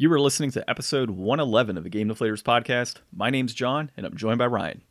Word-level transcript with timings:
You 0.00 0.12
are 0.12 0.20
listening 0.20 0.52
to 0.52 0.70
episode 0.70 1.10
111 1.10 1.76
of 1.76 1.82
the 1.82 1.90
Game 1.90 2.08
Deflators 2.08 2.40
podcast. 2.40 2.98
My 3.12 3.30
name's 3.30 3.52
John, 3.52 3.90
and 3.96 4.06
I'm 4.06 4.16
joined 4.16 4.38
by 4.38 4.46
Ryan. 4.46 4.82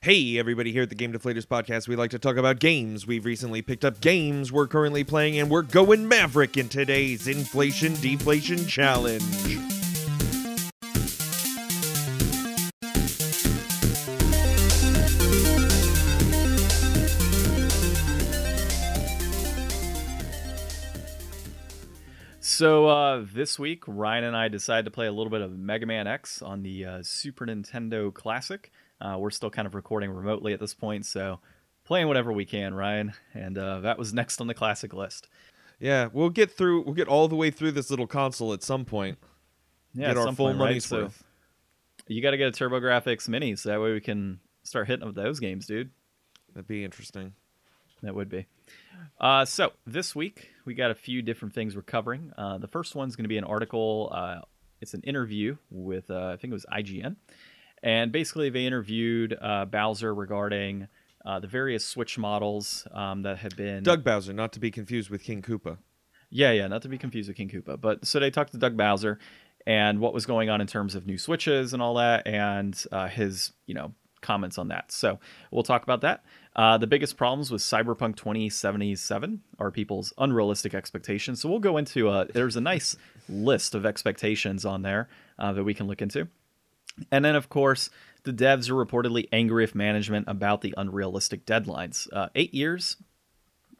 Hey, 0.00 0.38
everybody, 0.38 0.72
here 0.72 0.84
at 0.84 0.88
the 0.88 0.94
Game 0.94 1.12
Deflators 1.12 1.44
podcast, 1.44 1.86
we 1.86 1.96
like 1.96 2.12
to 2.12 2.18
talk 2.18 2.38
about 2.38 2.60
games. 2.60 3.06
We've 3.06 3.26
recently 3.26 3.60
picked 3.60 3.84
up 3.84 4.00
games 4.00 4.50
we're 4.50 4.66
currently 4.66 5.04
playing, 5.04 5.38
and 5.38 5.50
we're 5.50 5.60
going 5.60 6.08
Maverick 6.08 6.56
in 6.56 6.70
today's 6.70 7.28
Inflation 7.28 7.92
Deflation 8.00 8.66
Challenge. 8.66 9.73
So 22.54 22.86
uh, 22.86 23.26
this 23.34 23.58
week, 23.58 23.82
Ryan 23.88 24.22
and 24.22 24.36
I 24.36 24.46
decided 24.46 24.84
to 24.84 24.92
play 24.92 25.08
a 25.08 25.12
little 25.12 25.28
bit 25.28 25.40
of 25.40 25.58
Mega 25.58 25.86
Man 25.86 26.06
X 26.06 26.40
on 26.40 26.62
the 26.62 26.84
uh, 26.84 27.02
Super 27.02 27.46
Nintendo 27.46 28.14
Classic. 28.14 28.70
Uh, 29.00 29.16
we're 29.18 29.32
still 29.32 29.50
kind 29.50 29.66
of 29.66 29.74
recording 29.74 30.12
remotely 30.12 30.52
at 30.52 30.60
this 30.60 30.72
point, 30.72 31.04
so 31.04 31.40
playing 31.84 32.06
whatever 32.06 32.32
we 32.32 32.44
can, 32.44 32.72
Ryan. 32.72 33.12
And 33.32 33.58
uh, 33.58 33.80
that 33.80 33.98
was 33.98 34.14
next 34.14 34.40
on 34.40 34.46
the 34.46 34.54
classic 34.54 34.92
list. 34.92 35.26
Yeah, 35.80 36.10
we'll 36.12 36.30
get 36.30 36.52
through. 36.52 36.82
We'll 36.82 36.94
get 36.94 37.08
all 37.08 37.26
the 37.26 37.34
way 37.34 37.50
through 37.50 37.72
this 37.72 37.90
little 37.90 38.06
console 38.06 38.52
at 38.52 38.62
some 38.62 38.84
point. 38.84 39.18
Yeah, 39.92 40.14
get 40.14 40.18
our 40.18 40.26
full 40.26 40.46
point, 40.46 40.58
money's 40.58 40.88
right? 40.92 41.02
worth. 41.02 41.24
So 42.06 42.14
you 42.14 42.22
got 42.22 42.30
to 42.30 42.36
get 42.36 42.46
a 42.46 42.52
TurboGrafx 42.52 43.28
Mini, 43.28 43.56
so 43.56 43.70
that 43.70 43.80
way 43.80 43.92
we 43.92 44.00
can 44.00 44.38
start 44.62 44.86
hitting 44.86 45.04
with 45.04 45.16
those 45.16 45.40
games, 45.40 45.66
dude. 45.66 45.90
That'd 46.54 46.68
be 46.68 46.84
interesting. 46.84 47.32
That 48.04 48.14
would 48.14 48.28
be. 48.28 48.46
Uh, 49.20 49.44
so 49.44 49.72
this 49.86 50.14
week 50.14 50.50
we 50.64 50.74
got 50.74 50.90
a 50.90 50.94
few 50.94 51.22
different 51.22 51.54
things 51.54 51.76
we're 51.76 51.82
covering. 51.82 52.32
Uh, 52.36 52.58
the 52.58 52.68
first 52.68 52.94
one's 52.94 53.16
going 53.16 53.24
to 53.24 53.28
be 53.28 53.38
an 53.38 53.44
article. 53.44 54.10
Uh, 54.14 54.40
it's 54.80 54.94
an 54.94 55.02
interview 55.02 55.56
with 55.70 56.10
uh, 56.10 56.30
I 56.32 56.36
think 56.36 56.50
it 56.50 56.54
was 56.54 56.66
IGN, 56.72 57.16
and 57.82 58.12
basically 58.12 58.50
they 58.50 58.66
interviewed 58.66 59.36
uh, 59.40 59.64
Bowser 59.64 60.14
regarding 60.14 60.88
uh, 61.24 61.40
the 61.40 61.46
various 61.46 61.84
Switch 61.84 62.18
models 62.18 62.86
um, 62.92 63.22
that 63.22 63.38
have 63.38 63.56
been. 63.56 63.82
Doug 63.82 64.04
Bowser, 64.04 64.32
not 64.32 64.52
to 64.52 64.60
be 64.60 64.70
confused 64.70 65.10
with 65.10 65.22
King 65.22 65.42
Koopa. 65.42 65.78
Yeah, 66.28 66.50
yeah, 66.50 66.66
not 66.66 66.82
to 66.82 66.88
be 66.88 66.98
confused 66.98 67.28
with 67.28 67.36
King 67.36 67.48
Koopa. 67.48 67.80
But 67.80 68.06
so 68.06 68.20
they 68.20 68.30
talked 68.30 68.52
to 68.52 68.58
Doug 68.58 68.76
Bowser 68.76 69.18
and 69.66 70.00
what 70.00 70.12
was 70.12 70.26
going 70.26 70.50
on 70.50 70.60
in 70.60 70.66
terms 70.66 70.94
of 70.94 71.06
new 71.06 71.16
switches 71.16 71.72
and 71.72 71.80
all 71.80 71.94
that, 71.94 72.26
and 72.26 72.84
uh, 72.92 73.08
his 73.08 73.52
you 73.66 73.74
know 73.74 73.94
comments 74.24 74.58
on 74.58 74.68
that. 74.68 74.90
So 74.90 75.20
we'll 75.52 75.62
talk 75.62 75.84
about 75.84 76.00
that. 76.00 76.24
Uh, 76.56 76.78
the 76.78 76.86
biggest 76.86 77.16
problems 77.16 77.50
with 77.50 77.62
Cyberpunk 77.62 78.16
2077 78.16 79.42
are 79.58 79.70
people's 79.70 80.12
unrealistic 80.18 80.74
expectations. 80.74 81.40
So 81.40 81.48
we'll 81.48 81.58
go 81.60 81.76
into 81.76 82.08
a, 82.08 82.26
there's 82.26 82.56
a 82.56 82.60
nice 82.60 82.96
list 83.28 83.74
of 83.74 83.86
expectations 83.86 84.64
on 84.64 84.82
there 84.82 85.08
uh, 85.38 85.52
that 85.52 85.64
we 85.64 85.74
can 85.74 85.86
look 85.86 86.02
into. 86.02 86.28
And 87.10 87.24
then, 87.24 87.34
of 87.34 87.48
course, 87.48 87.90
the 88.24 88.32
devs 88.32 88.70
are 88.70 88.84
reportedly 88.84 89.28
angry 89.32 89.64
with 89.64 89.74
management 89.74 90.26
about 90.28 90.60
the 90.62 90.74
unrealistic 90.76 91.44
deadlines. 91.44 92.08
Uh, 92.12 92.28
eight 92.34 92.54
years? 92.54 92.96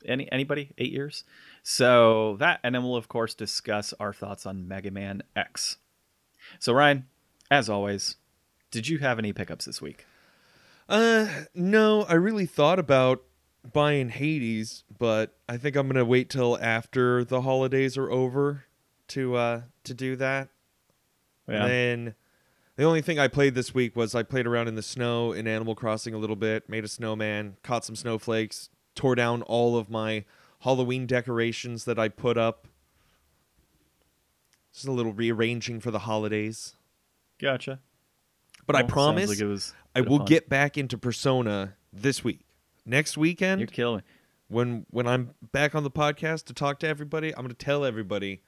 Any 0.04 0.30
anybody? 0.30 0.72
Eight 0.76 0.92
years? 0.92 1.24
So 1.62 2.36
that, 2.40 2.60
and 2.62 2.74
then 2.74 2.82
we'll 2.82 2.96
of 2.96 3.08
course 3.08 3.34
discuss 3.34 3.94
our 3.98 4.12
thoughts 4.12 4.44
on 4.44 4.68
Mega 4.68 4.90
Man 4.90 5.22
X. 5.34 5.78
So 6.58 6.74
Ryan, 6.74 7.06
as 7.50 7.70
always, 7.70 8.16
did 8.70 8.88
you 8.88 8.98
have 8.98 9.18
any 9.18 9.32
pickups 9.32 9.64
this 9.64 9.80
week? 9.80 10.04
Uh, 10.88 11.26
no, 11.54 12.02
I 12.02 12.14
really 12.14 12.46
thought 12.46 12.78
about 12.78 13.22
buying 13.72 14.10
Hades, 14.10 14.84
but 14.98 15.36
I 15.48 15.56
think 15.56 15.76
I'm 15.76 15.88
gonna 15.88 16.04
wait 16.04 16.28
till 16.28 16.58
after 16.60 17.24
the 17.24 17.42
holidays 17.42 17.96
are 17.96 18.10
over 18.10 18.64
to 19.08 19.36
uh 19.36 19.62
to 19.84 19.94
do 19.94 20.16
that. 20.16 20.48
Yeah. 21.48 21.64
And 21.64 21.70
then 21.70 22.14
the 22.76 22.84
only 22.84 23.02
thing 23.02 23.18
I 23.18 23.28
played 23.28 23.54
this 23.54 23.74
week 23.74 23.96
was 23.96 24.14
I 24.14 24.22
played 24.22 24.46
around 24.46 24.68
in 24.68 24.74
the 24.74 24.82
snow 24.82 25.32
in 25.32 25.46
Animal 25.46 25.74
Crossing 25.74 26.12
a 26.12 26.18
little 26.18 26.36
bit, 26.36 26.68
made 26.68 26.84
a 26.84 26.88
snowman, 26.88 27.56
caught 27.62 27.84
some 27.84 27.96
snowflakes, 27.96 28.68
tore 28.94 29.14
down 29.14 29.42
all 29.42 29.76
of 29.76 29.88
my 29.88 30.24
Halloween 30.60 31.06
decorations 31.06 31.84
that 31.84 31.98
I 31.98 32.08
put 32.08 32.36
up. 32.36 32.66
Just 34.72 34.86
a 34.86 34.92
little 34.92 35.12
rearranging 35.12 35.78
for 35.80 35.90
the 35.90 36.00
holidays. 36.00 36.74
Gotcha. 37.38 37.80
But 38.66 38.74
I 38.76 38.80
Well, 38.80 38.88
sounds 38.88 38.92
promise 38.92 39.28
like 39.28 39.40
it 39.40 39.46
was 39.46 39.72
I 39.94 40.00
will 40.02 40.18
fun. 40.18 40.26
get 40.26 40.48
back 40.48 40.76
into 40.78 40.98
Persona 40.98 41.74
this 41.92 42.24
week. 42.24 42.40
Next 42.86 43.16
weekend, 43.16 43.60
You're 43.60 43.66
killing 43.68 43.98
me. 43.98 44.02
when 44.48 44.86
when 44.90 45.06
I'm 45.06 45.34
back 45.52 45.74
on 45.74 45.82
the 45.84 45.90
podcast 45.90 46.44
to 46.46 46.52
talk 46.54 46.78
to 46.80 46.88
everybody, 46.88 47.30
I'm 47.34 47.42
going 47.42 47.48
to 47.48 47.54
tell 47.54 47.84
everybody 47.84 48.42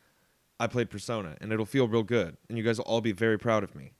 I 0.60 0.66
played 0.66 0.90
Persona, 0.90 1.36
and 1.40 1.52
it'll 1.52 1.66
feel 1.66 1.88
real 1.88 2.02
good, 2.02 2.36
and 2.48 2.56
you 2.58 2.64
guys 2.64 2.78
will 2.78 2.84
all 2.86 3.00
be 3.00 3.12
very 3.12 3.38
proud 3.38 3.62
of 3.64 3.74
me. 3.74 3.92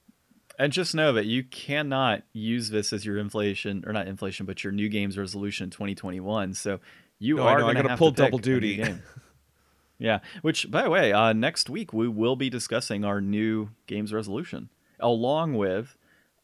And 0.58 0.72
just 0.72 0.94
know 0.94 1.12
that 1.12 1.26
you 1.26 1.44
cannot 1.44 2.22
use 2.32 2.70
this 2.70 2.92
as 2.92 3.04
your 3.04 3.18
inflation, 3.18 3.84
or 3.86 3.92
not 3.92 4.08
inflation, 4.08 4.46
but 4.46 4.64
your 4.64 4.72
new 4.72 4.88
games 4.88 5.18
resolution 5.18 5.64
in 5.64 5.70
2021. 5.70 6.54
So 6.54 6.80
you 7.18 7.36
No, 7.36 7.42
are 7.42 7.60
going 7.60 7.76
to 7.76 7.96
pull 7.98 8.10
double 8.10 8.38
duty. 8.38 8.82
yeah. 9.98 10.20
Which, 10.42 10.70
by 10.70 10.82
the 10.82 10.90
way, 10.90 11.12
uh, 11.12 11.34
next 11.34 11.68
week 11.68 11.92
we 11.92 12.08
will 12.08 12.36
be 12.36 12.48
discussing 12.48 13.04
our 13.04 13.20
new 13.20 13.68
games 13.86 14.12
resolution, 14.14 14.70
along 14.98 15.54
with 15.54 15.96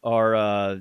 our, 0.03 0.35
uh, 0.35 0.77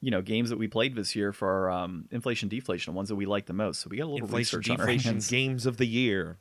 you 0.00 0.10
know, 0.10 0.20
games 0.22 0.50
that 0.50 0.58
we 0.58 0.68
played 0.68 0.94
this 0.94 1.16
year 1.16 1.32
for 1.32 1.70
um, 1.70 2.06
inflation 2.10 2.48
deflation, 2.48 2.94
ones 2.94 3.08
that 3.08 3.16
we 3.16 3.26
like 3.26 3.46
the 3.46 3.52
most. 3.52 3.80
So 3.80 3.88
we 3.90 3.96
got 3.96 4.04
a 4.04 4.10
little 4.12 4.26
Inflation, 4.26 4.58
research 4.58 4.70
on 4.70 4.80
our 4.80 4.86
deflation, 4.86 5.12
hands. 5.14 5.30
games 5.30 5.66
of 5.66 5.76
the 5.78 5.86
year. 5.86 6.38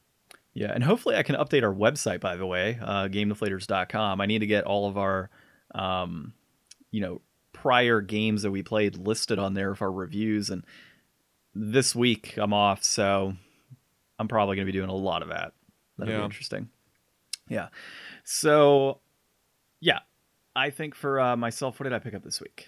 Yeah, 0.54 0.72
and 0.74 0.84
hopefully 0.84 1.16
I 1.16 1.24
can 1.24 1.36
update 1.36 1.64
our 1.64 1.74
website. 1.74 2.22
By 2.22 2.36
the 2.38 2.46
way, 2.46 2.78
uh, 2.82 3.08
GameDeflators.com. 3.08 4.22
I 4.22 4.26
need 4.26 4.40
to 4.40 4.48
get 4.48 4.64
all 4.64 4.88
of 4.88 4.98
our, 4.98 5.30
um, 5.74 6.34
you 6.92 7.02
know, 7.02 7.22
prior 7.54 8.00
games 8.02 8.44
that 8.44 8.52
we 8.52 8.64
played 8.64 8.98
listed 8.98 9.38
on 9.40 9.54
there 9.54 9.76
for 9.76 9.92
reviews. 9.92 10.50
And 10.50 10.64
this 11.54 11.94
week 11.96 12.36
I'm 12.38 12.54
off, 12.54 12.84
so 12.84 13.34
I'm 14.20 14.28
probably 14.28 14.56
going 14.56 14.66
to 14.66 14.72
be 14.72 14.78
doing 14.78 14.90
a 14.90 14.96
lot 14.96 15.22
of 15.24 15.30
that. 15.30 15.54
That'll 15.98 16.14
Yeah. 16.14 16.20
be 16.20 16.26
interesting. 16.26 16.70
Yeah. 17.50 17.68
So, 18.24 19.00
yeah, 19.82 20.00
I 20.56 20.70
think 20.70 20.96
for 20.96 21.20
uh, 21.20 21.36
myself, 21.38 21.80
what 21.80 21.84
did 21.86 21.94
I 21.94 22.00
pick 22.00 22.14
up 22.14 22.24
this 22.24 22.40
week? 22.42 22.68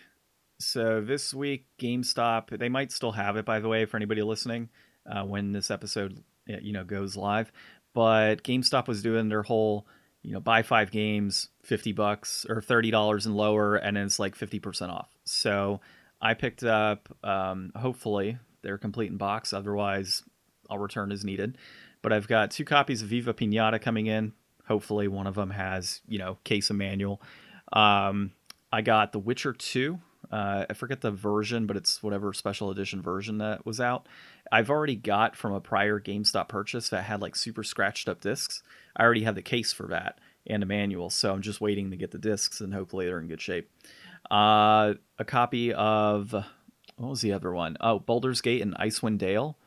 So 0.60 1.02
this 1.02 1.34
week, 1.34 1.66
GameStop. 1.80 2.58
They 2.58 2.70
might 2.70 2.92
still 2.92 3.12
have 3.12 3.38
it, 3.38 3.46
by 3.46 3.60
the 3.60 3.68
way, 3.68 3.86
for 3.86 3.98
anybody 3.98 4.24
listening 4.24 4.70
uh, 5.06 5.24
when 5.24 5.52
this 5.52 5.70
episode, 5.70 6.24
uh, 6.50 6.58
you 6.62 6.74
know, 6.74 6.84
goes 6.84 7.16
live. 7.16 7.52
But 7.94 8.44
GameStop 8.44 8.88
was 8.88 9.02
doing 9.02 9.30
their 9.30 9.44
whole, 9.44 9.88
you 10.24 10.34
know, 10.34 10.40
buy 10.40 10.64
five 10.64 10.92
games, 10.92 11.50
fifty 11.64 11.92
bucks 11.92 12.46
or 12.50 12.62
thirty 12.62 12.92
dollars 12.92 13.26
and 13.26 13.36
lower, 13.36 13.76
and 13.76 13.98
it's 13.98 14.20
like 14.20 14.36
fifty 14.36 14.60
percent 14.60 14.92
off. 14.92 15.10
So 15.26 15.82
I 16.22 16.34
picked 16.34 16.64
up, 16.64 17.16
um, 17.24 17.72
hopefully, 17.76 18.38
they're 18.64 18.78
complete 18.78 19.12
in 19.12 19.18
box. 19.18 19.54
Otherwise, 19.54 20.24
I'll 20.70 20.80
return 20.80 21.12
as 21.12 21.24
needed. 21.24 21.58
But 22.02 22.14
I've 22.14 22.28
got 22.28 22.52
two 22.52 22.66
copies 22.66 23.02
of 23.02 23.10
Viva 23.10 23.34
Pinata 23.34 23.82
coming 23.82 24.08
in. 24.08 24.34
Hopefully, 24.68 25.08
one 25.08 25.28
of 25.28 25.36
them 25.36 25.52
has, 25.52 26.02
you 26.08 26.18
know, 26.18 26.38
case 26.44 26.70
and 26.70 26.80
manual. 26.80 27.22
Um, 27.72 28.32
I 28.72 28.82
got 28.82 29.12
The 29.12 29.20
Witcher 29.20 29.54
2. 29.54 30.00
Uh, 30.32 30.66
I 30.70 30.74
forget 30.74 31.02
the 31.02 31.12
version, 31.12 31.66
but 31.66 31.78
it's 31.78 32.04
whatever 32.04 32.34
special 32.34 32.70
edition 32.70 33.02
version 33.02 33.38
that 33.38 33.66
was 33.66 33.80
out. 33.80 34.08
I've 34.52 34.70
already 34.70 34.96
got 34.96 35.36
from 35.36 35.54
a 35.54 35.62
prior 35.62 36.00
GameStop 36.00 36.50
purchase 36.50 36.90
that 36.90 37.04
had 37.04 37.22
like 37.22 37.36
super 37.36 37.64
scratched 37.64 38.10
up 38.10 38.22
discs. 38.22 38.62
I 38.96 39.04
already 39.04 39.24
have 39.24 39.36
the 39.36 39.42
case 39.42 39.72
for 39.74 39.88
that 39.88 40.20
and 40.46 40.64
a 40.64 40.66
manual, 40.66 41.10
so 41.10 41.34
I'm 41.34 41.42
just 41.42 41.62
waiting 41.62 41.92
to 41.92 41.98
get 41.98 42.12
the 42.12 42.18
discs 42.18 42.62
and 42.62 42.74
hopefully 42.74 43.06
they're 43.06 43.20
in 43.20 43.28
good 43.28 43.42
shape. 43.42 43.70
Uh, 44.30 44.96
a 45.18 45.26
copy 45.26 45.74
of 45.74 46.34
what 46.98 47.10
was 47.10 47.22
the 47.22 47.34
other 47.34 47.52
one? 47.52 47.78
Oh, 47.80 48.00
Baldur's 48.00 48.42
Gate 48.42 48.62
and 48.62 48.76
Icewind 48.76 49.20
Dale, 49.20 49.58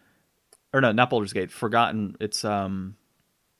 or 0.73 0.81
no, 0.81 0.93
not 0.93 1.11
Baldur's 1.11 1.33
Gate. 1.33 1.51
Forgotten. 1.51 2.17
It's 2.21 2.45
um, 2.45 2.97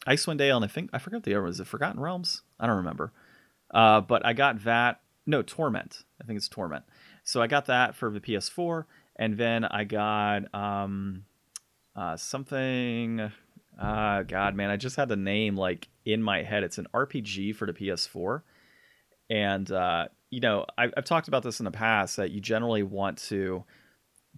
Icewind 0.07 0.39
Dale, 0.39 0.57
and 0.57 0.65
I 0.65 0.69
think 0.69 0.91
I 0.93 0.99
forgot 0.99 1.23
the 1.23 1.35
other 1.35 1.43
one. 1.43 1.51
Is 1.51 1.61
it 1.61 1.67
Forgotten 1.67 2.01
Realms? 2.01 2.43
I 2.59 2.67
don't 2.67 2.77
remember. 2.77 3.13
Uh, 3.71 4.01
but 4.01 4.27
I 4.27 4.33
got 4.33 4.65
that. 4.65 5.01
No, 5.27 5.43
Torment. 5.43 6.05
I 6.21 6.27
think 6.27 6.37
it's 6.37 6.49
Torment. 6.49 6.85
So 7.31 7.41
I 7.41 7.47
got 7.47 7.67
that 7.67 7.95
for 7.95 8.11
the 8.11 8.19
PS4, 8.19 8.87
and 9.15 9.39
then 9.39 9.65
I 9.65 9.85
got 9.85 10.53
um, 10.53 11.27
uh, 11.95 12.17
something. 12.17 13.31
Uh, 13.81 14.23
God, 14.25 14.57
man, 14.57 14.69
I 14.69 14.77
just 14.77 14.97
had 14.97 15.09
the 15.09 15.15
name 15.15 15.55
like 15.57 15.87
in 16.05 16.25
my 16.25 16.43
head. 16.43 16.65
It's 16.65 16.79
an 16.79 16.89
RPG 16.93 17.55
for 17.55 17.67
the 17.67 17.73
PS4, 17.73 18.43
and 19.31 19.71
uh, 19.71 20.09
you 20.31 20.41
know, 20.41 20.67
I've, 20.77 20.93
I've 20.97 21.05
talked 21.05 21.29
about 21.29 21.45
this 21.45 21.61
in 21.61 21.65
the 21.65 21.71
past 21.71 22.17
that 22.17 22.33
you 22.33 22.41
generally 22.41 22.83
want 22.83 23.19
to 23.29 23.63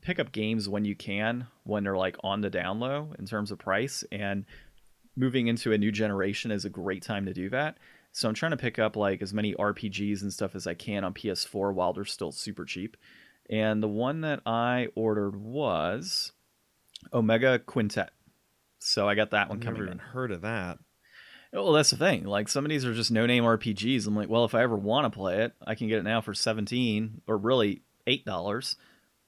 pick 0.02 0.18
up 0.18 0.30
games 0.30 0.68
when 0.68 0.84
you 0.84 0.94
can, 0.94 1.46
when 1.64 1.84
they're 1.84 1.96
like 1.96 2.18
on 2.22 2.42
the 2.42 2.50
down 2.50 2.78
low 2.78 3.14
in 3.18 3.24
terms 3.24 3.50
of 3.50 3.58
price, 3.58 4.04
and 4.12 4.44
moving 5.16 5.46
into 5.46 5.72
a 5.72 5.78
new 5.78 5.92
generation 5.92 6.50
is 6.50 6.66
a 6.66 6.70
great 6.70 7.02
time 7.02 7.24
to 7.24 7.32
do 7.32 7.48
that. 7.48 7.78
So 8.12 8.28
I'm 8.28 8.34
trying 8.34 8.50
to 8.52 8.56
pick 8.58 8.78
up 8.78 8.94
like 8.96 9.22
as 9.22 9.32
many 9.32 9.54
RPGs 9.54 10.22
and 10.22 10.32
stuff 10.32 10.54
as 10.54 10.66
I 10.66 10.74
can 10.74 11.02
on 11.04 11.14
PS4 11.14 11.72
while 11.72 11.92
they're 11.92 12.04
still 12.04 12.30
super 12.32 12.64
cheap. 12.64 12.96
And 13.50 13.82
the 13.82 13.88
one 13.88 14.20
that 14.20 14.40
I 14.46 14.88
ordered 14.94 15.36
was 15.36 16.32
Omega 17.12 17.58
Quintet. 17.58 18.10
So 18.78 19.08
I 19.08 19.14
got 19.14 19.30
that 19.30 19.48
one 19.48 19.58
I've 19.58 19.64
coming 19.64 19.80
never 19.80 19.92
in. 19.92 19.96
even 19.96 19.98
heard 19.98 20.30
of 20.30 20.42
that. 20.42 20.78
Well, 21.52 21.72
that's 21.72 21.90
the 21.90 21.96
thing. 21.96 22.24
Like 22.24 22.48
some 22.48 22.64
of 22.64 22.70
these 22.70 22.84
are 22.84 22.94
just 22.94 23.10
no-name 23.10 23.44
RPGs. 23.44 24.06
I'm 24.06 24.16
like, 24.16 24.28
well, 24.28 24.44
if 24.44 24.54
I 24.54 24.62
ever 24.62 24.76
want 24.76 25.04
to 25.10 25.16
play 25.16 25.42
it, 25.44 25.54
I 25.66 25.74
can 25.74 25.88
get 25.88 25.98
it 25.98 26.04
now 26.04 26.20
for 26.20 26.34
17 26.34 27.22
or 27.26 27.36
really 27.36 27.82
eight 28.06 28.24
dollars, 28.24 28.76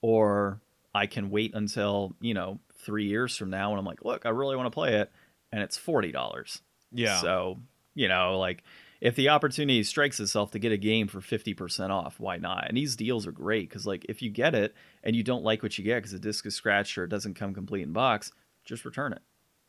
or 0.01 0.61
I 0.95 1.07
can 1.07 1.31
wait 1.31 1.55
until 1.55 2.17
you 2.21 2.35
know 2.35 2.61
three 2.79 3.07
years 3.07 3.37
from 3.37 3.51
now 3.51 3.71
and 3.71 3.79
I'm 3.79 3.85
like, 3.85 4.05
look, 4.05 4.27
I 4.27 4.31
really 4.31 4.57
want 4.57 4.67
to 4.67 4.75
play 4.75 4.97
it, 4.97 5.11
and 5.53 5.63
it's 5.63 5.77
forty 5.77 6.13
dollars. 6.13 6.61
Yeah. 6.93 7.21
So 7.21 7.59
you 7.95 8.09
know, 8.09 8.39
like 8.39 8.63
if 9.01 9.17
the 9.17 9.29
opportunity 9.29 9.83
strikes 9.83 10.19
itself 10.19 10.53
to 10.53 10.59
get 10.59 10.73
a 10.73 10.79
game 10.79 11.09
for 11.09 11.21
50% 11.21 11.91
off, 11.91 12.19
why 12.19 12.39
not? 12.39 12.69
And 12.69 12.77
these 12.77 12.97
deals 12.97 13.27
are 13.27 13.33
great 13.33 13.69
because, 13.69 13.87
like, 13.87 14.07
if 14.09 14.23
you 14.23 14.31
get 14.31 14.55
it 14.55 14.75
and 15.03 15.15
you 15.15 15.23
don't 15.23 15.45
like 15.45 15.63
what 15.63 15.77
you 15.77 15.85
get 15.85 15.97
because 15.97 16.13
the 16.13 16.19
disc 16.19 16.47
is 16.47 16.55
scratched 16.55 16.97
or 16.97 17.05
it 17.05 17.11
doesn't 17.11 17.35
come 17.35 17.53
complete 17.53 17.83
in 17.83 17.93
box, 17.93 18.33
just 18.65 18.87
return 18.87 19.13
it. 19.13 19.21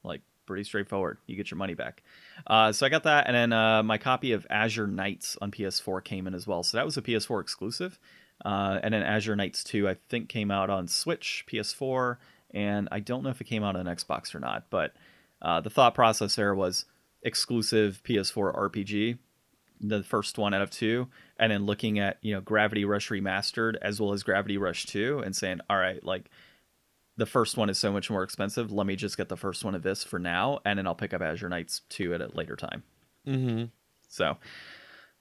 Like, 0.05 0.21
pretty 0.45 0.63
straightforward. 0.63 1.17
You 1.27 1.35
get 1.35 1.51
your 1.51 1.57
money 1.57 1.73
back. 1.73 2.01
Uh, 2.47 2.71
so 2.71 2.85
I 2.85 2.89
got 2.89 3.03
that. 3.03 3.27
And 3.27 3.35
then 3.35 3.51
uh, 3.51 3.83
my 3.83 3.97
copy 3.97 4.31
of 4.31 4.47
Azure 4.49 4.87
Knights 4.87 5.37
on 5.41 5.51
PS4 5.51 6.01
came 6.03 6.27
in 6.27 6.33
as 6.33 6.47
well. 6.47 6.63
So 6.63 6.77
that 6.77 6.85
was 6.85 6.95
a 6.95 7.01
PS4 7.01 7.41
exclusive. 7.41 7.99
Uh, 8.43 8.79
and 8.83 8.93
then 8.93 9.01
Azure 9.01 9.35
Knights 9.35 9.65
2, 9.65 9.89
I 9.89 9.97
think, 10.07 10.29
came 10.29 10.49
out 10.49 10.69
on 10.69 10.87
Switch, 10.87 11.45
PS4, 11.51 12.17
and 12.51 12.87
I 12.89 12.99
don't 12.99 13.23
know 13.23 13.31
if 13.31 13.41
it 13.41 13.45
came 13.45 13.63
out 13.63 13.75
on 13.75 13.85
Xbox 13.85 14.33
or 14.33 14.39
not. 14.39 14.65
But 14.69 14.93
uh, 15.41 15.59
the 15.59 15.69
thought 15.69 15.93
process 15.93 16.35
there 16.35 16.55
was 16.55 16.85
exclusive 17.25 18.01
PS4 18.05 18.55
RPG, 18.55 19.17
the 19.81 20.03
first 20.03 20.37
one 20.37 20.53
out 20.53 20.61
of 20.61 20.69
two, 20.69 21.07
and 21.37 21.51
then 21.51 21.65
looking 21.65 21.99
at 21.99 22.17
you 22.21 22.33
know 22.33 22.39
Gravity 22.39 22.85
Rush 22.85 23.09
remastered 23.09 23.75
as 23.81 23.99
well 23.99 24.13
as 24.13 24.23
Gravity 24.23 24.57
Rush 24.57 24.85
two, 24.85 25.19
and 25.19 25.35
saying, 25.35 25.59
all 25.69 25.77
right, 25.77 26.01
like 26.03 26.29
the 27.17 27.25
first 27.25 27.57
one 27.57 27.69
is 27.69 27.77
so 27.77 27.91
much 27.91 28.09
more 28.09 28.23
expensive. 28.23 28.71
Let 28.71 28.87
me 28.87 28.95
just 28.95 29.17
get 29.17 29.27
the 29.27 29.37
first 29.37 29.65
one 29.65 29.75
of 29.75 29.83
this 29.83 30.03
for 30.03 30.19
now, 30.19 30.59
and 30.63 30.79
then 30.79 30.87
I'll 30.87 30.95
pick 30.95 31.13
up 31.13 31.21
Azure 31.21 31.49
Knights 31.49 31.81
two 31.89 32.13
at 32.13 32.21
a 32.21 32.29
later 32.33 32.55
time. 32.55 32.83
Mm-hmm. 33.27 33.65
So 34.07 34.37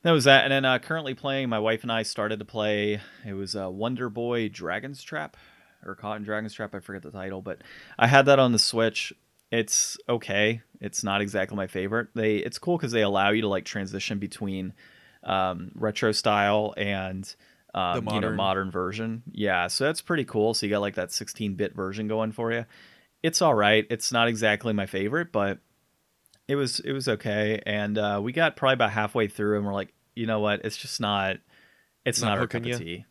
that 0.02 0.12
was 0.12 0.24
that, 0.24 0.44
and 0.44 0.52
then 0.52 0.64
uh, 0.64 0.78
currently 0.78 1.14
playing. 1.14 1.48
My 1.48 1.58
wife 1.58 1.82
and 1.82 1.90
I 1.90 2.02
started 2.02 2.38
to 2.38 2.44
play. 2.44 3.00
It 3.26 3.32
was 3.32 3.56
uh, 3.56 3.70
Wonder 3.70 4.08
Boy 4.10 4.48
Dragon's 4.48 5.02
Trap 5.02 5.36
or 5.84 5.94
Caught 5.94 6.18
in 6.18 6.24
Dragon's 6.24 6.54
Trap. 6.54 6.74
I 6.74 6.80
forget 6.80 7.02
the 7.02 7.10
title, 7.10 7.42
but 7.42 7.62
I 7.98 8.06
had 8.06 8.26
that 8.26 8.38
on 8.38 8.52
the 8.52 8.58
Switch. 8.58 9.12
It's 9.54 9.96
okay. 10.08 10.62
It's 10.80 11.04
not 11.04 11.20
exactly 11.20 11.56
my 11.56 11.68
favorite. 11.68 12.08
They 12.14 12.36
it's 12.36 12.58
cool 12.58 12.76
because 12.76 12.90
they 12.90 13.02
allow 13.02 13.30
you 13.30 13.42
to 13.42 13.48
like 13.48 13.64
transition 13.64 14.18
between 14.18 14.72
um, 15.22 15.70
retro 15.76 16.10
style 16.10 16.74
and 16.76 17.32
um, 17.72 17.96
you 17.96 18.00
know 18.02 18.12
modern. 18.12 18.36
modern 18.36 18.70
version. 18.72 19.22
Yeah, 19.30 19.68
so 19.68 19.84
that's 19.84 20.00
pretty 20.00 20.24
cool. 20.24 20.54
So 20.54 20.66
you 20.66 20.70
got 20.70 20.80
like 20.80 20.96
that 20.96 21.10
16-bit 21.10 21.74
version 21.74 22.08
going 22.08 22.32
for 22.32 22.52
you. 22.52 22.64
It's 23.22 23.40
all 23.40 23.54
right. 23.54 23.86
It's 23.90 24.10
not 24.10 24.26
exactly 24.26 24.72
my 24.72 24.86
favorite, 24.86 25.30
but 25.30 25.58
it 26.48 26.56
was 26.56 26.80
it 26.80 26.92
was 26.92 27.06
okay. 27.06 27.62
And 27.64 27.96
uh, 27.96 28.20
we 28.22 28.32
got 28.32 28.56
probably 28.56 28.74
about 28.74 28.90
halfway 28.90 29.28
through, 29.28 29.58
and 29.58 29.64
we're 29.64 29.72
like, 29.72 29.94
you 30.16 30.26
know 30.26 30.40
what? 30.40 30.64
It's 30.64 30.76
just 30.76 31.00
not. 31.00 31.36
It's 32.04 32.20
Not 32.20 32.30
not, 32.30 32.38
our 32.38 32.46
cup 32.48 32.66
ya? 32.66 32.74
of 32.74 32.80
tea. 32.80 33.04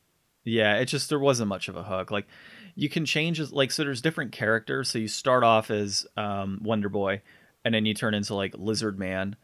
Yeah, 0.43 0.75
it 0.75 0.85
just 0.85 1.07
there 1.07 1.19
wasn't 1.19 1.47
much 1.47 1.69
of 1.69 1.77
a 1.77 1.83
hook. 1.83 2.11
Like 2.11 2.27
you 2.75 2.89
can 2.89 3.05
change 3.05 3.39
like 3.51 3.71
so 3.71 3.83
there's 3.83 4.01
different 4.01 4.31
characters. 4.31 4.89
So 4.89 4.99
you 4.99 5.07
start 5.07 5.43
off 5.43 5.69
as 5.69 6.05
um, 6.17 6.59
Wonder 6.63 6.89
Boy, 6.89 7.21
and 7.63 7.73
then 7.73 7.85
you 7.85 7.93
turn 7.93 8.13
into 8.13 8.35
like 8.35 8.55
Lizard 8.57 8.97
Man, 8.97 9.35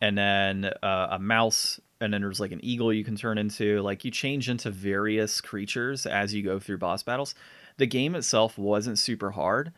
and 0.00 0.16
then 0.16 0.66
uh, 0.82 1.08
a 1.12 1.18
mouse, 1.18 1.80
and 2.00 2.12
then 2.12 2.20
there's 2.20 2.40
like 2.40 2.52
an 2.52 2.64
eagle 2.64 2.92
you 2.92 3.04
can 3.04 3.16
turn 3.16 3.38
into. 3.38 3.80
Like 3.80 4.04
you 4.04 4.10
change 4.10 4.48
into 4.48 4.70
various 4.70 5.40
creatures 5.40 6.06
as 6.06 6.34
you 6.34 6.42
go 6.42 6.58
through 6.58 6.78
boss 6.78 7.02
battles. 7.02 7.34
The 7.78 7.86
game 7.86 8.14
itself 8.14 8.56
wasn't 8.56 8.98
super 8.98 9.32
hard, 9.32 9.72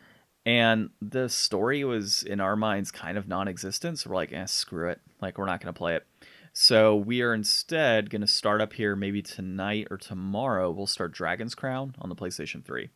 and 0.45 0.89
the 1.01 1.29
story 1.29 1.83
was 1.83 2.23
in 2.23 2.39
our 2.39 2.55
minds 2.55 2.91
kind 2.91 3.17
of 3.17 3.27
non-existent. 3.27 3.99
So 3.99 4.09
we're 4.09 4.15
like, 4.15 4.33
eh, 4.33 4.45
screw 4.45 4.89
it. 4.89 5.01
Like 5.21 5.37
we're 5.37 5.45
not 5.45 5.61
gonna 5.61 5.73
play 5.73 5.95
it. 5.95 6.05
So 6.53 6.95
we 6.95 7.21
are 7.21 7.33
instead 7.33 8.09
going 8.09 8.21
to 8.21 8.27
start 8.27 8.59
up 8.59 8.73
here 8.73 8.95
maybe 8.95 9.21
tonight 9.21 9.87
or 9.89 9.97
tomorrow. 9.97 10.71
We'll 10.71 10.87
start 10.87 11.13
Dragon's 11.13 11.55
Crown 11.55 11.95
on 11.99 12.09
the 12.09 12.15
PlayStation 12.15 12.65
3. 12.65 12.89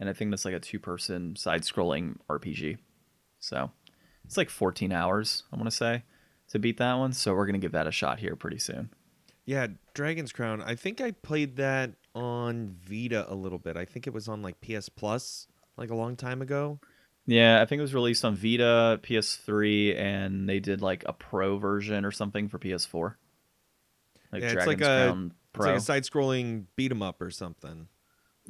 And 0.00 0.08
I 0.08 0.12
think 0.12 0.30
that's 0.30 0.44
like 0.44 0.54
a 0.54 0.60
two 0.60 0.78
person 0.78 1.34
side 1.36 1.62
scrolling 1.62 2.16
RPG. 2.28 2.78
So 3.40 3.70
it's 4.24 4.36
like 4.36 4.50
14 4.50 4.92
hours, 4.92 5.44
I 5.52 5.56
want 5.56 5.68
to 5.68 5.74
say, 5.76 6.04
to 6.50 6.58
beat 6.58 6.76
that 6.78 6.94
one. 6.94 7.12
So 7.12 7.34
we're 7.34 7.46
going 7.46 7.60
to 7.60 7.64
give 7.64 7.72
that 7.72 7.86
a 7.86 7.92
shot 7.92 8.18
here 8.20 8.36
pretty 8.36 8.58
soon. 8.58 8.90
Yeah, 9.44 9.68
Dragon's 9.94 10.30
Crown. 10.32 10.60
I 10.60 10.74
think 10.74 11.00
I 11.00 11.12
played 11.12 11.56
that 11.56 11.92
on 12.14 12.76
Vita 12.84 13.24
a 13.32 13.34
little 13.34 13.58
bit. 13.58 13.76
I 13.76 13.86
think 13.86 14.06
it 14.06 14.12
was 14.12 14.28
on 14.28 14.42
like 14.42 14.60
PS 14.60 14.88
Plus 14.88 15.46
like 15.76 15.90
a 15.90 15.94
long 15.94 16.16
time 16.16 16.42
ago. 16.42 16.78
Yeah, 17.26 17.60
I 17.60 17.66
think 17.66 17.78
it 17.78 17.82
was 17.82 17.94
released 17.94 18.24
on 18.24 18.34
Vita, 18.36 19.00
PS3, 19.02 19.96
and 19.98 20.48
they 20.48 20.60
did 20.60 20.80
like 20.80 21.02
a 21.06 21.12
pro 21.12 21.58
version 21.58 22.04
or 22.04 22.10
something 22.10 22.48
for 22.48 22.58
PS4. 22.58 23.14
Like 24.32 24.42
Yeah, 24.42 24.46
it's 24.48 24.52
Dragon's 24.54 24.66
like 24.66 24.80
a- 24.80 25.06
Crown 25.10 25.32
It's 25.54 25.66
like 25.66 25.76
a 25.76 25.80
side-scrolling 25.80 26.66
beat 26.76 26.90
'em 26.90 27.02
up 27.02 27.20
or 27.20 27.30
something. 27.30 27.88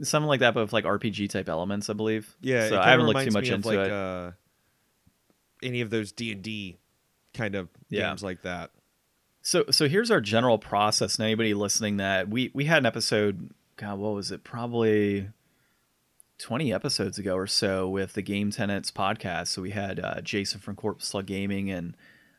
Something 0.02 0.28
like 0.28 0.40
that, 0.40 0.54
but 0.54 0.62
with 0.62 0.72
like 0.72 0.84
RPG 0.84 1.30
type 1.30 1.48
elements, 1.48 1.88
I 1.90 1.92
believe. 1.92 2.36
Yeah, 2.40 2.68
so 2.68 2.80
I 2.80 2.90
haven't 2.90 3.06
looked 3.06 3.24
too 3.24 3.30
much 3.30 3.48
into 3.48 3.68
like, 3.68 3.78
it. 3.78 3.90
Uh, 3.90 4.30
any 5.62 5.80
of 5.80 5.90
those 5.90 6.12
D 6.12 6.32
and 6.32 6.42
D 6.42 6.78
kind 7.34 7.54
of 7.54 7.68
Yeah. 7.88 8.08
games 8.08 8.22
like 8.22 8.42
that. 8.42 8.70
So 9.42 9.64
so 9.70 9.88
here's 9.88 10.10
our 10.10 10.20
general 10.20 10.58
process. 10.58 11.16
And 11.18 11.24
anybody 11.24 11.54
listening 11.54 11.96
that 11.98 12.28
we 12.28 12.50
we 12.54 12.64
had 12.64 12.78
an 12.78 12.86
episode, 12.86 13.50
God, 13.76 13.98
what 13.98 14.14
was 14.14 14.30
it? 14.30 14.44
Probably 14.44 15.28
twenty 16.38 16.72
episodes 16.72 17.18
ago 17.18 17.34
or 17.36 17.46
so 17.46 17.88
with 17.88 18.12
the 18.14 18.22
Game 18.22 18.50
Tenants 18.50 18.90
podcast. 18.90 19.48
So 19.48 19.62
we 19.62 19.70
had 19.70 20.00
uh, 20.00 20.20
Jason 20.20 20.60
from 20.60 20.76
Corpse 20.76 21.08
Slug 21.08 21.26
Gaming 21.26 21.70
and. 21.70 21.96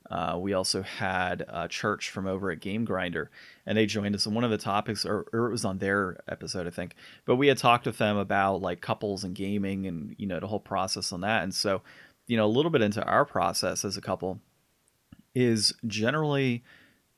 Uh, 0.09 0.37
we 0.39 0.53
also 0.53 0.81
had 0.81 1.45
uh, 1.47 1.67
Church 1.67 2.09
from 2.09 2.25
over 2.25 2.49
at 2.49 2.59
Game 2.59 2.83
Grinder, 2.83 3.29
and 3.65 3.77
they 3.77 3.85
joined 3.85 4.15
us. 4.15 4.25
And 4.25 4.33
one 4.33 4.43
of 4.43 4.51
the 4.51 4.57
topics, 4.57 5.05
or, 5.05 5.27
or 5.31 5.47
it 5.47 5.51
was 5.51 5.65
on 5.65 5.77
their 5.77 6.19
episode, 6.27 6.65
I 6.65 6.71
think. 6.71 6.95
But 7.25 7.35
we 7.35 7.47
had 7.47 7.57
talked 7.57 7.85
with 7.85 7.99
them 7.99 8.17
about 8.17 8.61
like 8.61 8.81
couples 8.81 9.23
and 9.23 9.35
gaming, 9.35 9.85
and 9.85 10.15
you 10.17 10.25
know 10.25 10.39
the 10.39 10.47
whole 10.47 10.59
process 10.59 11.11
on 11.11 11.21
that. 11.21 11.43
And 11.43 11.53
so, 11.53 11.81
you 12.27 12.37
know, 12.37 12.45
a 12.45 12.47
little 12.47 12.71
bit 12.71 12.81
into 12.81 13.03
our 13.03 13.25
process 13.25 13.85
as 13.85 13.97
a 13.97 14.01
couple 14.01 14.39
is 15.35 15.73
generally 15.85 16.63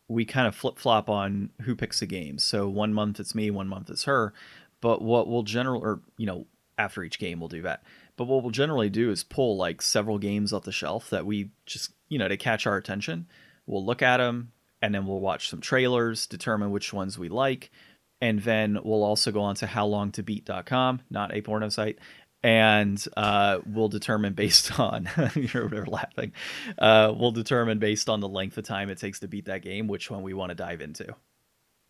we 0.09 0.25
kind 0.25 0.47
of 0.47 0.53
flip 0.53 0.77
flop 0.77 1.09
on 1.09 1.49
who 1.61 1.75
picks 1.75 2.01
the 2.01 2.05
game. 2.05 2.37
So 2.37 2.67
one 2.67 2.93
month 2.93 3.19
it's 3.19 3.33
me, 3.33 3.49
one 3.49 3.67
month 3.67 3.89
it's 3.89 4.03
her. 4.03 4.33
But 4.81 5.01
what 5.01 5.27
we'll 5.27 5.43
general 5.43 5.81
or 5.81 6.01
you 6.17 6.25
know 6.25 6.45
after 6.77 7.03
each 7.03 7.19
game 7.19 7.39
we'll 7.39 7.47
do 7.47 7.61
that. 7.61 7.83
But 8.17 8.25
what 8.25 8.43
we'll 8.43 8.51
generally 8.51 8.89
do 8.89 9.09
is 9.09 9.23
pull 9.23 9.55
like 9.55 9.81
several 9.81 10.17
games 10.17 10.51
off 10.51 10.63
the 10.63 10.71
shelf 10.73 11.09
that 11.09 11.25
we 11.25 11.51
just 11.65 11.93
you 12.11 12.19
know 12.19 12.27
to 12.27 12.37
catch 12.37 12.67
our 12.67 12.77
attention. 12.77 13.25
We'll 13.65 13.85
look 13.85 14.01
at 14.01 14.17
them 14.17 14.51
and 14.81 14.93
then 14.93 15.05
we'll 15.05 15.19
watch 15.19 15.49
some 15.49 15.61
trailers, 15.61 16.27
determine 16.27 16.71
which 16.71 16.91
ones 16.91 17.17
we 17.17 17.29
like, 17.29 17.71
and 18.19 18.41
then 18.41 18.77
we'll 18.83 19.03
also 19.03 19.31
go 19.31 19.41
on 19.41 19.55
to 19.55 19.65
howlongtobeat.com, 19.65 21.01
not 21.09 21.33
a 21.33 21.41
porno 21.41 21.69
site, 21.69 21.99
and 22.43 23.03
uh, 23.15 23.59
we'll 23.65 23.87
determine 23.87 24.33
based 24.33 24.79
on 24.79 25.09
you're 25.35 25.69
there 25.69 25.85
laughing. 25.85 26.33
Uh, 26.77 27.13
we'll 27.15 27.31
determine 27.31 27.79
based 27.79 28.09
on 28.09 28.19
the 28.19 28.27
length 28.27 28.57
of 28.57 28.65
time 28.65 28.89
it 28.89 28.97
takes 28.97 29.19
to 29.19 29.27
beat 29.27 29.45
that 29.45 29.61
game 29.61 29.87
which 29.87 30.11
one 30.11 30.23
we 30.23 30.33
want 30.33 30.49
to 30.49 30.55
dive 30.55 30.81
into. 30.81 31.15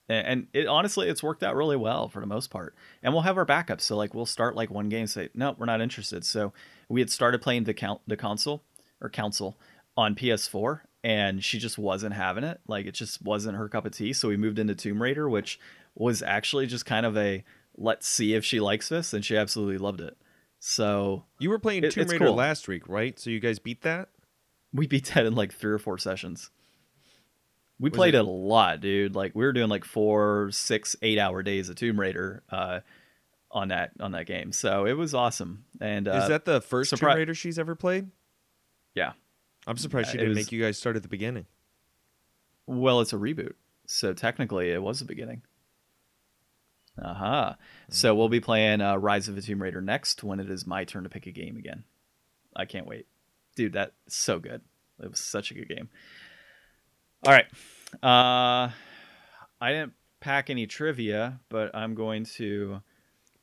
And, 0.10 0.28
and 0.28 0.48
it 0.54 0.68
honestly, 0.68 1.08
it's 1.08 1.24
worked 1.24 1.44
out 1.44 1.56
really 1.56 1.78
well 1.78 2.10
for 2.10 2.20
the 2.20 2.28
most 2.28 2.50
part. 2.50 2.76
And 3.02 3.14
we'll 3.14 3.24
have 3.24 3.38
our 3.38 3.46
backups. 3.46 3.82
So 3.82 3.96
like 3.96 4.14
we'll 4.14 4.26
start 4.26 4.56
like 4.56 4.70
one 4.70 4.90
game, 4.90 5.08
say 5.08 5.30
no, 5.34 5.56
we're 5.58 5.66
not 5.66 5.82
interested. 5.82 6.26
So 6.26 6.54
we 6.90 7.00
had 7.00 7.10
started 7.10 7.42
playing 7.42 7.64
the 7.64 7.74
count 7.74 8.02
the 8.06 8.18
console 8.18 8.64
or 9.00 9.10
council 9.10 9.58
on 9.98 10.16
PS4, 10.16 10.82
and 11.04 11.44
she 11.44 11.60
just 11.60 11.78
wasn't 11.78 12.14
having 12.14 12.44
it. 12.44 12.62
Like 12.68 12.86
it 12.86 12.94
just 12.94 13.22
wasn't 13.22 13.58
her 13.58 13.68
cup 13.70 13.86
of 13.86 13.92
tea. 13.94 14.14
So 14.14 14.28
we 14.30 14.38
moved 14.38 14.60
into 14.60 14.76
Tomb 14.76 15.02
Raider, 15.02 15.30
which 15.30 15.60
was 15.96 16.22
actually 16.22 16.68
just 16.68 16.86
kind 16.86 17.06
of 17.06 17.18
a 17.18 17.44
let's 17.78 18.08
see 18.08 18.34
if 18.34 18.44
she 18.46 18.60
likes 18.60 18.90
this, 18.90 19.14
and 19.14 19.24
she 19.26 19.36
absolutely 19.38 19.78
loved 19.78 20.02
it. 20.02 20.18
So 20.60 21.26
You 21.40 21.50
were 21.50 21.60
playing 21.60 21.84
It- 21.84 21.92
Tomb 21.92 22.08
Raider 22.08 22.26
cool. 22.28 22.36
last 22.36 22.68
week, 22.68 22.88
right? 22.88 23.18
So 23.20 23.30
you 23.30 23.40
guys 23.40 23.60
beat 23.60 23.82
that? 23.82 24.10
we 24.74 24.88
beat 24.88 25.06
that 25.14 25.26
in 25.26 25.36
like 25.36 25.52
three 25.54 25.74
or 25.74 25.80
four 25.80 25.98
sessions. 25.98 26.50
We 27.80 27.90
Was 27.90 27.98
played 27.98 28.14
it- 28.16 28.20
it? 28.20 28.26
a 28.26 28.30
lot, 28.30 28.80
dude. 28.80 29.16
Like 29.16 29.34
we 29.36 29.44
were 29.44 29.52
doing 29.54 29.70
like 29.70 29.84
four, 29.84 30.50
six, 30.52 30.96
eight 31.02 31.18
hour 31.18 31.42
days 31.44 31.68
of 31.68 31.76
Tomb 31.76 32.00
Raider 32.00 32.44
uh, 32.50 32.82
on 33.50 33.70
that 33.70 33.92
on 34.00 34.12
that 34.12 34.28
game. 34.28 34.52
So 34.54 34.86
it 34.86 34.94
was 34.94 35.14
awesome. 35.14 35.66
And 35.82 36.08
uh, 36.08 36.12
Is 36.24 36.30
that 36.30 36.46
the 36.46 36.62
first 36.62 36.94
surpri- 36.94 37.00
Tomb 37.00 37.18
Raider 37.18 37.34
she's 37.34 37.58
ever 37.60 37.76
played? 37.76 38.10
yeah? 38.96 39.14
I'm 39.68 39.78
surprised 39.78 40.10
she 40.12 40.18
didn't 40.18 40.30
was- 40.30 40.38
make 40.38 40.52
you 40.52 40.62
guys 40.62 40.78
start 40.78 40.96
at 40.96 41.04
the 41.04 41.08
beginning. 41.08 41.46
Well, 42.68 43.02
it's 43.02 43.14
a 43.14 43.18
reboot, 43.18 43.54
so 43.86 44.14
technically 44.14 44.70
it 44.70 44.82
was 44.82 45.00
the 45.00 45.06
beginning. 45.06 45.42
Aha. 47.02 47.58
So 47.90 48.14
we'll 48.16 48.30
be 48.30 48.40
playing 48.40 48.82
uh, 48.82 48.98
Rise 48.98 49.28
of 49.28 49.36
the 49.36 49.42
Tomb 49.42 49.62
Raider 49.62 49.82
next 49.82 50.24
when 50.24 50.40
it 50.40 50.50
is 50.50 50.68
my 50.68 50.84
turn 50.84 51.04
to 51.04 51.10
pick 51.10 51.26
a 51.26 51.32
game 51.32 51.58
again. 51.58 51.84
I 52.56 52.66
can't 52.66 52.86
wait, 52.86 53.08
dude. 53.56 53.74
That's 53.74 53.94
so 54.08 54.40
good. 54.40 54.62
It 55.02 55.10
was 55.10 55.20
such 55.20 55.52
a 55.52 55.54
good 55.54 55.70
game. 55.70 55.90
All 57.26 57.34
right. 57.34 57.46
Uh, 58.04 58.72
I 59.60 59.72
didn't 59.72 59.94
pack 60.20 60.50
any 60.50 60.68
trivia, 60.68 61.40
but 61.50 61.74
I'm 61.76 61.96
going 61.96 62.26
to 62.36 62.82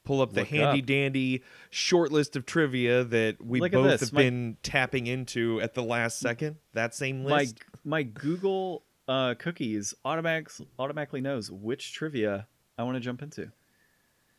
pull 0.08 0.22
up 0.22 0.32
the 0.32 0.40
Look 0.40 0.48
handy 0.48 0.80
up. 0.80 0.86
dandy 0.86 1.42
short 1.70 2.10
list 2.10 2.34
of 2.34 2.46
trivia 2.46 3.04
that 3.04 3.44
we 3.44 3.60
Look 3.60 3.72
both 3.72 4.00
have 4.00 4.12
My- 4.12 4.22
been 4.22 4.56
tapping 4.62 5.06
into 5.06 5.60
at 5.60 5.74
the 5.74 5.82
last 5.82 6.18
second. 6.18 6.56
That 6.72 6.94
same 6.94 7.24
list. 7.24 7.58
my 7.84 7.98
my 7.98 8.02
Google 8.02 8.84
uh, 9.06 9.34
cookies 9.38 9.94
automatic, 10.04 10.48
automatically 10.78 11.20
knows 11.20 11.50
which 11.50 11.92
trivia 11.92 12.46
I 12.78 12.84
want 12.84 12.96
to 12.96 13.00
jump 13.00 13.22
into. 13.22 13.52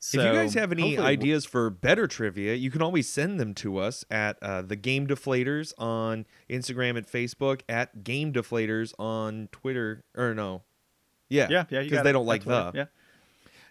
So 0.02 0.20
if 0.22 0.26
you 0.28 0.32
guys 0.34 0.54
have 0.54 0.72
any 0.72 0.98
ideas 0.98 1.44
for 1.46 1.70
better 1.70 2.08
trivia, 2.08 2.54
you 2.56 2.72
can 2.72 2.82
always 2.82 3.08
send 3.08 3.40
them 3.40 3.54
to 3.56 3.78
us 3.80 4.06
at 4.10 4.42
uh, 4.42 4.62
the 4.62 4.76
Game 4.78 5.06
Deflators 5.08 5.74
on 5.78 6.26
Instagram 6.50 6.98
and 6.98 7.06
Facebook, 7.06 7.62
at 7.68 8.04
Game 8.04 8.32
Deflators 8.32 8.94
on 8.98 9.50
Twitter. 9.52 10.04
Or 10.16 10.34
no, 10.34 10.64
yeah, 11.30 11.48
yeah, 11.50 11.66
yeah, 11.70 11.82
because 11.84 12.04
they 12.04 12.12
don't 12.14 12.26
like 12.26 12.44
That's 12.46 12.72
the. 12.72 12.78
yeah. 12.80 12.86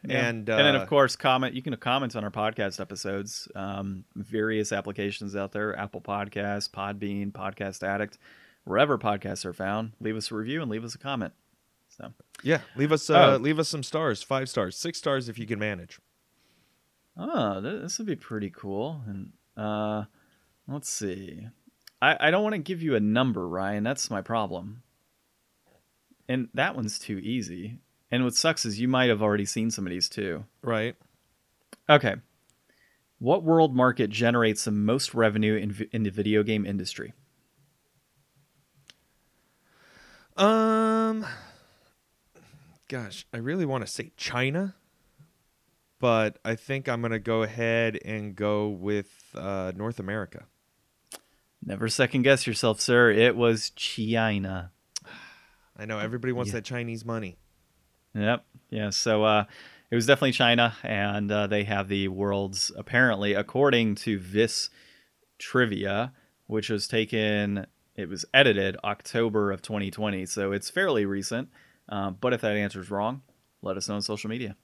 Yeah. 0.06 0.28
And, 0.28 0.48
and 0.48 0.58
then 0.66 0.76
uh, 0.76 0.80
of 0.82 0.88
course 0.88 1.16
comment 1.16 1.54
you 1.54 1.62
can 1.62 1.74
comment 1.76 2.14
on 2.14 2.22
our 2.24 2.30
podcast 2.30 2.80
episodes 2.80 3.48
um, 3.56 4.04
various 4.14 4.70
applications 4.72 5.34
out 5.34 5.50
there 5.52 5.76
apple 5.76 6.00
podcasts 6.00 6.70
podbean 6.70 7.32
podcast 7.32 7.82
addict 7.82 8.16
wherever 8.64 8.96
podcasts 8.98 9.44
are 9.44 9.52
found 9.52 9.92
leave 10.00 10.16
us 10.16 10.30
a 10.30 10.34
review 10.36 10.62
and 10.62 10.70
leave 10.70 10.84
us 10.84 10.94
a 10.94 10.98
comment 10.98 11.32
so 11.88 12.12
Yeah, 12.44 12.60
leave 12.76 12.92
us 12.92 13.10
uh, 13.10 13.32
Oh. 13.32 13.36
leave 13.38 13.58
us 13.58 13.68
some 13.68 13.82
stars, 13.82 14.22
five 14.22 14.48
stars, 14.48 14.76
six 14.76 14.98
stars 14.98 15.28
if 15.28 15.36
you 15.38 15.46
can 15.46 15.58
manage. 15.58 15.98
oh 17.16 17.60
this 17.60 17.98
would 17.98 18.06
be 18.06 18.14
pretty 18.16 18.50
cool 18.50 19.00
and 19.06 19.32
uh, 19.56 20.04
let's 20.68 20.88
see 20.88 21.48
I, 22.00 22.28
I 22.28 22.30
don't 22.30 22.44
want 22.44 22.54
to 22.54 22.58
give 22.60 22.80
you 22.82 22.94
a 22.94 23.00
number 23.00 23.48
ryan 23.48 23.82
that's 23.82 24.10
my 24.10 24.22
problem 24.22 24.82
and 26.28 26.48
that 26.54 26.76
one's 26.76 26.98
too 26.98 27.18
easy 27.18 27.78
and 28.10 28.24
what 28.24 28.34
sucks 28.34 28.64
is 28.64 28.80
you 28.80 28.88
might 28.88 29.08
have 29.08 29.22
already 29.22 29.44
seen 29.44 29.70
some 29.70 29.86
of 29.86 29.90
these 29.90 30.08
too 30.08 30.44
Right. 30.62 30.96
Okay. 31.88 32.16
What 33.18 33.42
world 33.42 33.74
market 33.74 34.10
generates 34.10 34.64
the 34.64 34.70
most 34.70 35.12
revenue 35.14 35.56
in, 35.56 35.88
in 35.92 36.02
the 36.04 36.10
video 36.10 36.42
game 36.42 36.64
industry? 36.64 37.12
Um, 40.36 41.26
gosh, 42.88 43.26
I 43.32 43.38
really 43.38 43.64
want 43.66 43.84
to 43.84 43.90
say 43.90 44.12
China, 44.16 44.74
but 45.98 46.38
I 46.44 46.54
think 46.54 46.88
I'm 46.88 47.02
gonna 47.02 47.18
go 47.18 47.42
ahead 47.42 47.98
and 48.04 48.36
go 48.36 48.68
with 48.68 49.10
uh, 49.34 49.72
North 49.74 49.98
America. 49.98 50.44
Never 51.64 51.88
second 51.88 52.22
guess 52.22 52.46
yourself, 52.46 52.80
sir. 52.80 53.10
It 53.10 53.36
was 53.36 53.70
China. 53.70 54.70
I 55.76 55.86
know 55.86 55.98
everybody 55.98 56.32
wants 56.32 56.50
Yeah. 56.50 56.54
that 56.58 56.64
Chinese 56.64 57.04
money. 57.04 57.36
Yep. 58.18 58.44
Yeah. 58.70 58.90
So 58.90 59.24
uh, 59.24 59.44
it 59.90 59.94
was 59.94 60.06
definitely 60.06 60.32
China, 60.32 60.74
and 60.82 61.30
uh, 61.30 61.46
they 61.46 61.64
have 61.64 61.88
the 61.88 62.08
world's 62.08 62.72
apparently, 62.76 63.34
according 63.34 63.94
to 63.96 64.18
this 64.18 64.70
trivia, 65.38 66.12
which 66.46 66.68
was 66.68 66.88
taken. 66.88 67.66
It 67.96 68.08
was 68.08 68.24
edited 68.32 68.76
October 68.84 69.50
of 69.50 69.62
2020, 69.62 70.26
so 70.26 70.52
it's 70.52 70.70
fairly 70.70 71.04
recent. 71.04 71.48
Uh, 71.88 72.10
but 72.10 72.32
if 72.32 72.42
that 72.42 72.56
answer 72.56 72.80
is 72.80 72.90
wrong, 72.90 73.22
let 73.62 73.76
us 73.76 73.88
know 73.88 73.96
on 73.96 74.02
social 74.02 74.30
media. 74.30 74.56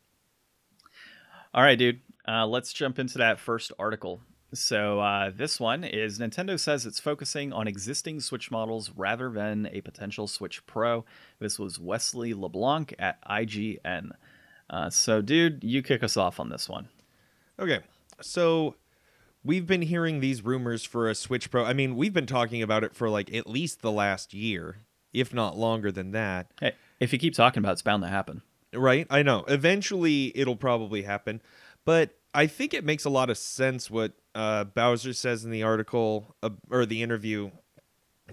All 1.53 1.63
right, 1.63 1.79
dude. 1.79 2.01
Uh, 2.27 2.47
let's 2.47 2.73
jump 2.73 2.99
into 2.99 3.19
that 3.19 3.39
first 3.39 3.73
article. 3.79 4.21
So 4.55 5.01
uh, 5.01 5.31
this 5.35 5.59
one 5.59 5.85
is 5.85 6.19
Nintendo 6.19 6.59
says 6.59 6.87
it's 6.87 7.01
focusing 7.01 7.53
on 7.53 7.67
existing 7.67 8.21
Switch 8.21 8.51
models 8.51 8.91
rather 8.95 9.31
than 9.31 9.69
a 9.73 9.81
potential 9.81 10.27
Switch 10.27 10.65
Pro. 10.67 11.05
This 11.41 11.59
was 11.59 11.79
Wesley 11.79 12.35
LeBlanc 12.35 12.95
at 12.99 13.23
IGN. 13.29 14.11
Uh, 14.71 14.91
so, 14.91 15.21
dude, 15.21 15.63
you 15.65 15.83
kick 15.83 16.03
us 16.03 16.17
off 16.17 16.41
on 16.41 16.49
this 16.49 16.69
one. 16.69 16.89
Okay, 17.59 17.81
so 18.21 18.77
we've 19.45 19.67
been 19.67 19.83
hearing 19.83 20.21
these 20.21 20.43
rumors 20.43 20.85
for 20.85 21.09
a 21.09 21.15
Switch 21.15 21.51
Pro. 21.51 21.65
I 21.65 21.73
mean, 21.73 21.97
we've 21.97 22.15
been 22.15 22.27
talking 22.27 22.63
about 22.63 22.85
it 22.85 22.95
for 22.95 23.09
like 23.09 23.33
at 23.35 23.49
least 23.49 23.83
the 23.83 23.93
last 23.93 24.33
year, 24.33 24.79
if 25.13 25.35
not 25.35 25.57
longer 25.57 25.93
than 25.93 26.13
that. 26.13 26.51
Hey, 26.61 26.75
if 27.01 27.13
you 27.13 27.19
keep 27.19 27.35
talking 27.35 27.59
about 27.61 27.71
it, 27.71 27.75
it's 27.75 27.83
bound 27.83 28.03
to 28.03 28.09
happen. 28.09 28.43
Right? 28.73 29.07
I 29.11 29.23
know. 29.23 29.45
Eventually, 29.49 30.33
it'll 30.37 30.57
probably 30.57 31.03
happen. 31.03 31.43
But 31.85 32.17
I 32.33 32.47
think 32.47 32.75
it 32.75 32.85
makes 32.85 33.05
a 33.05 33.11
lot 33.11 33.31
of 33.31 33.39
sense 33.39 33.91
what 33.91 34.13
uh, 34.35 34.65
Bowser 34.65 35.13
says 35.13 35.45
in 35.45 35.51
the 35.51 35.63
article 35.63 36.35
uh, 36.43 36.51
or 36.71 36.87
the 36.87 37.03
interview. 37.03 37.51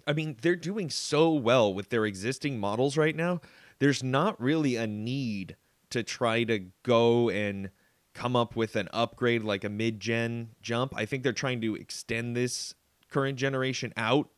I 0.08 0.13
mean, 0.13 0.38
they're 0.41 0.55
doing 0.55 0.89
so 0.89 1.34
well 1.34 1.74
with 1.74 1.89
their 1.89 2.05
existing 2.05 2.60
models 2.60 2.98
right 2.98 3.15
now. 3.15 3.41
There's 3.79 4.03
not 4.03 4.41
really 4.41 4.75
a 4.75 4.88
need 4.88 5.55
to 5.89 6.03
try 6.03 6.43
to 6.46 6.67
go 6.84 7.29
and 7.29 7.70
come 8.13 8.36
up 8.36 8.55
with 8.55 8.75
an 8.75 8.89
upgrade 8.93 9.43
like 9.43 9.63
a 9.63 9.70
mid 9.70 10.00
gen 10.00 10.50
jump. 10.62 10.93
I 10.96 11.05
think 11.05 11.24
they're 11.24 11.34
trying 11.34 11.62
to 11.62 11.75
extend 11.75 12.36
this 12.36 12.74
current 13.10 13.38
generation 13.38 13.93
out 13.98 14.29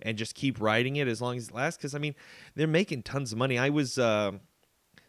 and 0.00 0.16
just 0.16 0.34
keep 0.34 0.60
riding 0.60 0.96
it 0.96 1.08
as 1.08 1.20
long 1.20 1.36
as 1.36 1.48
it 1.48 1.54
lasts. 1.54 1.76
Because, 1.76 1.94
I 1.94 1.98
mean, 1.98 2.14
they're 2.54 2.66
making 2.66 3.02
tons 3.02 3.32
of 3.32 3.38
money. 3.38 3.58
I 3.58 3.68
was. 3.68 3.98
Uh, 3.98 4.32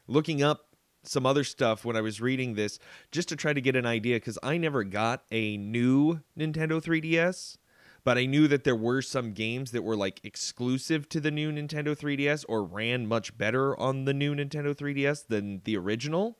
looking 0.08 0.44
up 0.44 0.65
some 1.08 1.26
other 1.26 1.44
stuff 1.44 1.86
when 1.86 1.96
I 1.96 2.02
was 2.02 2.22
reading 2.22 2.54
this 2.54 2.80
just 3.12 3.30
to 3.30 3.36
try 3.36 3.54
to 3.54 3.62
get 3.62 3.76
an 3.76 3.86
idea 3.86 4.18
because 4.18 4.40
I 4.44 4.58
never 4.58 4.84
got 4.84 5.24
a 5.32 5.58
new 5.58 6.22
Nintendo 6.38 6.82
3DS, 6.82 7.58
but 8.04 8.18
I 8.18 8.26
knew 8.26 8.48
that 8.48 8.64
there 8.64 8.76
were 8.76 9.02
some 9.02 9.34
games 9.34 9.72
that 9.72 9.84
were 9.84 9.96
like 9.96 10.22
exclusive 10.24 11.10
to 11.10 11.20
the 11.20 11.32
new 11.32 11.52
Nintendo 11.52 11.98
3DS 11.98 12.46
or 12.48 12.64
ran 12.64 13.08
much 13.08 13.38
better 13.38 13.80
on 13.80 14.06
the 14.06 14.14
new 14.14 14.36
Nintendo 14.36 14.76
3DS 14.76 15.28
than 15.28 15.62
the 15.64 15.78
original. 15.78 16.38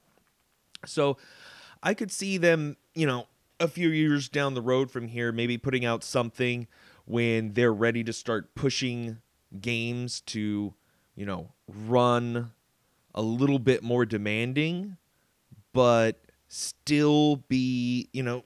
So 0.86 1.18
I 1.82 1.94
could 1.94 2.12
see 2.12 2.38
them, 2.38 2.78
you 2.94 3.06
know, 3.06 3.28
a 3.60 3.68
few 3.68 3.90
years 3.90 4.30
down 4.30 4.54
the 4.54 4.62
road 4.62 4.92
from 4.92 5.08
here, 5.08 5.32
maybe 5.32 5.58
putting 5.58 5.86
out 5.86 6.04
something 6.04 6.68
when 7.06 7.54
they're 7.54 7.74
ready 7.74 8.04
to 8.04 8.14
start 8.14 8.54
pushing 8.56 9.20
games 9.62 10.22
to, 10.22 10.74
you 11.16 11.26
know, 11.26 11.52
run 11.68 12.52
a 13.16 13.22
little 13.22 13.60
bit 13.60 13.82
more 13.82 14.06
demanding, 14.06 14.98
but 15.74 16.22
still 16.48 17.38
be, 17.48 18.10
you 18.14 18.22
know, 18.22 18.44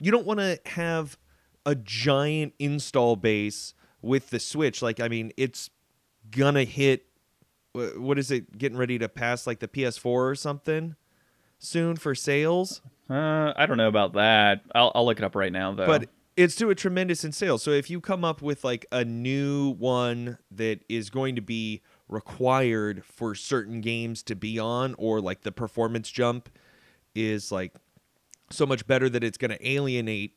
you 0.00 0.10
don't 0.10 0.26
want 0.26 0.40
to 0.40 0.58
have 0.66 1.18
a 1.66 1.74
giant 1.74 2.54
install 2.58 3.16
base 3.16 3.74
with 4.00 4.30
the 4.30 4.38
Switch. 4.38 4.80
Like, 4.80 5.00
I 5.00 5.08
mean, 5.08 5.32
it's 5.36 5.68
gonna 6.30 6.64
hit, 6.64 7.06
what 7.72 8.18
is 8.18 8.30
it, 8.30 8.56
getting 8.56 8.78
ready 8.78 8.98
to 8.98 9.08
pass 9.08 9.46
like 9.46 9.58
the 9.58 9.68
PS4 9.68 10.06
or 10.06 10.34
something 10.34 10.96
soon 11.58 11.96
for 11.96 12.14
sales? 12.14 12.80
Uh, 13.10 13.52
I 13.56 13.66
don't 13.66 13.76
know 13.76 13.88
about 13.88 14.14
that. 14.14 14.62
I'll, 14.74 14.92
I'll 14.94 15.04
look 15.04 15.18
it 15.18 15.24
up 15.24 15.34
right 15.34 15.52
now, 15.52 15.72
though. 15.74 15.86
but 15.86 16.08
it's 16.36 16.54
doing 16.54 16.76
tremendous 16.76 17.24
in 17.24 17.32
sales. 17.32 17.62
So 17.62 17.70
if 17.70 17.88
you 17.88 18.00
come 18.00 18.24
up 18.24 18.42
with 18.42 18.62
like 18.62 18.86
a 18.92 19.04
new 19.04 19.70
one 19.74 20.38
that 20.50 20.80
is 20.88 21.10
going 21.10 21.36
to 21.36 21.42
be 21.42 21.82
required 22.08 23.04
for 23.04 23.34
certain 23.34 23.80
games 23.80 24.22
to 24.24 24.36
be 24.36 24.58
on, 24.58 24.94
or 24.98 25.20
like 25.20 25.42
the 25.42 25.52
performance 25.52 26.10
jump 26.10 26.48
is 27.14 27.50
like 27.50 27.72
so 28.50 28.66
much 28.66 28.86
better 28.86 29.08
that 29.08 29.24
it's 29.24 29.38
going 29.38 29.50
to 29.50 29.68
alienate 29.68 30.34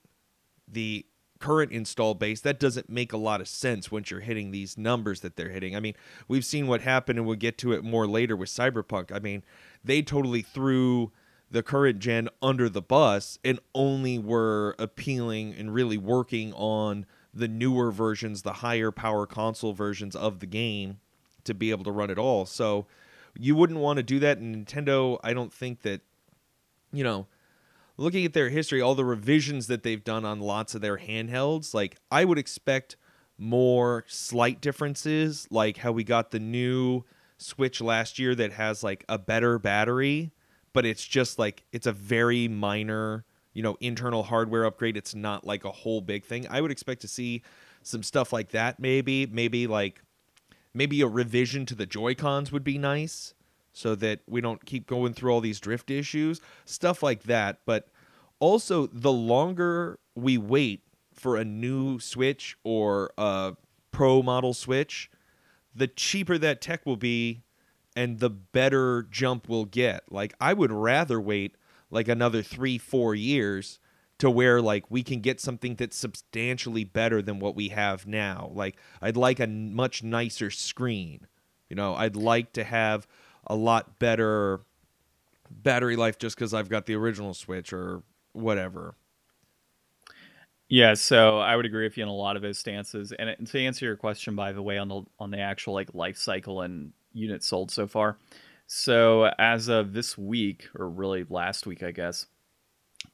the 0.68 1.06
current 1.40 1.72
install 1.72 2.14
base, 2.14 2.42
that 2.42 2.60
doesn't 2.60 2.90
make 2.90 3.14
a 3.14 3.18
lot 3.18 3.42
of 3.42 3.48
sense 3.48 3.92
once 3.92 4.12
you're 4.12 4.20
hitting 4.20 4.52
these 4.52 4.78
numbers 4.78 5.22
that 5.22 5.36
they're 5.36 5.50
hitting. 5.50 5.76
I 5.76 5.80
mean, 5.80 5.94
we've 6.28 6.46
seen 6.46 6.68
what 6.68 6.82
happened, 6.82 7.18
and 7.18 7.26
we'll 7.26 7.38
get 7.38 7.58
to 7.60 7.72
it 7.72 7.84
more 7.84 8.08
later 8.08 8.36
with 8.36 8.50
Cyberpunk. 8.50 9.12
I 9.14 9.20
mean, 9.20 9.44
they 9.84 10.02
totally 10.02 10.42
threw 10.42 11.12
the 11.50 11.64
current 11.64 12.00
gen 12.00 12.30
under 12.42 12.70
the 12.70 12.82
bus 12.82 13.40
and 13.44 13.60
only 13.74 14.20
were 14.20 14.76
appealing 14.78 15.56
and 15.58 15.74
really 15.74 15.98
working 15.98 16.54
on 16.54 17.06
the 17.34 17.48
newer 17.48 17.92
versions, 17.92 18.42
the 18.42 18.54
higher 18.54 18.92
power 18.92 19.26
console 19.26 19.74
versions 19.74 20.16
of 20.16 20.40
the 20.40 20.46
game 20.46 21.00
to 21.50 21.54
be 21.54 21.72
able 21.72 21.84
to 21.84 21.92
run 21.92 22.10
it 22.10 22.18
all. 22.18 22.46
So 22.46 22.88
you 23.38 23.56
wouldn't 23.56 23.80
want 23.80 23.98
to 23.98 24.04
do 24.04 24.20
that. 24.20 24.38
And 24.38 24.66
Nintendo, 24.66 25.20
I 25.24 25.34
don't 25.34 25.52
think 25.54 25.82
that, 25.82 26.02
you 26.94 27.04
know, 27.04 27.28
looking 27.98 28.24
at 28.26 28.34
their 28.34 28.50
history, 28.50 28.82
all 28.82 28.96
the 28.96 29.06
revisions 29.06 29.68
that 29.68 29.84
they've 29.84 30.04
done 30.04 30.24
on 30.26 30.40
lots 30.40 30.74
of 30.74 30.82
their 30.82 30.98
handhelds, 30.98 31.74
like 31.74 31.98
I 32.10 32.24
would 32.24 32.38
expect 32.38 32.96
more 33.38 34.06
slight 34.08 34.62
differences, 34.62 35.48
like 35.52 35.78
how 35.78 35.92
we 35.92 36.04
got 36.04 36.32
the 36.32 36.40
new 36.40 37.04
Switch 37.38 37.80
last 37.80 38.20
year 38.20 38.36
that 38.36 38.54
has 38.54 38.84
like 38.84 39.06
a 39.08 39.18
better 39.18 39.58
battery, 39.58 40.32
but 40.74 40.86
it's 40.86 41.06
just 41.06 41.40
like 41.40 41.64
it's 41.72 41.88
a 41.88 41.94
very 41.94 42.50
minor, 42.50 43.24
you 43.54 43.64
know, 43.64 43.78
internal 43.80 44.24
hardware 44.24 44.66
upgrade. 44.66 44.98
It's 44.98 45.16
not 45.16 45.46
like 45.46 45.64
a 45.64 45.72
whole 45.72 46.02
big 46.02 46.26
thing. 46.26 46.48
I 46.50 46.60
would 46.60 46.72
expect 46.72 47.02
to 47.02 47.08
see 47.08 47.42
some 47.82 48.04
stuff 48.04 48.34
like 48.34 48.50
that 48.50 48.80
maybe, 48.80 49.26
maybe 49.26 49.68
like 49.68 50.02
maybe 50.74 51.02
a 51.02 51.08
revision 51.08 51.66
to 51.68 51.76
the 51.76 51.86
Joy-Cons 51.86 52.52
would 52.52 52.64
be 52.64 52.78
nice 52.78 53.34
so 53.72 53.96
that 53.96 54.22
we 54.28 54.42
don't 54.42 54.66
keep 54.66 54.88
going 54.88 55.14
through 55.14 55.32
all 55.32 55.42
these 55.42 55.60
drift 55.60 55.90
issues, 55.90 56.42
stuff 56.66 57.02
like 57.02 57.24
that. 57.24 57.60
But 57.66 57.88
also, 58.40 58.88
the 58.88 59.12
longer 59.12 60.00
we 60.16 60.38
wait 60.38 60.84
for 61.14 61.38
a 61.38 61.46
new 61.46 62.00
Switch 62.00 62.58
or 62.64 63.12
a 63.18 63.56
Pro 63.92 64.22
model 64.22 64.54
Switch, 64.54 65.10
the 65.74 65.88
cheaper 65.88 66.38
that 66.38 66.62
tech 66.62 66.86
will 66.86 66.98
be 66.98 67.44
and 67.96 68.20
the 68.20 68.30
better 68.30 69.04
jump 69.10 69.50
we'll 69.50 69.66
get. 69.66 70.12
Like, 70.12 70.34
I 70.40 70.54
would 70.54 70.72
rather 70.72 71.20
wait 71.20 71.56
like 71.92 72.08
another 72.08 72.42
three, 72.42 72.78
four 72.78 73.16
years 73.16 73.80
to 74.20 74.30
where 74.30 74.62
like 74.62 74.90
we 74.90 75.02
can 75.02 75.22
get 75.22 75.40
something 75.40 75.76
that's 75.76 75.98
substantially 75.98 76.84
better 76.84 77.22
than 77.22 77.40
what 77.40 77.56
we 77.56 77.70
have 77.70 78.06
now. 78.06 78.52
Like 78.54 78.78
I'd 79.02 79.18
like 79.18 79.40
a 79.40 79.48
much 79.48 80.04
nicer 80.04 80.52
screen. 80.52 81.28
You 81.70 81.76
know, 81.76 81.96
I'd 81.96 82.16
like 82.16 82.54
to 82.54 82.64
have 82.64 83.08
a 83.48 83.56
lot 83.56 84.00
better 84.00 84.62
battery 85.50 85.96
life 85.96 86.18
just 86.18 86.36
because 86.36 86.54
I've 86.54 86.70
got 86.70 86.86
the 86.86 86.96
original 86.96 87.34
Switch 87.34 87.74
or 87.74 88.04
whatever. 88.34 88.96
Yeah, 90.68 90.94
so 90.94 91.40
I 91.40 91.56
would 91.56 91.66
agree 91.66 91.86
with 91.86 91.98
you 91.98 92.04
on 92.04 92.10
a 92.10 92.14
lot 92.14 92.36
of 92.36 92.44
those 92.44 92.60
stances. 92.60 93.12
And 93.18 93.48
to 93.48 93.60
answer 93.60 93.86
your 93.86 93.96
question, 93.96 94.36
by 94.36 94.52
the 94.52 94.62
way, 94.62 94.78
on 94.78 94.88
the 94.88 95.02
on 95.20 95.32
the 95.32 95.40
actual 95.40 95.74
like 95.74 95.96
life 95.96 96.18
cycle 96.18 96.62
and 96.62 96.92
units 97.14 97.48
sold 97.48 97.72
so 97.72 97.88
far. 97.88 98.18
So 98.68 99.32
as 99.40 99.68
of 99.68 99.94
this 99.94 100.16
week, 100.16 100.68
or 100.78 100.88
really 100.88 101.26
last 101.28 101.66
week, 101.66 101.82
I 101.82 101.90
guess, 101.92 102.28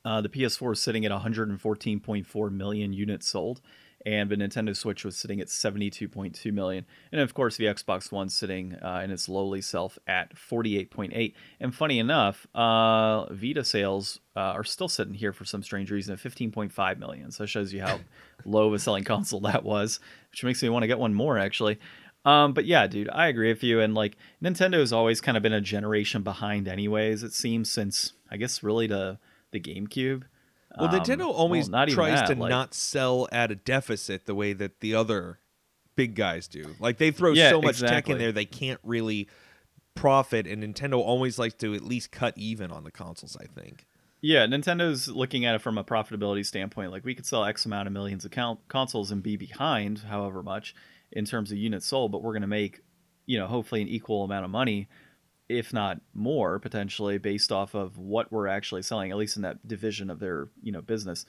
uh, 0.03 0.21
the 0.21 0.29
PS4 0.29 0.73
is 0.73 0.81
sitting 0.81 1.05
at 1.05 1.11
114.4 1.11 2.51
million 2.51 2.93
units 2.93 3.27
sold, 3.27 3.61
and 4.05 4.29
the 4.29 4.35
Nintendo 4.35 4.75
Switch 4.75 5.03
was 5.03 5.17
sitting 5.17 5.41
at 5.41 5.47
72.2 5.47 6.53
million, 6.53 6.85
and 7.11 7.21
of 7.21 7.33
course 7.33 7.57
the 7.57 7.65
Xbox 7.65 8.11
One 8.11 8.29
sitting 8.29 8.75
uh, 8.75 9.01
in 9.03 9.09
its 9.09 9.27
lowly 9.27 9.61
self 9.61 9.97
at 10.05 10.35
48.8. 10.35 11.33
And 11.59 11.73
funny 11.73 11.97
enough, 11.97 12.45
uh, 12.53 13.25
Vita 13.33 13.63
sales 13.63 14.19
uh, 14.35 14.39
are 14.39 14.63
still 14.63 14.87
sitting 14.87 15.15
here 15.15 15.33
for 15.33 15.43
some 15.43 15.63
strange 15.63 15.89
reason 15.89 16.13
at 16.13 16.19
15.5 16.19 16.99
million. 16.99 17.31
So 17.31 17.43
that 17.43 17.47
shows 17.47 17.73
you 17.73 17.81
how 17.81 17.99
low 18.45 18.67
of 18.67 18.73
a 18.73 18.79
selling 18.79 19.03
console 19.03 19.39
that 19.41 19.63
was, 19.63 19.99
which 20.29 20.43
makes 20.43 20.61
me 20.61 20.69
want 20.69 20.83
to 20.83 20.87
get 20.87 20.99
one 20.99 21.13
more 21.13 21.39
actually. 21.39 21.79
Um, 22.25 22.53
but 22.53 22.65
yeah, 22.65 22.87
dude, 22.87 23.09
I 23.11 23.27
agree 23.27 23.49
with 23.49 23.63
you. 23.63 23.79
And 23.81 23.93
like 23.93 24.17
Nintendo 24.43 24.79
has 24.79 24.91
always 24.91 25.21
kind 25.21 25.37
of 25.37 25.43
been 25.43 25.53
a 25.53 25.61
generation 25.61 26.23
behind, 26.23 26.67
anyways. 26.67 27.23
It 27.23 27.33
seems 27.33 27.71
since 27.71 28.13
I 28.29 28.37
guess 28.37 28.63
really 28.63 28.87
the 28.87 29.19
the 29.55 29.59
GameCube. 29.73 30.23
Well, 30.77 30.93
Um, 30.93 30.99
Nintendo 30.99 31.27
always 31.27 31.69
well, 31.69 31.87
tries 31.87 32.19
that, 32.19 32.27
to 32.33 32.35
like- 32.35 32.49
not 32.49 32.73
sell 32.73 33.27
at 33.31 33.49
a 33.51 33.55
deficit 33.55 34.25
the 34.25 34.35
way 34.35 34.53
that 34.53 34.81
the 34.81 34.93
other 34.93 35.39
big 35.95 36.15
guys 36.15 36.47
do. 36.47 36.75
Like 36.79 36.97
they 36.97 37.11
throw 37.11 37.31
Yeah, 37.33 37.51
so 37.51 37.61
much 37.61 37.79
tech 37.79 38.09
in 38.09 38.17
there 38.17 38.31
they 38.33 38.45
can't 38.45 38.79
really 38.83 39.29
profit 39.95 40.45
and 40.45 40.61
Nintendo 40.61 40.95
always 40.99 41.39
likes 41.39 41.53
to 41.55 41.73
at 41.73 41.81
least 41.83 42.11
cut 42.11 42.33
even 42.37 42.71
on 42.71 42.83
the 42.83 42.91
consoles, 42.91 43.37
I 43.39 43.45
think. 43.45 43.85
Yeah, 44.21 44.45
Nintendo's 44.45 45.07
looking 45.07 45.45
at 45.45 45.55
it 45.55 45.61
from 45.61 45.77
a 45.77 45.83
profitability 45.83 46.45
standpoint. 46.45 46.91
Like 46.91 47.05
we 47.05 47.15
could 47.15 47.25
sell 47.25 47.45
X 47.45 47.65
amount 47.65 47.87
of 47.87 47.93
millions 47.93 48.25
of 48.25 48.31
count- 48.31 48.59
consoles 48.67 49.11
and 49.11 49.21
be 49.23 49.37
behind, 49.37 49.99
however 49.99 50.43
much, 50.43 50.75
in 51.11 51.25
terms 51.25 51.51
of 51.51 51.57
units 51.57 51.85
sold, 51.85 52.11
but 52.11 52.21
we're 52.23 52.33
going 52.33 52.41
to 52.41 52.47
make, 52.47 52.81
you 53.25 53.37
know, 53.37 53.47
hopefully 53.47 53.81
an 53.81 53.87
equal 53.87 54.23
amount 54.25 54.43
of 54.43 54.51
money, 54.51 54.89
if 55.47 55.73
not 55.73 56.01
more, 56.13 56.59
potentially 56.59 57.17
based 57.17 57.51
off 57.51 57.75
of 57.75 57.97
what 57.97 58.31
we're 58.31 58.47
actually 58.47 58.81
selling, 58.81 59.11
at 59.11 59.17
least 59.17 59.35
in 59.35 59.43
that 59.43 59.67
division 59.67 60.09
of 60.09 60.19
their, 60.19 60.49
you 60.61 60.71
know, 60.71 60.81
business. 60.81 61.25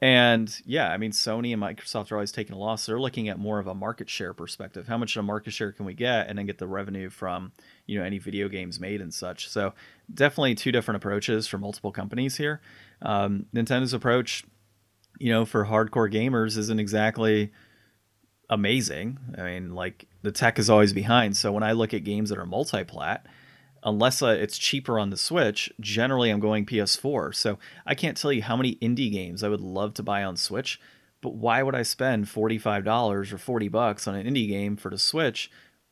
And 0.00 0.54
yeah, 0.64 0.90
I 0.92 0.96
mean, 0.96 1.10
Sony 1.10 1.52
and 1.52 1.60
Microsoft 1.60 2.12
are 2.12 2.16
always 2.16 2.30
taking 2.30 2.54
a 2.54 2.58
loss. 2.58 2.86
They're 2.86 3.00
looking 3.00 3.28
at 3.28 3.38
more 3.38 3.58
of 3.58 3.66
a 3.66 3.74
market 3.74 4.08
share 4.08 4.32
perspective. 4.32 4.86
How 4.86 4.96
much 4.96 5.16
of 5.16 5.20
a 5.20 5.22
market 5.24 5.52
share 5.52 5.72
can 5.72 5.86
we 5.86 5.94
get, 5.94 6.28
and 6.28 6.38
then 6.38 6.46
get 6.46 6.58
the 6.58 6.68
revenue 6.68 7.10
from 7.10 7.50
you 7.86 7.98
know 7.98 8.04
any 8.04 8.18
video 8.18 8.48
games 8.48 8.78
made 8.78 9.00
and 9.00 9.12
such. 9.12 9.48
So 9.48 9.74
definitely 10.12 10.54
two 10.54 10.70
different 10.70 10.96
approaches 10.96 11.48
for 11.48 11.58
multiple 11.58 11.90
companies 11.90 12.36
here. 12.36 12.60
Um, 13.02 13.46
Nintendo's 13.52 13.92
approach, 13.92 14.44
you 15.18 15.32
know, 15.32 15.44
for 15.44 15.64
hardcore 15.64 16.12
gamers 16.12 16.56
isn't 16.56 16.78
exactly 16.78 17.50
amazing. 18.48 19.18
I 19.36 19.42
mean, 19.42 19.74
like 19.74 20.06
the 20.22 20.32
tech 20.32 20.60
is 20.60 20.70
always 20.70 20.92
behind. 20.92 21.36
So 21.36 21.50
when 21.50 21.64
I 21.64 21.72
look 21.72 21.92
at 21.92 22.04
games 22.04 22.30
that 22.30 22.38
are 22.38 22.46
multi-plat, 22.46 23.26
unless 23.88 24.22
uh, 24.22 24.28
it's 24.28 24.58
cheaper 24.58 24.98
on 24.98 25.10
the 25.10 25.16
Switch, 25.16 25.72
generally 25.80 26.30
I'm 26.30 26.40
going 26.40 26.66
PS4. 26.66 27.34
So 27.34 27.58
I 27.86 27.94
can't 27.94 28.16
tell 28.16 28.32
you 28.32 28.42
how 28.42 28.56
many 28.56 28.76
indie 28.76 29.10
games 29.12 29.42
I 29.42 29.48
would 29.48 29.60
love 29.60 29.94
to 29.94 30.02
buy 30.02 30.22
on 30.24 30.36
Switch, 30.36 30.80
but 31.20 31.34
why 31.34 31.62
would 31.62 31.74
I 31.74 31.82
spend 31.82 32.26
$45 32.26 33.32
or 33.32 33.38
40 33.38 33.68
bucks 33.68 34.06
on 34.06 34.14
an 34.14 34.26
indie 34.26 34.48
game 34.48 34.76
for 34.76 34.90
the 34.90 34.98
Switch 34.98 35.50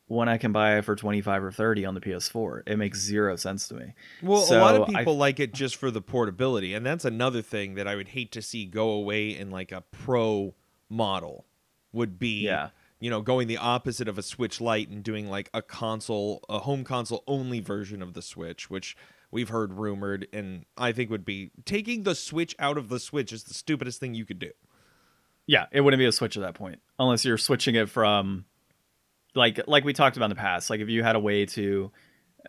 when 0.09 0.29
I 0.29 0.37
can 0.37 0.53
buy 0.53 0.77
it 0.77 0.85
for 0.85 0.95
25 0.95 1.43
or 1.43 1.51
30 1.51 1.85
on 1.85 1.93
the 1.95 2.01
PS4? 2.01 2.61
It 2.65 2.77
makes 2.77 2.99
zero 2.99 3.35
sense 3.35 3.67
to 3.67 3.73
me. 3.75 3.93
Well, 4.21 4.39
a 4.39 4.55
lot 4.59 4.75
of 4.75 4.87
So 4.87 4.93
I- 4.95 4.99
people 4.99 5.17
like 5.17 5.39
it 5.39 5.53
just 5.53 5.75
for 5.75 5.91
the 5.91 6.01
portability, 6.01 6.73
and 6.73 6.85
that's 6.85 7.05
another 7.05 7.41
thing 7.41 7.75
that 7.75 7.87
I 7.87 7.95
would 7.95 8.09
hate 8.09 8.31
to 8.33 8.41
see 8.41 8.65
go 8.65 8.89
away 8.91 9.29
in 9.37 9.51
like 9.51 9.71
a 9.71 9.81
pro 9.91 10.53
model 10.89 11.45
would 11.91 12.17
be 12.19 12.41
Yeah. 12.45 12.69
You 12.99 13.09
know, 13.09 13.21
going 13.21 13.47
the 13.47 13.57
opposite 13.57 14.07
of 14.07 14.17
a 14.17 14.23
Switch 14.23 14.59
Lite 14.59 14.89
and 14.89 15.03
doing 15.03 15.29
like 15.29 15.49
a 15.53 15.61
console, 15.61 16.43
a 16.49 16.59
home 16.59 16.83
console 16.83 17.23
only 17.27 17.59
version 17.59 18.01
of 18.01 18.13
the 18.13 18.21
Switch, 18.21 18.69
which 18.69 18.97
we've 19.31 19.49
heard 19.49 19.73
rumored 19.73 20.27
and 20.33 20.65
I 20.77 20.91
think 20.91 21.09
would 21.09 21.25
be 21.25 21.51
taking 21.65 22.03
the 22.03 22.15
Switch 22.15 22.55
out 22.59 22.77
of 22.77 22.89
the 22.89 22.99
Switch 22.99 23.31
is 23.31 23.43
the 23.43 23.53
stupidest 23.53 23.99
thing 23.99 24.13
you 24.13 24.25
could 24.25 24.39
do. 24.39 24.51
Yeah, 25.45 25.65
it 25.71 25.81
wouldn't 25.81 25.99
be 25.99 26.05
a 26.05 26.11
switch 26.11 26.35
at 26.35 26.43
that 26.43 26.55
point 26.55 26.81
unless 26.99 27.23
you're 27.23 27.37
switching 27.37 27.75
it 27.75 27.89
from 27.89 28.43
like 29.33 29.61
like 29.65 29.85
we 29.85 29.93
talked 29.93 30.17
about 30.17 30.25
in 30.25 30.29
the 30.31 30.35
past. 30.35 30.69
Like 30.69 30.81
if 30.81 30.89
you 30.89 31.03
had 31.03 31.15
a 31.15 31.19
way 31.21 31.45
to 31.45 31.91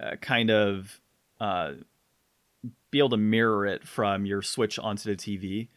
uh, 0.01 0.17
kind 0.17 0.51
of 0.51 1.01
uh, 1.39 1.75
be 2.91 2.99
able 2.99 3.11
to 3.11 3.17
mirror 3.17 3.67
it 3.67 3.87
from 3.87 4.27
your 4.27 4.43
Switch 4.43 4.81
onto 4.81 5.15
the 5.15 5.17
TV, 5.17 5.69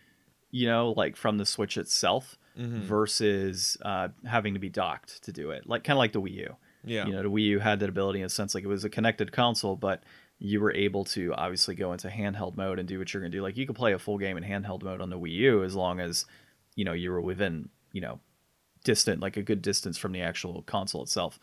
you 0.49 0.67
know, 0.67 0.93
like 0.97 1.15
from 1.15 1.38
the 1.38 1.45
Switch 1.45 1.77
itself 1.77 2.39
versus 2.55 3.77
uh, 3.81 4.09
having 4.25 4.53
to 4.53 4.59
be 4.59 4.69
docked 4.69 5.23
to 5.23 5.31
do 5.31 5.51
it, 5.51 5.67
like 5.67 5.83
kind 5.83 5.95
of 5.95 5.99
like 5.99 6.13
the 6.13 6.21
Wii 6.21 6.33
U. 6.33 6.55
Yeah. 6.83 7.05
You 7.05 7.13
know, 7.13 7.23
the 7.23 7.29
Wii 7.29 7.45
U 7.45 7.59
had 7.59 7.79
that 7.79 7.89
ability 7.89 8.19
in 8.19 8.25
a 8.25 8.29
sense, 8.29 8.55
like 8.55 8.63
it 8.63 8.67
was 8.67 8.83
a 8.83 8.89
connected 8.89 9.31
console, 9.31 9.75
but 9.75 10.03
you 10.39 10.59
were 10.59 10.73
able 10.73 11.03
to 11.05 11.33
obviously 11.35 11.75
go 11.75 11.91
into 11.91 12.07
handheld 12.09 12.57
mode 12.57 12.79
and 12.79 12.87
do 12.87 12.97
what 12.97 13.13
you're 13.13 13.21
gonna 13.21 13.31
do. 13.31 13.41
Like 13.41 13.57
you 13.57 13.67
could 13.67 13.75
play 13.75 13.93
a 13.93 13.99
full 13.99 14.17
game 14.17 14.37
in 14.37 14.43
handheld 14.43 14.83
mode 14.83 15.01
on 15.01 15.09
the 15.09 15.19
Wii 15.19 15.31
U 15.31 15.63
as 15.63 15.75
long 15.75 15.99
as 15.99 16.25
you 16.75 16.85
know 16.85 16.93
you 16.93 17.11
were 17.11 17.21
within 17.21 17.69
you 17.91 18.01
know 18.01 18.19
distant 18.83 19.21
like 19.21 19.37
a 19.37 19.43
good 19.43 19.61
distance 19.61 19.97
from 19.97 20.11
the 20.11 20.21
actual 20.21 20.63
console 20.63 21.03
itself 21.03 21.39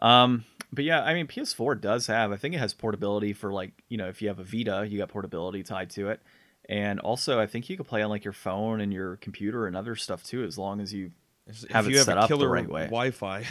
um 0.00 0.44
but 0.72 0.84
yeah 0.84 1.02
i 1.02 1.12
mean 1.12 1.26
ps4 1.26 1.78
does 1.78 2.06
have 2.06 2.32
i 2.32 2.36
think 2.36 2.54
it 2.54 2.58
has 2.58 2.72
portability 2.72 3.34
for 3.34 3.52
like 3.52 3.72
you 3.90 3.98
know 3.98 4.08
if 4.08 4.22
you 4.22 4.28
have 4.28 4.38
a 4.38 4.44
vita 4.44 4.86
you 4.88 4.96
got 4.98 5.10
portability 5.10 5.62
tied 5.62 5.90
to 5.90 6.08
it 6.08 6.22
and 6.68 7.00
also 7.00 7.40
i 7.40 7.46
think 7.46 7.68
you 7.68 7.76
could 7.76 7.86
play 7.86 8.02
on 8.02 8.10
like 8.10 8.24
your 8.24 8.32
phone 8.32 8.80
and 8.80 8.92
your 8.92 9.16
computer 9.16 9.66
and 9.66 9.76
other 9.76 9.96
stuff 9.96 10.22
too 10.22 10.44
as 10.44 10.56
long 10.56 10.80
as 10.80 10.92
you 10.92 11.10
If 11.46 11.68
Have 11.70 11.86
it 11.86 11.90
you 11.90 11.96
have 11.98 12.06
set 12.06 12.16
a 12.16 12.20
up 12.20 12.28
the 12.28 12.48
right 12.48 12.68
way. 12.68 12.84
Wi-Fi. 12.84 13.44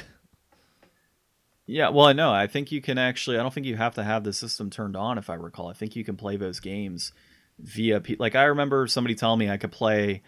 Yeah, 1.66 1.90
well, 1.90 2.06
I 2.08 2.14
know. 2.14 2.34
I 2.34 2.48
think 2.48 2.72
you 2.72 2.82
can 2.82 2.98
actually. 2.98 3.38
I 3.38 3.42
don't 3.44 3.54
think 3.54 3.66
you 3.66 3.78
have 3.78 3.96
to 3.96 4.04
have 4.04 4.24
the 4.24 4.34
system 4.34 4.70
turned 4.70 4.96
on, 4.96 5.18
if 5.18 5.30
I 5.30 5.36
recall. 5.36 5.70
I 5.70 5.74
think 5.74 5.96
you 5.96 6.04
can 6.04 6.18
play 6.18 6.36
those 6.36 6.60
games 6.60 7.14
via. 7.60 8.02
P- 8.02 8.18
like 8.20 8.36
I 8.36 8.44
remember 8.44 8.88
somebody 8.88 9.16
telling 9.16 9.40
me 9.40 9.50
I 9.50 9.58
could 9.58 9.72
play 9.72 10.22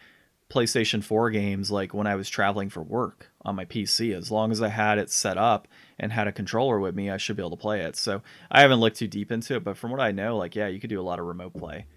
PlayStation 0.50 1.04
4 1.04 1.32
games 1.32 1.72
like 1.72 1.94
when 1.94 2.08
I 2.08 2.16
was 2.16 2.30
traveling 2.30 2.70
for 2.70 2.82
work 2.84 3.32
on 3.42 3.56
my 3.56 3.66
PC. 3.66 4.16
As 4.16 4.32
long 4.32 4.52
as 4.52 4.62
I 4.62 4.70
had 4.70 4.98
it 5.00 5.10
set 5.10 5.38
up 5.38 5.68
and 6.00 6.12
had 6.14 6.28
a 6.28 6.32
controller 6.32 6.80
with 6.80 6.96
me, 6.96 7.10
I 7.10 7.18
should 7.18 7.36
be 7.36 7.42
able 7.42 7.58
to 7.58 7.62
play 7.62 7.82
it. 7.82 7.96
So 7.98 8.22
I 8.52 8.62
haven't 8.62 8.80
looked 8.80 8.98
too 8.98 9.08
deep 9.08 9.32
into 9.32 9.56
it, 9.56 9.64
but 9.64 9.76
from 9.78 9.92
what 9.92 10.00
I 10.00 10.12
know, 10.12 10.38
like 10.38 10.56
yeah, 10.56 10.68
you 10.68 10.80
could 10.80 10.92
do 10.92 11.02
a 11.02 11.04
lot 11.04 11.20
of 11.20 11.26
remote 11.26 11.56
play 11.56 11.88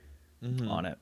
on 0.69 0.87
it. 0.87 0.99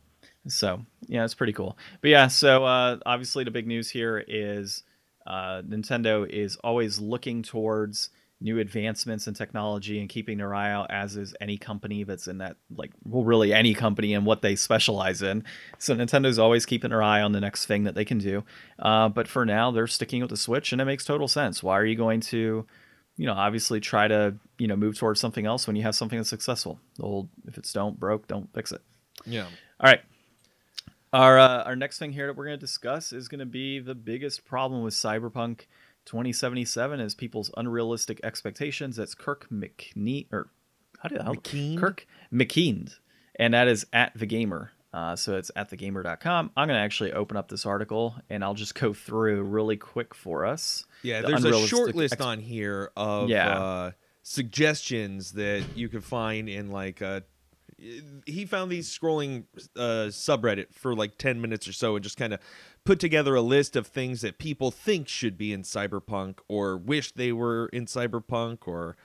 So 0.48 0.84
yeah, 1.06 1.24
it's 1.24 1.34
pretty 1.34 1.52
cool. 1.52 1.76
But 2.00 2.10
yeah, 2.10 2.28
so 2.28 2.64
uh, 2.64 2.98
obviously 3.06 3.44
the 3.44 3.50
big 3.50 3.66
news 3.66 3.90
here 3.90 4.22
is 4.26 4.82
uh, 5.26 5.62
Nintendo 5.62 6.28
is 6.28 6.56
always 6.56 6.98
looking 6.98 7.42
towards 7.42 8.10
new 8.40 8.58
advancements 8.58 9.26
in 9.26 9.32
technology 9.32 9.98
and 10.00 10.08
keeping 10.08 10.36
their 10.36 10.54
eye 10.54 10.70
out, 10.70 10.90
as 10.90 11.16
is 11.16 11.34
any 11.40 11.56
company 11.56 12.04
that's 12.04 12.26
in 12.28 12.38
that 12.38 12.56
like 12.76 12.90
well, 13.04 13.24
really 13.24 13.54
any 13.54 13.72
company 13.72 14.12
and 14.12 14.26
what 14.26 14.42
they 14.42 14.54
specialize 14.54 15.22
in. 15.22 15.44
So 15.78 15.94
Nintendo's 15.94 16.38
always 16.38 16.66
keeping 16.66 16.90
their 16.90 17.02
eye 17.02 17.22
on 17.22 17.32
the 17.32 17.40
next 17.40 17.64
thing 17.66 17.84
that 17.84 17.94
they 17.94 18.04
can 18.04 18.18
do. 18.18 18.44
Uh, 18.78 19.08
but 19.08 19.28
for 19.28 19.46
now, 19.46 19.70
they're 19.70 19.86
sticking 19.86 20.20
with 20.20 20.30
the 20.30 20.36
Switch, 20.36 20.72
and 20.72 20.80
it 20.80 20.84
makes 20.84 21.04
total 21.04 21.28
sense. 21.28 21.62
Why 21.62 21.78
are 21.78 21.86
you 21.86 21.96
going 21.96 22.20
to 22.20 22.66
you 23.16 23.26
know, 23.26 23.34
obviously 23.34 23.80
try 23.80 24.08
to, 24.08 24.34
you 24.58 24.66
know, 24.66 24.76
move 24.76 24.98
towards 24.98 25.20
something 25.20 25.46
else 25.46 25.66
when 25.66 25.76
you 25.76 25.82
have 25.82 25.94
something 25.94 26.18
that's 26.18 26.28
successful. 26.28 26.80
The 26.96 27.04
old, 27.04 27.28
if 27.46 27.56
it's 27.56 27.72
don't 27.72 27.98
broke, 27.98 28.26
don't 28.26 28.52
fix 28.52 28.72
it. 28.72 28.82
Yeah. 29.26 29.46
All 29.80 29.90
right. 29.90 30.00
Our 31.12 31.38
uh, 31.38 31.62
our 31.64 31.76
next 31.76 31.98
thing 31.98 32.12
here 32.12 32.26
that 32.26 32.36
we're 32.36 32.46
going 32.46 32.58
to 32.58 32.60
discuss 32.60 33.12
is 33.12 33.28
going 33.28 33.38
to 33.38 33.46
be 33.46 33.78
the 33.78 33.94
biggest 33.94 34.44
problem 34.44 34.82
with 34.82 34.94
Cyberpunk 34.94 35.66
2077 36.06 37.00
is 37.00 37.14
people's 37.14 37.50
unrealistic 37.56 38.20
expectations. 38.24 38.96
That's 38.96 39.14
Kirk 39.14 39.46
McNee 39.50 40.26
or 40.32 40.48
how 40.98 41.08
did 41.08 41.22
how, 41.22 41.34
McKean? 41.34 41.78
Kirk 41.78 42.06
McKean, 42.32 42.96
and 43.38 43.54
that 43.54 43.68
is 43.68 43.86
at 43.92 44.12
the 44.18 44.26
gamer. 44.26 44.72
Uh, 44.92 45.16
so 45.16 45.36
it's 45.36 45.50
at 45.56 45.68
thegamer.com. 45.70 46.52
I'm 46.56 46.68
going 46.68 46.78
to 46.78 46.82
actually 46.84 47.12
open 47.12 47.36
up 47.36 47.48
this 47.48 47.66
article 47.66 48.14
and 48.30 48.44
I'll 48.44 48.54
just 48.54 48.76
go 48.76 48.92
through 48.92 49.42
really 49.42 49.76
quick 49.76 50.14
for 50.14 50.44
us. 50.46 50.84
Yeah, 51.02 51.20
the 51.20 51.28
there's 51.28 51.44
a 51.44 51.66
short 51.66 51.96
list 51.96 52.20
on 52.20 52.38
here 52.38 52.92
of 52.96 53.28
Yeah. 53.28 53.58
uh, 53.58 53.90
suggestions 54.22 55.32
that 55.32 55.64
you 55.74 55.88
can 55.88 56.00
find 56.00 56.48
in 56.48 56.70
like 56.70 57.02
uh 57.02 57.20
he 58.26 58.46
found 58.46 58.70
these 58.70 58.88
scrolling 58.88 59.44
uh, 59.76 60.08
subreddit 60.08 60.72
for 60.72 60.94
like 60.94 61.18
10 61.18 61.40
minutes 61.40 61.68
or 61.68 61.72
so 61.72 61.96
and 61.96 62.02
just 62.02 62.16
kind 62.16 62.32
of 62.32 62.40
put 62.84 62.98
together 62.98 63.34
a 63.34 63.40
list 63.40 63.76
of 63.76 63.86
things 63.86 64.20
that 64.22 64.38
people 64.38 64.70
think 64.70 65.08
should 65.08 65.36
be 65.36 65.52
in 65.52 65.62
cyberpunk 65.62 66.38
or 66.48 66.76
wish 66.76 67.12
they 67.12 67.32
were 67.32 67.66
in 67.72 67.86
cyberpunk 67.86 68.66
or 68.66 68.96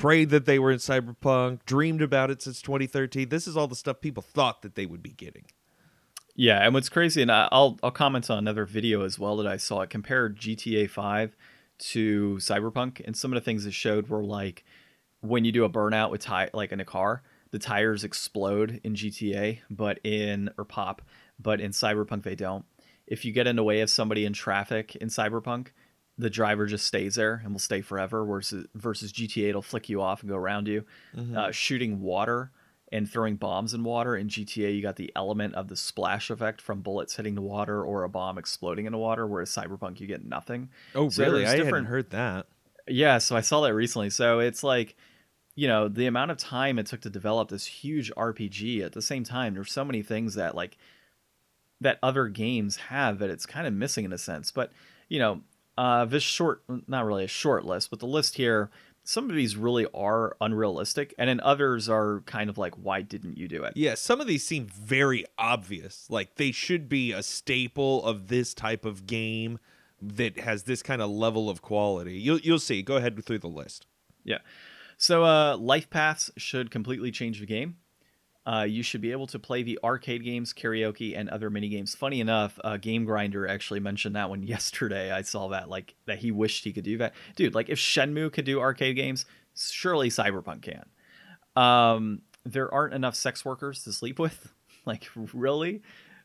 prayed 0.00 0.30
that 0.30 0.46
they 0.46 0.58
were 0.58 0.70
in 0.70 0.78
Cyberpunk, 0.78 1.60
dreamed 1.66 2.00
about 2.00 2.30
it 2.30 2.40
since 2.40 2.62
2013. 2.62 3.28
This 3.28 3.46
is 3.46 3.54
all 3.54 3.68
the 3.68 3.76
stuff 3.76 4.00
people 4.00 4.22
thought 4.22 4.62
that 4.62 4.74
they 4.74 4.86
would 4.86 5.02
be 5.02 5.10
getting. 5.10 5.44
Yeah, 6.34 6.64
and 6.64 6.72
what's 6.72 6.88
crazy, 6.88 7.20
and 7.20 7.30
I'll 7.30 7.78
I'll 7.82 7.90
comment 7.90 8.30
on 8.30 8.38
another 8.38 8.64
video 8.64 9.02
as 9.02 9.18
well 9.18 9.36
that 9.36 9.46
I 9.46 9.58
saw. 9.58 9.82
It 9.82 9.90
compared 9.90 10.38
GTA 10.38 10.88
5 10.88 11.36
to 11.78 12.36
Cyberpunk, 12.36 13.02
and 13.04 13.14
some 13.14 13.30
of 13.30 13.34
the 13.34 13.44
things 13.44 13.66
it 13.66 13.74
showed 13.74 14.08
were 14.08 14.24
like 14.24 14.64
when 15.20 15.44
you 15.44 15.52
do 15.52 15.64
a 15.64 15.68
burnout 15.68 16.10
with 16.10 16.22
tire, 16.22 16.48
like 16.54 16.72
in 16.72 16.80
a 16.80 16.84
car, 16.84 17.22
the 17.50 17.58
tires 17.58 18.04
explode 18.04 18.80
in 18.84 18.94
GTA, 18.94 19.58
but 19.70 19.98
in 20.04 20.50
or 20.56 20.64
pop, 20.64 21.02
but 21.38 21.60
in 21.60 21.72
Cyberpunk 21.72 22.22
they 22.22 22.34
don't. 22.34 22.64
If 23.06 23.24
you 23.24 23.32
get 23.32 23.46
in 23.46 23.56
the 23.56 23.64
way 23.64 23.80
of 23.80 23.90
somebody 23.90 24.24
in 24.24 24.32
traffic 24.32 24.94
in 24.96 25.08
Cyberpunk, 25.08 25.68
the 26.16 26.30
driver 26.30 26.66
just 26.66 26.86
stays 26.86 27.14
there 27.16 27.40
and 27.42 27.52
will 27.52 27.58
stay 27.58 27.80
forever. 27.80 28.24
Versus 28.24 28.66
versus 28.74 29.12
GTA, 29.12 29.48
it'll 29.48 29.62
flick 29.62 29.88
you 29.88 30.00
off 30.00 30.20
and 30.22 30.30
go 30.30 30.36
around 30.36 30.68
you. 30.68 30.84
Mm-hmm. 31.16 31.36
Uh, 31.36 31.50
shooting 31.50 32.00
water 32.02 32.52
and 32.92 33.08
throwing 33.10 33.36
bombs 33.36 33.72
in 33.72 33.84
water 33.84 34.16
in 34.16 34.28
GTA, 34.28 34.74
you 34.74 34.82
got 34.82 34.96
the 34.96 35.12
element 35.16 35.54
of 35.54 35.68
the 35.68 35.76
splash 35.76 36.28
effect 36.30 36.60
from 36.60 36.82
bullets 36.82 37.16
hitting 37.16 37.36
the 37.36 37.40
water 37.42 37.82
or 37.84 38.02
a 38.04 38.08
bomb 38.08 38.36
exploding 38.36 38.86
in 38.86 38.92
the 38.92 38.98
water. 38.98 39.26
Whereas 39.26 39.50
Cyberpunk, 39.50 39.98
you 40.00 40.06
get 40.06 40.24
nothing. 40.24 40.68
Oh, 40.94 41.08
So 41.08 41.24
really? 41.24 41.46
I 41.46 41.52
different- 41.56 41.86
hadn't 41.86 41.86
heard 41.86 42.10
that. 42.10 42.46
Yeah, 42.88 43.18
so 43.18 43.36
I 43.36 43.40
saw 43.42 43.60
that 43.62 43.74
recently. 43.74 44.10
So 44.10 44.40
it's 44.40 44.62
like, 44.64 44.96
you 45.60 45.68
know, 45.68 45.88
the 45.88 46.06
amount 46.06 46.30
of 46.30 46.38
time 46.38 46.78
it 46.78 46.86
took 46.86 47.02
to 47.02 47.10
develop 47.10 47.50
this 47.50 47.66
huge 47.66 48.10
RPG. 48.12 48.82
At 48.82 48.92
the 48.92 49.02
same 49.02 49.24
time, 49.24 49.52
there's 49.52 49.70
so 49.70 49.84
many 49.84 50.00
things 50.00 50.32
that 50.36 50.54
like 50.54 50.78
that 51.82 51.98
other 52.02 52.28
games 52.28 52.76
have 52.76 53.18
that 53.18 53.28
it's 53.28 53.44
kind 53.44 53.66
of 53.66 53.74
missing 53.74 54.06
in 54.06 54.12
a 54.14 54.16
sense. 54.16 54.50
But 54.50 54.72
you 55.10 55.18
know, 55.18 55.42
uh, 55.76 56.06
this 56.06 56.22
short, 56.22 56.62
not 56.86 57.04
really 57.04 57.24
a 57.24 57.28
short 57.28 57.66
list, 57.66 57.90
but 57.90 57.98
the 57.98 58.06
list 58.06 58.36
here, 58.36 58.70
some 59.04 59.28
of 59.28 59.36
these 59.36 59.54
really 59.54 59.86
are 59.92 60.34
unrealistic, 60.40 61.12
and 61.18 61.28
then 61.28 61.40
others 61.42 61.90
are 61.90 62.22
kind 62.24 62.48
of 62.48 62.56
like, 62.56 62.74
why 62.76 63.02
didn't 63.02 63.36
you 63.36 63.46
do 63.46 63.62
it? 63.64 63.74
Yeah, 63.76 63.96
some 63.96 64.18
of 64.18 64.26
these 64.26 64.46
seem 64.46 64.66
very 64.66 65.26
obvious. 65.36 66.06
Like 66.08 66.36
they 66.36 66.52
should 66.52 66.88
be 66.88 67.12
a 67.12 67.22
staple 67.22 68.02
of 68.06 68.28
this 68.28 68.54
type 68.54 68.86
of 68.86 69.06
game 69.06 69.58
that 70.00 70.38
has 70.38 70.62
this 70.62 70.82
kind 70.82 71.02
of 71.02 71.10
level 71.10 71.50
of 71.50 71.60
quality. 71.60 72.14
You'll 72.14 72.40
you'll 72.40 72.60
see. 72.60 72.80
Go 72.80 72.96
ahead 72.96 73.22
through 73.22 73.40
the 73.40 73.46
list. 73.46 73.84
Yeah. 74.24 74.38
So 75.00 75.24
uh, 75.24 75.56
life 75.56 75.88
paths 75.88 76.30
should 76.36 76.70
completely 76.70 77.10
change 77.10 77.40
the 77.40 77.46
game. 77.46 77.76
Uh, 78.44 78.66
you 78.68 78.82
should 78.82 79.00
be 79.00 79.12
able 79.12 79.26
to 79.28 79.38
play 79.38 79.62
the 79.62 79.78
arcade 79.82 80.22
games, 80.22 80.52
karaoke, 80.52 81.18
and 81.18 81.30
other 81.30 81.48
mini 81.48 81.70
games. 81.70 81.94
Funny 81.94 82.20
enough, 82.20 82.58
uh, 82.62 82.76
Game 82.76 83.06
Grinder 83.06 83.48
actually 83.48 83.80
mentioned 83.80 84.14
that 84.14 84.28
one 84.28 84.42
yesterday. 84.46 85.10
I 85.10 85.22
saw 85.22 85.48
that, 85.48 85.70
like 85.70 85.94
that 86.04 86.18
he 86.18 86.30
wished 86.30 86.64
he 86.64 86.72
could 86.74 86.84
do 86.84 86.98
that. 86.98 87.14
Dude, 87.34 87.54
like 87.54 87.70
if 87.70 87.78
Shenmue 87.78 88.30
could 88.30 88.44
do 88.44 88.60
arcade 88.60 88.94
games, 88.94 89.24
surely 89.56 90.10
Cyberpunk 90.10 90.60
can. 90.60 90.84
Um, 91.56 92.20
there 92.44 92.72
aren't 92.72 92.92
enough 92.92 93.14
sex 93.14 93.42
workers 93.42 93.82
to 93.84 93.94
sleep 93.94 94.18
with. 94.18 94.52
like 94.84 95.08
really? 95.32 95.80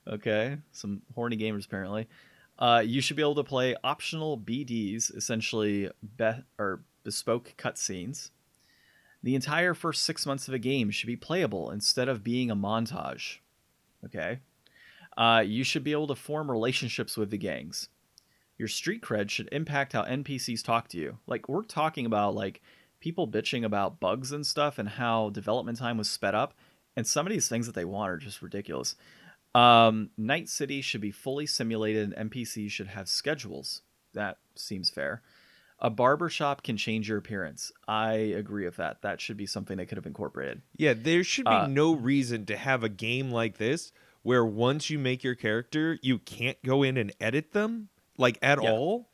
Okay, 0.05 0.57
some 0.73 1.01
horny 1.15 1.37
gamers 1.37 1.65
apparently. 1.65 2.09
Uh, 2.59 2.83
you 2.85 2.99
should 2.99 3.15
be 3.15 3.23
able 3.23 3.35
to 3.35 3.43
play 3.43 3.73
optional 3.85 4.37
BDs, 4.37 5.15
essentially 5.15 5.89
be- 6.17 6.43
or 6.59 6.81
bespoke 7.05 7.53
cutscenes. 7.57 8.31
The 9.25 9.33
entire 9.33 9.73
first 9.73 10.03
six 10.03 10.27
months 10.27 10.47
of 10.47 10.53
a 10.53 10.59
game 10.59 10.91
should 10.91 11.07
be 11.07 11.15
playable 11.15 11.71
instead 11.71 12.07
of 12.07 12.23
being 12.23 12.51
a 12.51 12.55
montage. 12.55 13.39
Okay. 14.05 14.37
Uh, 15.17 15.43
you 15.43 15.63
should 15.63 15.83
be 15.83 15.93
able 15.93 16.05
to 16.05 16.15
form 16.15 16.51
relationships 16.51 17.17
with 17.17 17.31
the 17.31 17.37
gangs. 17.39 17.89
Your 18.59 18.67
street 18.67 19.01
cred 19.01 19.31
should 19.31 19.49
impact 19.51 19.93
how 19.93 20.03
NPCs 20.03 20.63
talk 20.63 20.89
to 20.89 20.99
you. 20.99 21.17
Like 21.25 21.49
we're 21.49 21.63
talking 21.63 22.05
about 22.05 22.35
like 22.35 22.61
people 22.99 23.27
bitching 23.27 23.65
about 23.65 23.99
bugs 23.99 24.31
and 24.31 24.45
stuff 24.45 24.77
and 24.77 24.87
how 24.87 25.31
development 25.31 25.79
time 25.79 25.97
was 25.97 26.07
sped 26.07 26.35
up, 26.35 26.53
and 26.95 27.07
some 27.07 27.25
of 27.25 27.33
these 27.33 27.49
things 27.49 27.65
that 27.65 27.73
they 27.73 27.83
want 27.83 28.11
are 28.11 28.17
just 28.17 28.43
ridiculous. 28.43 28.95
Um, 29.55 30.11
Night 30.19 30.49
City 30.49 30.81
should 30.81 31.01
be 31.01 31.09
fully 31.09 31.47
simulated, 31.47 32.13
and 32.13 32.29
NPCs 32.29 32.69
should 32.69 32.87
have 32.89 33.09
schedules. 33.09 33.81
That 34.13 34.37
seems 34.53 34.91
fair. 34.91 35.23
A 35.79 35.89
barber 35.89 36.29
shop 36.29 36.63
can 36.63 36.77
change 36.77 37.09
your 37.09 37.17
appearance. 37.17 37.71
I 37.87 38.13
agree 38.13 38.65
with 38.65 38.77
that. 38.77 39.01
That 39.01 39.19
should 39.19 39.35
be 39.37 39.45
something 39.45 39.75
they 39.77 39.85
could 39.85 39.97
have 39.97 40.05
incorporated. 40.05 40.61
Yeah, 40.77 40.93
there 40.93 41.23
should 41.23 41.45
be 41.45 41.51
Uh, 41.51 41.67
no 41.67 41.93
reason 41.93 42.45
to 42.45 42.55
have 42.57 42.83
a 42.83 42.89
game 42.89 43.29
like 43.29 43.57
this 43.57 43.91
where 44.23 44.45
once 44.45 44.89
you 44.89 44.97
make 44.97 45.23
your 45.23 45.35
character, 45.35 45.99
you 46.01 46.17
can't 46.19 46.57
go 46.63 46.81
in 46.81 46.95
and 46.97 47.11
edit 47.19 47.51
them 47.51 47.89
like 48.17 48.39
at 48.41 48.61
Yeah. 48.63 48.71
all. 48.71 49.09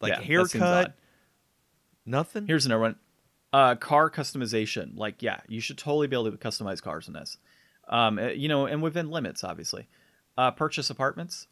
Like 0.00 0.14
Yeah, 0.14 0.20
haircut, 0.22 0.96
nothing. 2.06 2.46
Here's 2.46 2.66
another 2.66 2.80
one. 2.80 2.96
Uh, 3.52 3.74
car 3.74 4.10
customization. 4.10 4.96
Like, 4.96 5.22
yeah, 5.22 5.40
you 5.46 5.60
should 5.60 5.76
totally 5.78 6.06
be 6.06 6.16
able 6.16 6.30
to 6.30 6.36
customize 6.38 6.82
cars 6.82 7.06
in 7.06 7.12
this. 7.14 7.36
Um, 7.86 8.18
uh, 8.18 8.28
you 8.28 8.48
know, 8.48 8.64
and 8.66 8.82
within 8.82 9.10
limits, 9.10 9.44
obviously. 9.44 9.88
Uh, 10.38 10.50
purchase 10.50 10.88
apartments. 10.88 11.46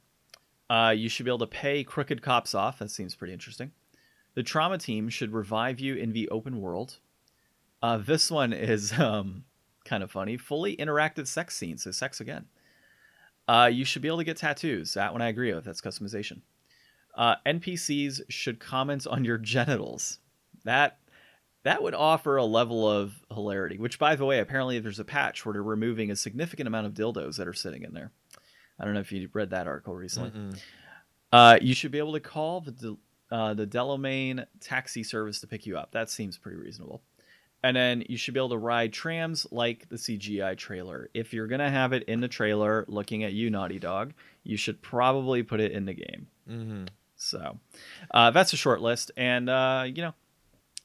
Uh, 0.71 0.95
you 0.97 1.09
should 1.11 1.25
be 1.27 1.31
able 1.31 1.39
to 1.41 1.47
pay 1.47 1.85
crooked 1.85 2.23
cops 2.23 2.55
off. 2.55 2.79
That 2.79 2.91
seems 2.91 3.15
pretty 3.15 3.35
interesting. 3.35 3.73
The 4.35 4.43
trauma 4.43 4.79
team 4.79 5.09
should 5.09 5.33
revive 5.33 5.81
you 5.81 5.95
in 5.95 6.13
the 6.13 6.29
open 6.29 6.61
world. 6.61 6.99
Uh, 7.83 7.99
this 7.99 8.31
one 8.31 8.53
is 8.53 8.93
um, 8.99 9.45
kind 9.85 10.03
of 10.03 10.11
funny. 10.11 10.37
Fully 10.37 10.77
interactive 10.77 11.27
sex 11.27 11.57
scenes, 11.57 11.85
so 11.85 11.91
sex 11.91 12.21
again. 12.21 12.47
Uh, 13.49 13.69
you 13.73 13.85
should 13.85 14.03
be 14.03 14.09
able 14.09 14.19
to 14.19 14.25
get 14.25 14.37
tattoos. 14.37 14.95
That 14.95 15.13
one 15.13 15.23
I 15.23 15.29
agree 15.29 15.53
with. 15.53 15.65
That's 15.65 15.81
customization. 15.81 16.43
Uh, 17.17 17.35
NPCs 17.45 18.23
should 18.29 18.61
comment 18.61 19.07
on 19.07 19.25
your 19.25 19.39
genitals. 19.55 20.19
That 20.65 20.99
that 21.63 21.83
would 21.83 21.95
offer 21.95 22.37
a 22.37 22.45
level 22.45 22.89
of 22.89 23.15
hilarity. 23.33 23.77
Which, 23.77 23.99
by 23.99 24.17
the 24.17 24.25
way, 24.25 24.39
apparently 24.39 24.79
there's 24.79 24.99
a 24.99 25.05
patch 25.05 25.45
where 25.45 25.53
they're 25.53 25.63
removing 25.63 26.11
a 26.11 26.17
significant 26.17 26.67
amount 26.69 26.87
of 26.87 26.95
dildos 26.95 27.37
that 27.37 27.49
are 27.49 27.53
sitting 27.53 27.83
in 27.83 27.93
there. 27.93 28.13
I 28.79 28.85
don't 28.85 28.95
know 28.95 29.01
if 29.01 29.13
you 29.13 29.29
read 29.33 29.51
that 29.51 29.67
article 29.67 29.95
recently. 29.95 30.31
Uh, 31.33 31.59
you 31.61 31.75
should 31.75 31.91
be 31.91 31.99
able 31.99 32.15
to 32.15 32.21
call 32.21 32.63
the 32.63 32.97
uh, 33.31 33.55
the 33.55 33.67
Delamain 33.67 34.47
taxi 34.61 35.03
service 35.03 35.41
to 35.41 35.47
pick 35.47 35.67
you 35.67 35.79
up. 35.79 35.93
That 35.93 36.11
seems 36.11 36.37
pretty 36.39 36.59
reasonable. 36.59 37.03
And 37.63 37.77
then 37.77 38.05
you 38.09 38.17
should 38.17 38.33
be 38.35 38.41
able 38.41 38.49
to 38.51 38.59
ride 38.59 38.93
trams 38.93 39.47
like 39.51 39.89
the 39.91 39.97
CGI 39.97 40.57
trailer. 40.57 41.11
If 41.13 41.35
you're 41.35 41.47
gonna 41.47 41.71
have 41.71 41.93
it 41.93 42.05
in 42.05 42.21
the 42.21 42.29
trailer, 42.29 42.85
looking 42.89 43.23
at 43.23 43.33
you, 43.35 43.51
Naughty 43.51 43.79
Dog, 43.79 44.15
you 44.45 44.57
should 44.57 44.81
probably 44.81 45.43
put 45.43 45.61
it 45.61 45.73
in 45.73 45.85
the 45.85 45.93
game. 45.95 46.27
Mhm. 46.49 46.89
So 47.17 47.59
uh, 48.13 48.31
that's 48.31 48.55
a 48.55 48.57
short 48.57 48.81
list, 48.81 49.11
and 49.15 49.51
uh, 49.51 49.85
you 49.87 50.01
know, 50.01 50.15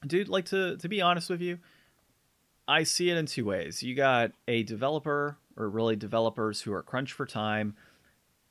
dude, 0.06 0.28
like 0.28 0.44
to 0.46 0.76
to 0.76 0.88
be 0.88 1.00
honest 1.00 1.30
with 1.30 1.40
you, 1.40 1.58
I 2.68 2.82
see 2.82 3.08
it 3.08 3.16
in 3.16 3.24
two 3.24 3.46
ways. 3.46 3.82
You 3.82 3.94
got 3.94 4.32
a 4.46 4.62
developer, 4.62 5.38
or 5.56 5.70
really 5.70 5.96
developers 5.96 6.60
who 6.60 6.74
are 6.74 6.82
crunched 6.82 7.14
for 7.14 7.24
time. 7.24 7.74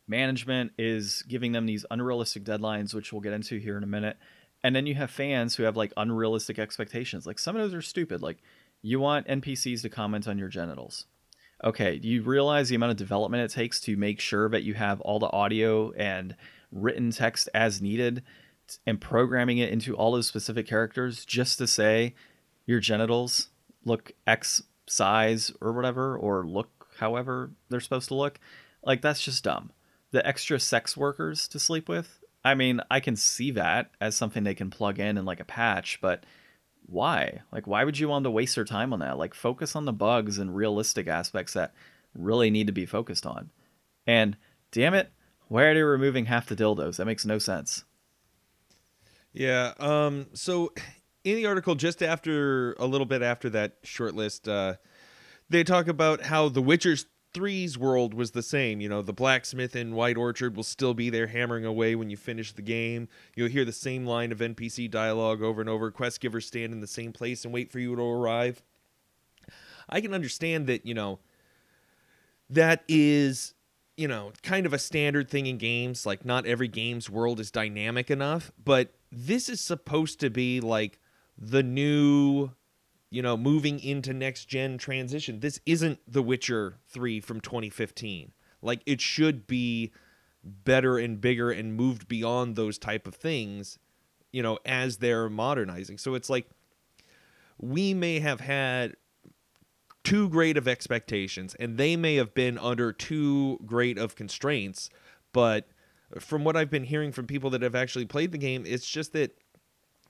Management 0.08 0.72
is 0.78 1.24
giving 1.24 1.52
them 1.52 1.66
these 1.66 1.86
unrealistic 1.90 2.44
deadlines, 2.44 2.94
which 2.94 3.12
we'll 3.12 3.22
get 3.22 3.34
into 3.34 3.58
here 3.58 3.78
in 3.78 3.84
a 3.84 3.88
minute. 3.88 4.18
And 4.64 4.76
then 4.76 4.86
you 4.86 4.96
have 4.96 5.12
fans 5.12 5.56
who 5.56 5.64
have 5.64 5.78
like 5.78 5.94
unrealistic 5.98 6.60
expectations. 6.60 7.26
Like 7.26 7.40
some 7.40 7.56
of 7.56 7.62
those 7.62 7.74
are 7.74 7.82
stupid. 7.82 8.22
Like 8.22 8.38
you 8.82 9.00
want 9.00 9.28
NPCs 9.28 9.82
to 9.82 9.90
comment 9.90 10.28
on 10.28 10.38
your 10.38 10.50
genitals. 10.50 11.06
Okay, 11.64 11.98
do 11.98 12.08
you 12.08 12.22
realize 12.22 12.70
the 12.70 12.76
amount 12.76 12.92
of 12.92 12.98
development 12.98 13.44
it 13.44 13.54
takes 13.54 13.80
to 13.82 13.96
make 13.96 14.20
sure 14.20 14.50
that 14.50 14.64
you 14.64 14.74
have 14.74 15.02
all 15.02 15.20
the 15.20 15.32
audio 15.32 15.92
and 15.94 16.36
written 16.72 17.12
text 17.12 17.50
as 17.54 17.82
needed 17.82 18.24
and 18.86 19.00
programming 19.00 19.58
it 19.60 19.70
into 19.70 19.96
all 19.96 20.12
those 20.12 20.28
specific 20.28 20.68
characters 20.68 21.26
just 21.26 21.58
to 21.58 21.68
say 21.68 22.14
your 22.66 22.80
genitals 22.80 23.50
look 23.86 24.12
X 24.28 24.64
size 24.88 25.52
or 25.62 25.72
whatever, 25.74 26.18
or 26.18 26.46
look 26.46 26.88
however 27.00 27.52
they're 27.70 27.80
supposed 27.80 28.10
to 28.10 28.16
look? 28.16 28.40
Like, 28.84 29.02
that's 29.02 29.22
just 29.22 29.44
dumb. 29.44 29.72
The 30.16 30.26
extra 30.26 30.62
sex 30.62 30.96
workers 30.96 31.46
to 31.50 31.60
sleep 31.60 31.90
with, 31.90 32.22
I 32.42 32.56
mean, 32.56 32.80
I 32.90 33.02
can 33.02 33.18
see 33.18 33.52
that 33.52 33.92
as 34.00 34.16
something 34.16 34.46
they 34.46 34.56
can 34.56 34.70
plug 34.70 34.98
in 34.98 35.18
in 35.18 35.26
like 35.26 35.42
a 35.42 35.44
patch, 35.46 36.00
but 36.02 36.26
why? 36.86 37.42
Like, 37.52 37.68
why 37.68 37.84
would 37.84 38.00
you 38.00 38.08
want 38.08 38.24
to 38.24 38.32
waste 38.32 38.56
their 38.56 38.64
time 38.64 38.94
on 38.94 39.00
that? 39.00 39.18
Like, 39.18 39.34
focus 39.34 39.76
on 39.76 39.84
the 39.84 39.92
bugs 39.92 40.38
and 40.38 40.56
realistic 40.56 41.10
aspects 41.10 41.52
that 41.52 41.74
really 42.14 42.50
need 42.50 42.68
to 42.68 42.72
be 42.72 42.86
focused 42.86 43.26
on. 43.26 43.52
And 44.08 44.38
damn 44.72 44.94
it, 44.94 45.12
why 45.50 45.64
are 45.64 45.74
they 45.74 45.82
removing 45.82 46.28
half 46.28 46.48
the 46.48 46.56
dildos? 46.56 46.96
That 46.96 47.08
makes 47.08 47.26
no 47.26 47.38
sense. 47.38 47.84
Yeah. 49.34 49.74
Um. 49.80 50.28
So, 50.32 50.72
in 51.26 51.36
the 51.36 51.46
article, 51.46 51.76
just 51.76 52.02
after 52.02 52.72
a 52.80 52.86
little 52.86 53.06
bit 53.06 53.22
after 53.22 53.50
that 53.50 53.80
short 53.84 54.16
list, 54.16 54.48
uh, 54.48 54.76
they 55.50 55.66
talk 55.66 55.90
about 55.90 56.22
how 56.22 56.48
The 56.48 56.62
Witcher's 56.62 57.06
3's 57.36 57.78
world 57.78 58.14
was 58.14 58.32
the 58.32 58.42
same. 58.42 58.80
You 58.82 58.90
know, 58.90 59.02
the 59.02 59.14
blacksmith 59.14 59.76
in 59.76 59.96
White 59.96 60.18
Orchard 60.18 60.56
will 60.56 60.64
still 60.64 60.94
be 60.94 61.10
there 61.10 61.28
hammering 61.28 61.66
away 61.66 61.96
when 61.96 62.10
you 62.10 62.18
finish 62.18 62.54
the 62.54 62.62
game. 62.62 63.08
You'll 63.36 63.50
hear 63.50 63.66
the 63.66 63.72
same 63.72 64.06
line 64.06 64.32
of 64.32 64.40
NPC 64.40 64.90
dialogue 64.90 65.42
over 65.42 65.62
and 65.62 65.70
over. 65.70 65.92
Quest 65.92 66.22
givers 66.22 66.48
stand 66.48 66.74
in 66.74 66.80
the 66.80 66.88
same 66.88 67.12
place 67.12 67.44
and 67.44 67.54
wait 67.54 67.72
for 67.72 67.80
you 67.80 67.96
to 67.96 68.02
arrive. 68.02 68.64
I 69.90 70.02
can 70.02 70.14
understand 70.14 70.68
that, 70.68 70.86
you 70.86 70.94
know, 70.94 71.20
that 72.50 72.84
is 72.88 73.54
you 73.98 74.08
know, 74.08 74.32
kind 74.44 74.66
of 74.66 74.74
a 74.74 74.80
standard 74.80 75.30
thing 75.30 75.46
in 75.46 75.58
games. 75.58 76.06
Like, 76.06 76.26
not 76.26 76.46
every 76.46 76.68
game's 76.68 77.10
world 77.10 77.40
is 77.40 77.52
dynamic 77.52 78.12
enough, 78.12 78.52
but 78.64 78.94
this 79.12 79.48
is 79.48 79.62
supposed 79.62 80.20
to 80.20 80.30
be 80.30 80.60
like 80.60 81.00
the 81.38 81.64
new 81.64 82.52
you 83.10 83.22
know, 83.22 83.38
moving 83.38 83.80
into 83.80 84.14
next 84.14 84.46
gen 84.46 84.78
transition. 84.78 85.40
This 85.40 85.60
isn't 85.66 86.00
The 86.08 86.22
Witcher 86.22 86.78
3 86.90 87.20
from 87.20 87.42
2015. 87.42 88.32
Like 88.62 88.82
it 88.86 89.00
should 89.02 89.48
be 89.48 89.92
better 90.44 90.98
and 90.98 91.20
bigger 91.20 91.52
and 91.52 91.76
moved 91.76 92.08
beyond 92.08 92.56
those 92.56 92.78
type 92.78 93.08
of 93.08 93.16
things, 93.16 93.80
you 94.32 94.44
know, 94.44 94.60
as 94.66 94.98
they're 94.98 95.30
modernizing. 95.30 95.98
So 95.98 96.16
it's 96.16 96.30
like 96.30 96.50
we 97.60 97.94
may 97.94 98.20
have 98.20 98.42
had 98.42 98.96
too 100.04 100.30
great 100.30 100.58
of 100.58 100.68
expectations 100.68 101.56
and 101.56 101.78
they 101.78 101.96
may 101.96 102.16
have 102.16 102.34
been 102.34 102.58
under 102.58 102.92
too 102.92 103.60
great 103.66 103.98
of 103.98 104.16
constraints, 104.16 104.90
but 105.34 105.68
from 106.20 106.44
what 106.44 106.56
I've 106.56 106.70
been 106.70 106.84
hearing 106.84 107.12
from 107.12 107.26
people 107.28 107.50
that 107.52 107.62
have 107.62 107.76
actually 107.76 108.06
played 108.06 108.32
the 108.32 108.38
game, 108.38 108.64
it's 108.68 108.88
just 108.88 109.14
that 109.14 109.36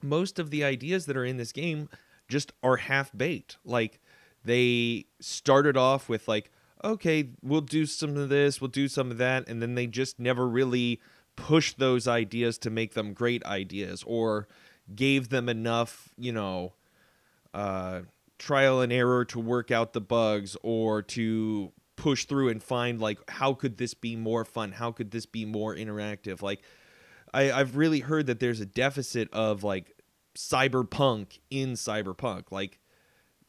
most 0.02 0.38
of 0.38 0.50
the 0.50 0.62
ideas 0.62 1.06
that 1.06 1.16
are 1.16 1.24
in 1.24 1.38
this 1.38 1.52
game 1.52 1.88
just 2.28 2.52
are 2.62 2.76
half 2.76 3.10
baked. 3.16 3.58
Like 3.64 4.00
they 4.44 5.06
started 5.20 5.76
off 5.76 6.08
with 6.08 6.28
like, 6.28 6.50
okay, 6.84 7.30
we'll 7.42 7.60
do 7.60 7.86
some 7.86 8.16
of 8.16 8.28
this, 8.28 8.60
we'll 8.60 8.68
do 8.68 8.88
some 8.88 9.10
of 9.10 9.18
that, 9.18 9.48
and 9.48 9.60
then 9.60 9.74
they 9.74 9.86
just 9.86 10.18
never 10.18 10.46
really 10.48 11.00
pushed 11.34 11.78
those 11.78 12.08
ideas 12.08 12.58
to 12.58 12.70
make 12.70 12.94
them 12.94 13.12
great 13.12 13.44
ideas 13.44 14.02
or 14.06 14.48
gave 14.94 15.28
them 15.28 15.48
enough, 15.48 16.10
you 16.16 16.32
know, 16.32 16.72
uh, 17.52 18.02
trial 18.38 18.80
and 18.80 18.92
error 18.92 19.24
to 19.24 19.40
work 19.40 19.70
out 19.70 19.92
the 19.92 20.00
bugs 20.00 20.56
or 20.62 21.02
to 21.02 21.72
push 21.96 22.26
through 22.26 22.50
and 22.50 22.62
find 22.62 23.00
like 23.00 23.18
how 23.30 23.54
could 23.54 23.78
this 23.78 23.94
be 23.94 24.14
more 24.14 24.44
fun 24.44 24.72
how 24.72 24.92
could 24.92 25.10
this 25.10 25.24
be 25.24 25.46
more 25.46 25.74
interactive 25.74 26.42
like 26.42 26.60
I, 27.32 27.50
i've 27.50 27.76
really 27.76 28.00
heard 28.00 28.26
that 28.26 28.38
there's 28.38 28.60
a 28.60 28.66
deficit 28.66 29.32
of 29.32 29.64
like 29.64 29.95
cyberpunk 30.36 31.38
in 31.50 31.72
cyberpunk. 31.72 32.50
Like 32.50 32.78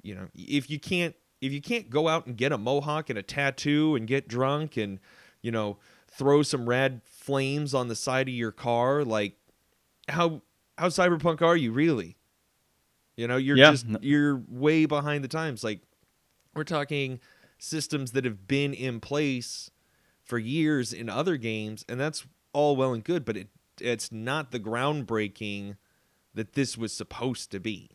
you 0.01 0.15
know 0.15 0.27
if 0.35 0.69
you 0.69 0.79
can't 0.79 1.15
if 1.41 1.51
you 1.51 1.61
can't 1.61 1.89
go 1.89 2.07
out 2.07 2.25
and 2.25 2.35
get 2.35 2.51
a 2.51 2.57
mohawk 2.57 3.09
and 3.09 3.19
a 3.19 3.23
tattoo 3.23 3.95
and 3.95 4.07
get 4.07 4.27
drunk 4.27 4.77
and 4.77 4.99
you 5.41 5.51
know 5.51 5.77
throw 6.07 6.41
some 6.41 6.67
red 6.67 7.01
flames 7.05 7.73
on 7.73 7.87
the 7.89 7.95
side 7.95 8.27
of 8.27 8.33
your 8.33 8.51
car 8.51 9.03
like 9.03 9.35
how 10.09 10.41
how 10.77 10.87
cyberpunk 10.87 11.41
are 11.41 11.57
you 11.57 11.71
really? 11.71 12.17
You 13.15 13.27
know 13.27 13.37
you're 13.37 13.57
Yeah. 13.57 13.71
just 13.71 13.85
you're 14.01 14.41
way 14.47 14.85
behind 14.85 15.23
the 15.23 15.27
times. 15.27 15.63
Like 15.63 15.81
we're 16.55 16.63
talking 16.63 17.19
systems 17.59 18.11
that 18.11 18.23
have 18.25 18.47
been 18.47 18.73
in 18.73 18.99
place 18.99 19.71
for 20.23 20.37
years 20.37 20.93
in 20.93 21.09
other 21.09 21.37
games 21.37 21.83
and 21.89 21.99
that's 21.99 22.25
all 22.53 22.75
well 22.75 22.93
and 22.93 23.03
good 23.03 23.23
but 23.25 23.35
it 23.37 23.47
it's 23.79 24.11
not 24.11 24.51
the 24.51 24.59
groundbreaking 24.59 25.75
that 26.37 26.53
this 26.53 26.77
was 26.77 26.93
supposed 26.93 27.51
to 27.51 27.59
be 27.59 27.89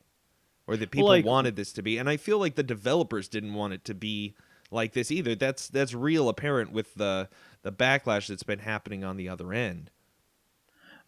or 0.67 0.77
that 0.77 0.91
people 0.91 1.09
like- 1.09 1.25
wanted 1.25 1.57
this 1.57 1.73
to 1.73 1.83
be. 1.83 1.99
And 1.99 2.09
i 2.09 2.17
feel 2.17 2.39
like 2.39 2.55
the 2.57 2.63
developers 2.63 3.29
didn't 3.29 3.55
want 3.55 3.73
it 3.73 3.85
to 3.87 3.95
be 3.95 4.35
like 4.71 4.93
this 4.93 5.11
either. 5.11 5.35
That's 5.35 5.69
that's 5.69 5.95
real 5.95 6.29
apparent 6.29 6.73
with 6.73 6.95
the 6.95 7.29
the 7.63 7.73
backlash 7.73 8.29
that's 8.29 8.43
been 8.43 8.59
happening 8.59 9.05
on 9.05 9.17
the 9.17 9.29
other 9.29 9.53
end 9.53 9.91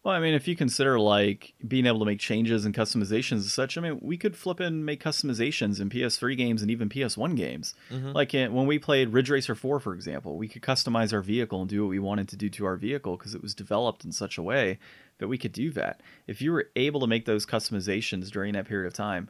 Well, 0.05 0.13
I 0.13 0.19
mean, 0.19 0.35
if 0.35 0.47
you 0.47 0.55
consider 0.55 0.99
like 0.99 1.55
being 1.67 1.87
able 1.87 1.97
to 1.97 2.05
make 2.05 2.19
changes 2.19 2.63
and 2.63 2.75
customizations 2.75 3.31
and 3.31 3.45
such, 3.45 3.75
I 3.75 3.81
mean, 3.81 3.97
we 4.03 4.17
could 4.17 4.37
flip 4.37 4.59
and 4.59 4.85
make 4.85 5.03
customizations 5.03 5.81
in 5.81 5.89
PS3 5.89 6.37
games 6.37 6.61
and 6.61 6.69
even 6.69 6.89
PS1 6.89 7.35
games. 7.35 7.73
Mhm. 7.89 8.13
Like 8.13 8.35
in, 8.35 8.53
when 8.53 8.67
we 8.67 8.77
played 8.77 9.13
Ridge 9.13 9.31
Racer 9.31 9.55
4, 9.55 9.79
for 9.79 9.95
example, 9.95 10.37
we 10.37 10.47
could 10.47 10.61
customize 10.61 11.11
our 11.11 11.23
vehicle 11.23 11.61
and 11.61 11.67
do 11.67 11.81
what 11.81 11.89
we 11.89 11.97
wanted 11.97 12.27
to 12.27 12.35
do 12.35 12.49
to 12.49 12.65
our 12.65 12.75
vehicle 12.75 13.17
because 13.17 13.33
it 13.33 13.41
was 13.41 13.55
developed 13.55 14.05
in 14.05 14.11
such 14.11 14.37
a 14.37 14.43
way 14.43 14.77
that 15.17 15.27
we 15.27 15.39
could 15.39 15.53
do 15.53 15.71
that. 15.71 16.01
If 16.27 16.39
you 16.39 16.51
were 16.51 16.69
able 16.75 16.99
to 16.99 17.07
make 17.07 17.25
those 17.25 17.47
customizations 17.47 18.29
during 18.29 18.53
that 18.53 18.67
period 18.67 18.85
of 18.85 18.93
time, 18.93 19.27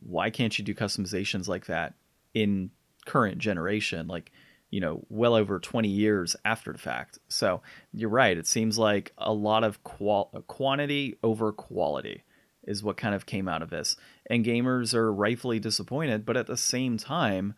why 0.00 0.28
can't 0.28 0.58
you 0.58 0.62
do 0.62 0.74
customizations 0.74 1.48
like 1.48 1.64
that 1.64 1.94
in 2.34 2.72
current 3.06 3.38
generation? 3.38 4.06
Like, 4.06 4.32
you 4.70 4.80
know, 4.80 5.04
well 5.08 5.34
over 5.34 5.58
20 5.58 5.88
years 5.88 6.36
after 6.44 6.72
the 6.72 6.78
fact. 6.78 7.18
So 7.28 7.60
you're 7.92 8.08
right. 8.08 8.36
It 8.36 8.46
seems 8.46 8.78
like 8.78 9.12
a 9.18 9.32
lot 9.32 9.64
of 9.64 9.82
qual- 9.82 10.30
quantity 10.46 11.18
over 11.22 11.52
quality 11.52 12.24
is 12.64 12.82
what 12.82 12.96
kind 12.96 13.14
of 13.14 13.26
came 13.26 13.48
out 13.48 13.62
of 13.62 13.70
this. 13.70 13.96
And 14.28 14.44
gamers 14.44 14.94
are 14.94 15.12
rightfully 15.12 15.58
disappointed, 15.58 16.24
but 16.24 16.36
at 16.36 16.46
the 16.46 16.56
same 16.56 16.98
time, 16.98 17.54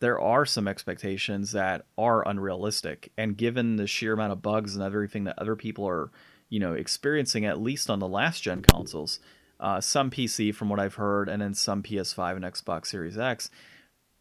there 0.00 0.20
are 0.20 0.44
some 0.44 0.68
expectations 0.68 1.52
that 1.52 1.86
are 1.96 2.26
unrealistic. 2.26 3.12
And 3.16 3.36
given 3.36 3.76
the 3.76 3.86
sheer 3.86 4.12
amount 4.12 4.32
of 4.32 4.42
bugs 4.42 4.74
and 4.74 4.84
everything 4.84 5.24
that 5.24 5.38
other 5.38 5.56
people 5.56 5.88
are, 5.88 6.10
you 6.48 6.58
know, 6.58 6.72
experiencing, 6.72 7.44
at 7.44 7.60
least 7.60 7.88
on 7.88 7.98
the 7.98 8.08
last 8.08 8.42
gen 8.42 8.62
consoles, 8.62 9.20
uh, 9.58 9.80
some 9.80 10.10
PC 10.10 10.54
from 10.54 10.68
what 10.68 10.80
I've 10.80 10.96
heard, 10.96 11.28
and 11.28 11.40
then 11.40 11.54
some 11.54 11.82
PS5 11.82 12.36
and 12.36 12.44
Xbox 12.44 12.86
Series 12.86 13.16
X, 13.16 13.50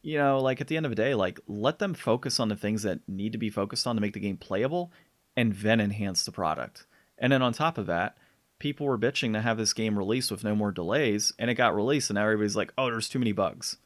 you 0.06 0.20
know, 0.20 0.40
like 0.40 0.62
at 0.62 0.68
the 0.68 0.78
end 0.78 0.86
of 0.86 0.92
the 0.92 0.96
day, 0.96 1.16
like 1.16 1.40
let 1.48 1.80
them 1.80 1.96
focus 1.96 2.40
on 2.40 2.48
the 2.48 2.56
things 2.56 2.84
that 2.84 3.00
need 3.10 3.32
to 3.32 3.40
be 3.40 3.50
focused 3.50 3.88
on 3.88 3.96
to 3.96 4.02
make 4.02 4.14
the 4.14 4.20
game 4.20 4.38
playable 4.38 4.92
and 5.36 5.54
then 5.54 5.82
enhance 5.82 6.24
the 6.24 6.32
product. 6.32 6.86
And 7.18 7.34
then 7.34 7.42
on 7.42 7.54
top 7.54 7.80
of 7.80 7.88
that, 7.88 8.16
people 8.60 8.86
were 8.86 9.00
bitching 9.00 9.34
to 9.34 9.42
have 9.42 9.58
this 9.58 9.74
game 9.74 9.98
released 9.98 10.30
with 10.30 10.44
no 10.44 10.54
more 10.56 10.72
delays, 10.72 11.34
and 11.40 11.50
it 11.50 11.56
got 11.56 11.76
released, 11.76 12.12
and 12.12 12.16
now 12.16 12.24
everybody's 12.24 12.56
like, 12.56 12.72
oh, 12.78 12.86
there's 12.86 13.10
too 13.10 13.18
many 13.18 13.32
bugs. 13.32 13.78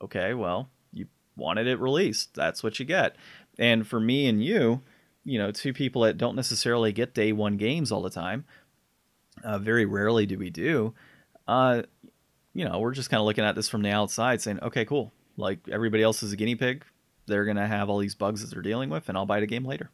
Okay, 0.00 0.34
well, 0.34 0.70
you 0.92 1.08
wanted 1.34 1.66
it 1.66 1.80
released. 1.80 2.34
That's 2.36 2.62
what 2.62 2.78
you 2.78 2.84
get. 2.84 3.16
And 3.58 3.88
for 3.88 3.98
me 3.98 4.28
and 4.28 4.44
you, 4.44 4.82
you 5.24 5.36
know, 5.36 5.50
two 5.50 5.72
people 5.72 6.02
that 6.02 6.16
don't 6.16 6.36
necessarily 6.36 6.92
get 6.92 7.12
day 7.12 7.32
one 7.32 7.56
games 7.56 7.90
all 7.90 8.02
the 8.02 8.10
time, 8.10 8.44
uh, 9.42 9.58
very 9.58 9.84
rarely 9.84 10.26
do 10.26 10.38
we 10.38 10.48
do. 10.48 10.94
Uh, 11.48 11.82
you 12.54 12.64
know, 12.64 12.78
we're 12.78 12.94
just 12.94 13.10
kind 13.10 13.20
of 13.20 13.26
looking 13.26 13.44
at 13.44 13.56
this 13.56 13.68
from 13.68 13.82
the 13.82 13.90
outside 13.90 14.40
saying, 14.40 14.60
okay, 14.62 14.84
cool. 14.84 15.12
Like 15.36 15.68
everybody 15.70 16.02
else 16.02 16.22
is 16.22 16.32
a 16.32 16.36
guinea 16.36 16.54
pig. 16.54 16.84
They're 17.26 17.44
going 17.44 17.56
to 17.56 17.66
have 17.66 17.90
all 17.90 17.98
these 17.98 18.14
bugs 18.14 18.40
that 18.40 18.52
they're 18.52 18.62
dealing 18.62 18.88
with, 18.88 19.08
and 19.08 19.18
I'll 19.18 19.26
buy 19.26 19.40
the 19.40 19.46
game 19.46 19.64
later. 19.64 19.90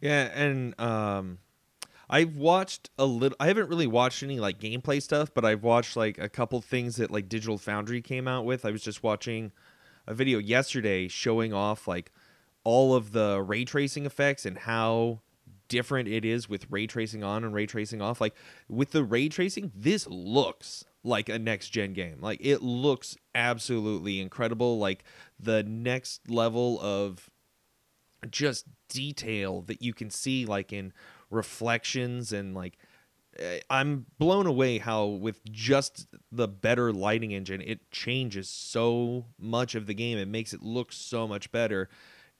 Yeah, 0.00 0.30
and 0.34 0.78
um 0.80 1.38
I've 2.10 2.36
watched 2.36 2.90
a 2.98 3.06
little 3.06 3.36
I 3.40 3.46
haven't 3.46 3.70
really 3.70 3.86
watched 3.86 4.22
any 4.22 4.38
like 4.38 4.60
gameplay 4.60 5.00
stuff, 5.00 5.32
but 5.32 5.44
I've 5.44 5.62
watched 5.62 5.96
like 5.96 6.18
a 6.18 6.28
couple 6.28 6.60
things 6.60 6.96
that 6.96 7.10
like 7.10 7.28
Digital 7.28 7.56
Foundry 7.58 8.02
came 8.02 8.28
out 8.28 8.44
with. 8.44 8.66
I 8.66 8.70
was 8.70 8.82
just 8.82 9.02
watching 9.02 9.52
a 10.06 10.12
video 10.12 10.38
yesterday 10.38 11.08
showing 11.08 11.54
off 11.54 11.88
like 11.88 12.12
all 12.64 12.94
of 12.94 13.12
the 13.12 13.40
ray 13.40 13.64
tracing 13.64 14.04
effects 14.04 14.44
and 14.44 14.58
how 14.58 15.20
different 15.68 16.06
it 16.06 16.24
is 16.24 16.50
with 16.50 16.66
ray 16.70 16.86
tracing 16.86 17.24
on 17.24 17.44
and 17.44 17.54
ray 17.54 17.64
tracing 17.66 18.02
off. 18.02 18.20
Like 18.20 18.34
with 18.68 18.90
the 18.90 19.04
ray 19.04 19.28
tracing, 19.28 19.72
this 19.74 20.06
looks 20.06 20.84
like 21.04 21.28
a 21.28 21.38
next 21.38 21.68
gen 21.70 21.92
game. 21.92 22.18
Like 22.20 22.38
it 22.40 22.62
looks 22.62 23.16
absolutely 23.34 24.20
incredible. 24.20 24.78
Like 24.78 25.04
the 25.38 25.62
next 25.62 26.30
level 26.30 26.80
of 26.80 27.30
just 28.30 28.66
detail 28.88 29.62
that 29.62 29.82
you 29.82 29.92
can 29.92 30.10
see 30.10 30.46
like 30.46 30.72
in 30.72 30.92
reflections 31.30 32.32
and 32.32 32.54
like 32.54 32.78
eh, 33.38 33.60
I'm 33.68 34.06
blown 34.18 34.46
away 34.46 34.78
how 34.78 35.06
with 35.06 35.40
just 35.50 36.06
the 36.30 36.46
better 36.46 36.92
lighting 36.92 37.32
engine 37.32 37.60
it 37.60 37.90
changes 37.90 38.48
so 38.48 39.26
much 39.38 39.74
of 39.74 39.86
the 39.86 39.94
game 39.94 40.18
it 40.18 40.28
makes 40.28 40.52
it 40.52 40.62
look 40.62 40.92
so 40.92 41.26
much 41.26 41.50
better 41.50 41.88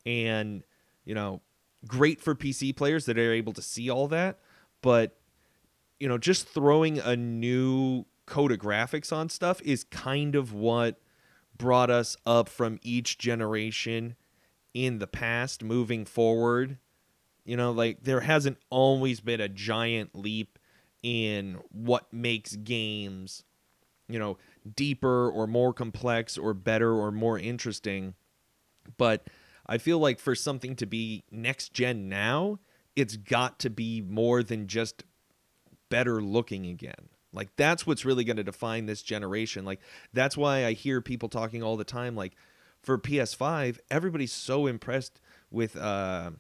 and 0.07 0.63
you 1.05 1.15
know 1.15 1.41
great 1.87 2.21
for 2.21 2.35
PC 2.35 2.77
players 2.77 3.07
that 3.07 3.19
are 3.19 3.33
able 3.33 3.55
to 3.55 3.63
see 3.63 3.91
all 3.91 4.07
that 4.09 4.39
but 4.83 5.17
you 5.99 6.09
know 6.09 6.19
just 6.19 6.47
throwing 6.47 6.99
a 6.99 7.17
new 7.17 8.05
code 8.27 8.53
of 8.53 8.59
graphics 8.59 9.13
on 9.13 9.29
stuff 9.29 9.61
is 9.63 9.85
kind 9.85 10.35
of 10.35 10.53
what 10.53 11.01
brought 11.57 11.91
us 11.91 12.17
up 12.27 12.49
from 12.49 12.79
each 12.83 13.19
generation 13.19 14.17
in 14.75 14.99
the 14.99 15.07
past 15.07 15.63
moving 15.63 16.05
forward. 16.05 16.79
You 17.45 17.57
know, 17.57 17.73
like 17.73 18.05
there 18.05 18.21
hasn't 18.21 18.59
always 18.71 19.21
been 19.21 19.41
a 19.41 19.49
giant 19.49 20.15
leap 20.15 20.59
in 21.03 21.59
what 21.71 22.13
makes 22.13 22.55
games, 22.57 23.45
you 24.09 24.19
know, 24.19 24.39
deeper 24.77 25.29
or 25.29 25.47
more 25.47 25.73
complex 25.73 26.39
or 26.39 26.55
better 26.55 26.93
or 26.93 27.11
more 27.11 27.39
interesting. 27.39 28.15
But 28.97 29.27
I 29.67 29.79
feel 29.79 29.99
like 29.99 30.19
for 30.21 30.35
something 30.35 30.77
to 30.77 30.87
be 30.87 31.25
next 31.31 31.73
gen 31.75 32.09
now, 32.09 32.61
it's 32.95 33.17
got 33.17 33.59
to 33.61 33.71
be 33.71 34.01
more 34.01 34.43
than 34.43 34.67
just 34.67 35.05
better 35.89 36.23
looking 36.23 36.67
again. 36.67 37.09
Like 37.33 37.55
that's 37.57 37.87
what's 37.87 38.05
really 38.05 38.25
going 38.25 38.37
to 38.37 38.45
define 38.45 38.87
this 38.87 39.03
generation. 39.03 39.65
Like 39.65 39.81
that's 40.13 40.37
why 40.37 40.67
I 40.67 40.73
hear 40.73 41.01
people 41.01 41.29
talking 41.29 41.63
all 41.63 41.77
the 41.77 41.85
time 41.85 42.15
like 42.15 42.35
for 42.83 42.99
PS5, 42.99 43.81
everybody's 43.91 44.33
so 44.33 44.67
impressed 44.67 45.21
with 45.51 45.77
uh 45.77 46.33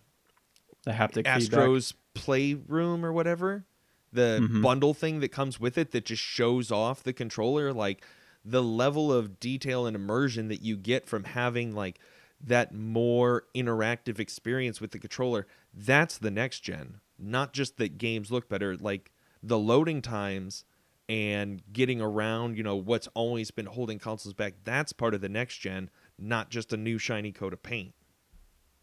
The 0.85 0.91
haptic 0.93 1.27
feedback. 1.27 1.37
Astro's 1.37 1.95
Playroom 2.15 3.05
or 3.05 3.13
whatever, 3.13 3.65
the 4.13 4.41
Mhm. 4.43 4.61
bundle 4.63 4.93
thing 4.93 5.21
that 5.21 5.31
comes 5.31 5.59
with 5.59 5.79
it 5.79 5.93
that 5.93 6.05
just 6.05 6.23
shows 6.23 6.71
off 6.71 7.03
the 7.03 7.13
controller, 7.13 7.73
like 7.73 8.05
the 8.45 8.63
level 8.63 9.13
of 9.13 9.39
detail 9.41 9.87
and 9.87 9.95
immersion 9.97 10.49
that 10.49 10.63
you 10.63 10.77
get 10.77 11.07
from 11.07 11.25
having 11.25 11.75
like 11.75 11.99
that 12.45 12.75
more 12.75 13.45
interactive 13.55 14.19
experience 14.19 14.81
with 14.81 14.91
the 14.91 14.99
controller. 14.99 15.47
That's 15.73 16.19
the 16.19 16.31
next 16.31 16.61
gen. 16.61 17.01
Not 17.19 17.53
just 17.53 17.77
that 17.77 17.99
games 17.99 18.33
look 18.33 18.49
better, 18.49 18.77
like 18.77 19.13
the 19.43 19.59
loading 19.59 20.03
times 20.03 20.65
and 21.13 21.61
getting 21.71 22.01
around, 22.01 22.57
you 22.57 22.63
know, 22.63 22.75
what's 22.75 23.07
always 23.09 23.51
been 23.51 23.67
holding 23.67 23.99
consoles 23.99 24.33
back. 24.33 24.55
That's 24.65 24.95
part 24.95 25.13
of 25.13 25.21
the 25.21 25.29
next 25.29 25.59
gen, 25.59 25.91
not 26.19 26.49
just 26.49 26.73
a 26.73 26.77
new 26.79 26.97
shiny 26.97 27.33
coat 27.33 27.53
of 27.53 27.63
paint. 27.63 27.93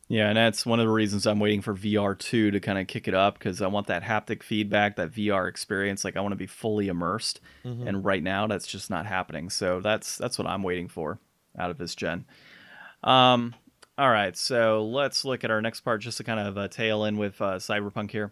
Yeah, 0.09 0.27
and 0.27 0.37
that's 0.37 0.63
one 0.63 0.79
of 0.79 0.85
the 0.85 0.91
reasons 0.91 1.25
I'm 1.25 1.39
waiting 1.39 1.61
for 1.63 1.73
VR2 1.73 2.51
to 2.51 2.59
kind 2.59 2.77
of 2.77 2.85
kick 2.85 3.07
it 3.07 3.15
up 3.15 3.39
because 3.39 3.63
I 3.63 3.67
want 3.67 3.87
that 3.87 4.03
haptic 4.03 4.43
feedback, 4.43 4.95
that 4.97 5.11
VR 5.11 5.49
experience. 5.49 6.05
Like 6.05 6.17
I 6.17 6.21
want 6.21 6.33
to 6.33 6.37
be 6.37 6.45
fully 6.45 6.87
immersed, 6.87 7.41
mm-hmm. 7.65 7.87
and 7.87 8.05
right 8.05 8.21
now 8.21 8.45
that's 8.45 8.67
just 8.67 8.91
not 8.91 9.07
happening. 9.07 9.49
So 9.49 9.81
that's 9.81 10.15
that's 10.17 10.37
what 10.37 10.47
I'm 10.47 10.61
waiting 10.61 10.87
for 10.87 11.17
out 11.57 11.71
of 11.71 11.79
this 11.79 11.95
gen. 11.95 12.25
Um, 13.03 13.55
all 13.97 14.09
right, 14.09 14.37
so 14.37 14.85
let's 14.85 15.25
look 15.25 15.43
at 15.43 15.49
our 15.49 15.63
next 15.63 15.81
part 15.81 16.01
just 16.01 16.17
to 16.17 16.23
kind 16.23 16.39
of 16.39 16.59
uh, 16.59 16.67
tail 16.67 17.05
in 17.05 17.17
with 17.17 17.41
uh, 17.41 17.55
Cyberpunk 17.55 18.11
here. 18.11 18.31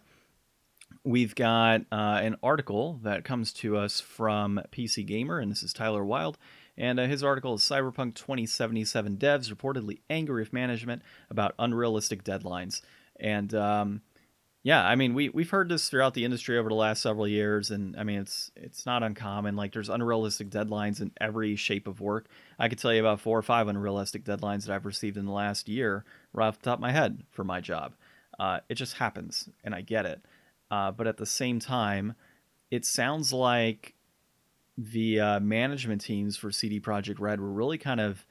We've 1.08 1.34
got 1.34 1.86
uh, 1.90 2.20
an 2.22 2.36
article 2.42 3.00
that 3.02 3.24
comes 3.24 3.54
to 3.54 3.78
us 3.78 3.98
from 3.98 4.60
PC 4.70 5.06
Gamer, 5.06 5.38
and 5.38 5.50
this 5.50 5.62
is 5.62 5.72
Tyler 5.72 6.04
Wilde. 6.04 6.36
And 6.76 7.00
uh, 7.00 7.06
his 7.06 7.24
article 7.24 7.54
is 7.54 7.62
Cyberpunk 7.62 8.14
2077 8.14 9.16
devs 9.16 9.50
reportedly 9.50 10.00
angry 10.10 10.42
with 10.42 10.52
management 10.52 11.00
about 11.30 11.54
unrealistic 11.58 12.24
deadlines. 12.24 12.82
And 13.18 13.54
um, 13.54 14.02
yeah, 14.62 14.86
I 14.86 14.96
mean, 14.96 15.14
we 15.14 15.30
we've 15.30 15.48
heard 15.48 15.70
this 15.70 15.88
throughout 15.88 16.12
the 16.12 16.26
industry 16.26 16.58
over 16.58 16.68
the 16.68 16.74
last 16.74 17.00
several 17.00 17.26
years, 17.26 17.70
and 17.70 17.96
I 17.96 18.04
mean, 18.04 18.18
it's 18.18 18.50
it's 18.54 18.84
not 18.84 19.02
uncommon. 19.02 19.56
Like, 19.56 19.72
there's 19.72 19.88
unrealistic 19.88 20.50
deadlines 20.50 21.00
in 21.00 21.12
every 21.18 21.56
shape 21.56 21.88
of 21.88 22.02
work. 22.02 22.26
I 22.58 22.68
could 22.68 22.78
tell 22.78 22.92
you 22.92 23.00
about 23.00 23.22
four 23.22 23.38
or 23.38 23.42
five 23.42 23.66
unrealistic 23.66 24.24
deadlines 24.24 24.66
that 24.66 24.74
I've 24.74 24.84
received 24.84 25.16
in 25.16 25.24
the 25.24 25.32
last 25.32 25.70
year, 25.70 26.04
right 26.34 26.48
off 26.48 26.58
the 26.58 26.66
top 26.66 26.80
of 26.80 26.82
my 26.82 26.92
head, 26.92 27.22
for 27.30 27.44
my 27.44 27.62
job. 27.62 27.94
Uh, 28.38 28.60
it 28.68 28.74
just 28.74 28.98
happens, 28.98 29.48
and 29.64 29.74
I 29.74 29.80
get 29.80 30.04
it. 30.04 30.22
Uh, 30.70 30.90
but 30.90 31.06
at 31.06 31.16
the 31.16 31.26
same 31.26 31.58
time, 31.58 32.14
it 32.70 32.84
sounds 32.84 33.32
like 33.32 33.94
the 34.76 35.20
uh, 35.20 35.40
management 35.40 36.00
teams 36.00 36.36
for 36.36 36.50
CD 36.50 36.80
Projekt 36.80 37.18
Red 37.18 37.40
were 37.40 37.50
really 37.50 37.78
kind 37.78 38.00
of 38.00 38.24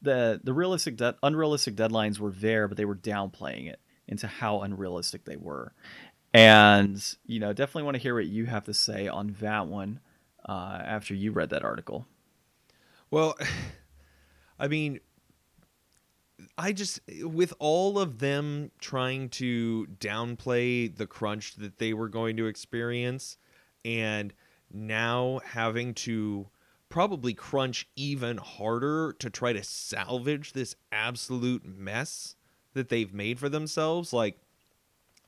the 0.00 0.40
the 0.42 0.54
realistic 0.54 0.96
de- 0.96 1.16
unrealistic 1.22 1.76
deadlines 1.76 2.18
were 2.18 2.30
there, 2.30 2.68
but 2.68 2.76
they 2.76 2.84
were 2.84 2.96
downplaying 2.96 3.68
it 3.68 3.80
into 4.06 4.26
how 4.26 4.60
unrealistic 4.60 5.24
they 5.24 5.36
were. 5.36 5.72
And 6.32 7.02
you 7.26 7.40
know, 7.40 7.52
definitely 7.52 7.82
want 7.82 7.96
to 7.96 8.02
hear 8.02 8.14
what 8.14 8.26
you 8.26 8.46
have 8.46 8.64
to 8.64 8.74
say 8.74 9.08
on 9.08 9.36
that 9.40 9.66
one 9.66 10.00
uh, 10.48 10.80
after 10.82 11.14
you 11.14 11.32
read 11.32 11.50
that 11.50 11.64
article. 11.64 12.06
Well, 13.10 13.36
I 14.58 14.68
mean, 14.68 15.00
I 16.56 16.72
just 16.72 17.00
with 17.22 17.52
all 17.58 17.98
of 17.98 18.18
them 18.18 18.70
trying 18.78 19.28
to 19.30 19.86
downplay 19.98 20.94
the 20.94 21.06
crunch 21.06 21.56
that 21.56 21.78
they 21.78 21.92
were 21.92 22.08
going 22.08 22.36
to 22.36 22.46
experience 22.46 23.36
and 23.84 24.32
now 24.72 25.40
having 25.44 25.94
to 25.94 26.48
probably 26.88 27.34
crunch 27.34 27.88
even 27.96 28.36
harder 28.38 29.14
to 29.18 29.30
try 29.30 29.52
to 29.52 29.62
salvage 29.62 30.52
this 30.52 30.74
absolute 30.92 31.64
mess 31.64 32.36
that 32.74 32.88
they've 32.88 33.12
made 33.12 33.38
for 33.38 33.48
themselves 33.48 34.12
like 34.12 34.38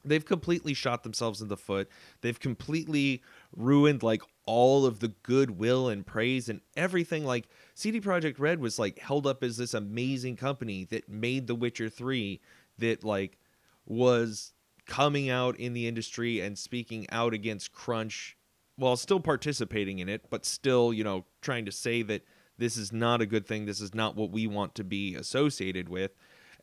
they've 0.04 0.24
completely 0.24 0.74
shot 0.74 1.02
themselves 1.02 1.40
in 1.40 1.48
the 1.48 1.56
foot. 1.56 1.88
They've 2.20 2.38
completely 2.38 3.22
ruined 3.54 4.02
like 4.02 4.22
all 4.46 4.86
of 4.86 5.00
the 5.00 5.08
goodwill 5.22 5.88
and 5.88 6.06
praise 6.06 6.48
and 6.48 6.60
everything. 6.76 7.24
Like 7.24 7.48
CD 7.80 7.98
Projekt 7.98 8.38
Red 8.38 8.60
was 8.60 8.78
like 8.78 8.98
held 8.98 9.26
up 9.26 9.42
as 9.42 9.56
this 9.56 9.72
amazing 9.72 10.36
company 10.36 10.84
that 10.90 11.08
made 11.08 11.46
The 11.46 11.54
Witcher 11.54 11.88
3 11.88 12.38
that 12.76 13.04
like 13.04 13.38
was 13.86 14.52
coming 14.84 15.30
out 15.30 15.58
in 15.58 15.72
the 15.72 15.88
industry 15.88 16.40
and 16.40 16.58
speaking 16.58 17.06
out 17.10 17.32
against 17.32 17.72
crunch 17.72 18.36
while 18.76 18.96
still 18.96 19.18
participating 19.18 19.98
in 19.98 20.10
it, 20.10 20.28
but 20.28 20.44
still, 20.44 20.92
you 20.92 21.02
know, 21.02 21.24
trying 21.40 21.64
to 21.64 21.72
say 21.72 22.02
that 22.02 22.22
this 22.58 22.76
is 22.76 22.92
not 22.92 23.22
a 23.22 23.26
good 23.26 23.46
thing. 23.46 23.64
This 23.64 23.80
is 23.80 23.94
not 23.94 24.14
what 24.14 24.30
we 24.30 24.46
want 24.46 24.74
to 24.74 24.84
be 24.84 25.14
associated 25.14 25.88
with. 25.88 26.10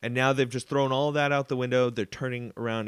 And 0.00 0.14
now 0.14 0.32
they've 0.32 0.48
just 0.48 0.68
thrown 0.68 0.92
all 0.92 1.10
that 1.10 1.32
out 1.32 1.48
the 1.48 1.56
window. 1.56 1.90
They're 1.90 2.06
turning 2.06 2.52
around 2.56 2.86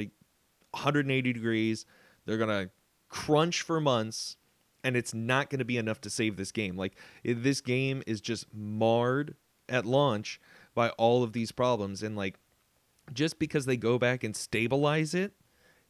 180 0.71 1.33
degrees. 1.33 1.85
They're 2.27 2.39
going 2.39 2.67
to 2.67 2.71
crunch 3.09 3.63
for 3.63 3.81
months, 3.81 4.37
and 4.83 4.97
it's 4.97 5.15
not 5.15 5.51
going 5.51 5.59
to 5.59 5.65
be 5.65 5.79
enough 5.79 6.01
to 6.03 6.11
save 6.11 6.37
this 6.37 6.53
game. 6.53 6.77
Like, 6.77 6.97
this 7.25 7.61
game 7.61 8.03
is 8.07 8.21
just 8.21 8.47
marred 8.55 9.35
at 9.69 9.87
launch 9.87 10.41
by 10.75 10.91
all 10.91 11.23
of 11.23 11.33
these 11.33 11.53
problems. 11.53 12.03
And, 12.03 12.17
like, 12.17 12.39
just 13.13 13.39
because 13.39 13.67
they 13.67 13.77
go 13.77 13.99
back 13.99 14.25
and 14.25 14.35
stabilize 14.35 15.15
it 15.15 15.33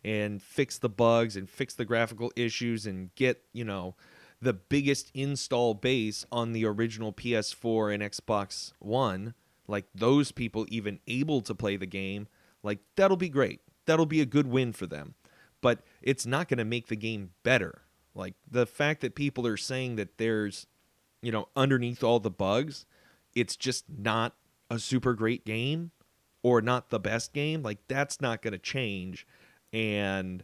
and 0.05 0.43
fix 0.43 0.79
the 0.79 0.89
bugs 0.89 1.37
and 1.37 1.49
fix 1.49 1.75
the 1.75 1.85
graphical 1.85 2.33
issues 2.37 2.87
and 2.87 3.15
get, 3.15 3.43
you 3.53 3.65
know, 3.65 3.95
the 4.41 4.55
biggest 4.55 5.11
install 5.15 5.75
base 5.75 6.25
on 6.33 6.53
the 6.53 6.65
original 6.65 7.13
PS4 7.13 7.95
and 7.95 8.03
Xbox 8.03 8.73
One, 8.79 9.35
like 9.69 9.87
those 9.95 10.33
people 10.33 10.67
even 10.69 10.99
able 11.07 11.43
to 11.43 11.55
play 11.55 11.77
the 11.77 11.87
game, 11.87 12.27
like 12.63 12.79
that'll 12.97 13.17
be 13.17 13.29
great. 13.29 13.61
That'll 13.87 14.07
be 14.07 14.21
a 14.21 14.27
good 14.27 14.47
win 14.47 14.73
for 14.73 14.87
them. 14.87 15.15
But 15.61 15.81
it's 16.01 16.25
not 16.25 16.49
going 16.49 16.59
to 16.59 16.65
make 16.65 16.87
the 16.87 16.97
game 16.97 17.31
better. 17.43 17.83
Like 18.15 18.35
the 18.51 18.67
fact 18.67 19.01
that 19.03 19.15
people 19.15 19.47
are 19.47 19.57
saying 19.57 19.97
that 19.97 20.19
there's, 20.19 20.67
you 21.23 21.33
know, 21.33 21.49
underneath 21.57 22.03
all 22.03 22.21
the 22.21 22.31
bugs, 22.31 22.87
it's 23.35 23.57
just 23.57 23.85
not 23.89 24.35
a 24.71 24.79
super 24.79 25.15
great 25.15 25.45
game 25.45 25.91
or 26.43 26.61
not 26.61 26.91
the 26.91 27.01
best 27.01 27.33
game, 27.33 27.63
like 27.63 27.79
that's 27.89 28.21
not 28.21 28.43
going 28.43 28.53
to 28.53 28.59
change 28.59 29.27
and 29.73 30.43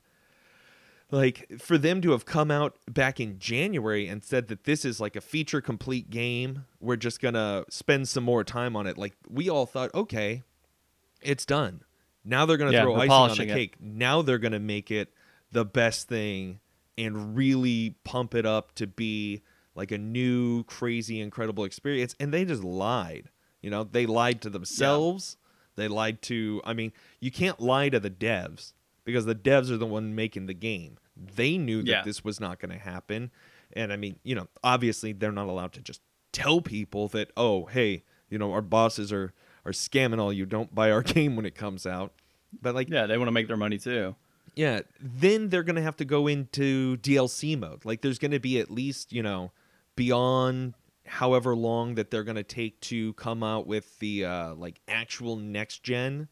like 1.11 1.46
for 1.59 1.79
them 1.79 2.00
to 2.02 2.11
have 2.11 2.24
come 2.24 2.50
out 2.50 2.76
back 2.90 3.20
in 3.20 3.38
January 3.38 4.09
and 4.09 4.24
said 4.24 4.48
that 4.48 4.64
this 4.64 4.85
is 4.85 5.00
like 5.00 5.16
a 5.16 5.20
feature 5.20 5.61
complete 5.61 6.11
game, 6.11 6.64
we're 6.81 6.96
just 6.96 7.20
going 7.20 7.35
to 7.35 7.64
spend 7.70 8.09
some 8.09 8.24
more 8.24 8.42
time 8.42 8.74
on 8.74 8.87
it. 8.87 8.98
Like 8.98 9.14
we 9.29 9.48
all 9.48 9.66
thought, 9.66 9.94
okay, 9.94 10.42
it's 11.22 11.46
done. 11.46 11.83
Now 12.24 12.44
they're 12.44 12.57
going 12.57 12.72
to 12.72 12.76
yeah, 12.76 12.83
throw 12.83 12.96
icing 12.96 13.11
on 13.11 13.37
the 13.37 13.46
cake. 13.46 13.76
It. 13.81 13.85
Now 13.85 14.22
they're 14.22 14.38
going 14.38 14.52
to 14.52 14.59
make 14.59 14.90
it 14.90 15.12
the 15.52 15.64
best 15.64 16.09
thing 16.09 16.59
and 16.99 17.37
really 17.37 17.97
pump 18.05 18.35
it 18.35 18.47
up 18.47 18.75
to 18.77 18.87
be 18.87 19.43
like 19.75 19.93
a 19.93 19.99
new 19.99 20.65
crazy 20.65 21.21
incredible 21.21 21.65
experience 21.65 22.15
and 22.19 22.33
they 22.33 22.45
just 22.45 22.65
lied. 22.65 23.31
You 23.61 23.71
know, 23.71 23.85
they 23.85 24.07
lied 24.07 24.41
to 24.43 24.51
themselves. 24.51 25.37
Yeah. 25.39 25.85
They 25.85 25.89
lied 25.89 26.23
to 26.23 26.63
I 26.65 26.73
mean, 26.73 26.93
you 27.21 27.31
can't 27.31 27.61
lie 27.61 27.89
to 27.91 28.01
the 28.01 28.11
devs 28.11 28.73
because 29.05 29.27
the 29.27 29.35
devs 29.35 29.71
are 29.71 29.77
the 29.77 29.87
one 29.87 30.15
making 30.15 30.47
the 30.47 30.55
game. 30.55 30.99
They 31.17 31.59
knew 31.59 31.83
that 31.83 31.91
yeah. 31.91 32.03
this 32.03 32.25
was 32.25 32.41
not 32.41 32.59
going 32.59 32.73
to 32.73 32.79
happen. 32.79 33.31
And 33.73 33.93
I 33.93 33.97
mean, 33.97 34.19
you 34.23 34.35
know, 34.35 34.49
obviously 34.65 35.13
they're 35.13 35.33
not 35.33 35.49
allowed 35.49 35.73
to 35.75 35.81
just 35.81 36.01
tell 36.33 36.61
people 36.61 37.09
that, 37.09 37.31
oh, 37.37 37.67
hey, 37.67 38.05
you 38.29 38.39
know, 38.39 38.53
our 38.53 38.63
bosses 38.63 39.13
are 39.13 39.33
are 39.65 39.73
scamming 39.73 40.21
all 40.21 40.33
you. 40.33 40.47
Don't 40.47 40.75
buy 40.75 40.91
our 40.91 41.03
game 41.15 41.37
when 41.37 41.47
it 41.47 41.55
comes 41.55 41.87
out. 41.87 42.13
But 42.61 42.75
like, 42.75 42.89
yeah, 42.89 43.07
they 43.07 43.19
want 43.19 43.29
to 43.29 43.33
make 43.33 43.49
their 43.49 43.57
money 43.57 43.79
too. 43.79 44.15
Yeah, 44.57 44.81
then 44.99 45.51
they're 45.51 45.62
gonna 45.62 45.83
have 45.83 45.97
to 45.97 46.05
go 46.05 46.27
into 46.27 46.97
DLC 46.97 47.59
mode. 47.59 47.85
Like, 47.85 48.01
there's 48.01 48.19
gonna 48.19 48.40
be 48.40 48.59
at 48.59 48.71
least 48.71 49.12
you 49.12 49.23
know 49.23 49.53
beyond 49.95 50.75
however 51.07 51.55
long 51.55 51.95
that 51.95 52.11
they're 52.11 52.25
gonna 52.25 52.42
take 52.42 52.81
to 52.81 53.12
come 53.12 53.42
out 53.42 53.66
with 53.66 53.99
the 54.01 54.25
uh, 54.25 54.55
like 54.55 54.81
actual 54.88 55.37
next 55.37 55.83
gen 55.85 56.29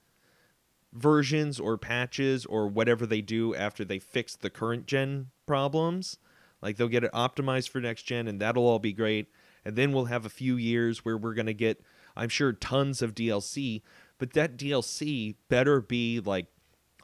versions 0.94 1.58
or 1.58 1.76
patches 1.76 2.46
or 2.46 2.68
whatever 2.68 3.04
they 3.04 3.20
do 3.20 3.54
after 3.54 3.84
they 3.84 3.98
fix 3.98 4.36
the 4.36 4.48
current 4.48 4.86
gen 4.86 5.30
problems. 5.46 6.18
Like 6.62 6.76
they'll 6.76 6.88
get 6.88 7.04
it 7.04 7.12
optimized 7.12 7.68
for 7.68 7.80
next 7.80 8.04
gen 8.04 8.28
and 8.28 8.40
that'll 8.40 8.66
all 8.66 8.78
be 8.78 8.92
great. 8.92 9.28
And 9.64 9.76
then 9.76 9.92
we'll 9.92 10.06
have 10.06 10.24
a 10.24 10.30
few 10.30 10.56
years 10.56 11.04
where 11.04 11.16
we're 11.16 11.34
going 11.34 11.46
to 11.46 11.54
get, 11.54 11.82
I'm 12.16 12.28
sure, 12.28 12.52
tons 12.52 13.02
of 13.02 13.14
DLC. 13.14 13.82
But 14.18 14.34
that 14.34 14.56
DLC 14.56 15.34
better 15.48 15.80
be 15.80 16.20
like 16.20 16.46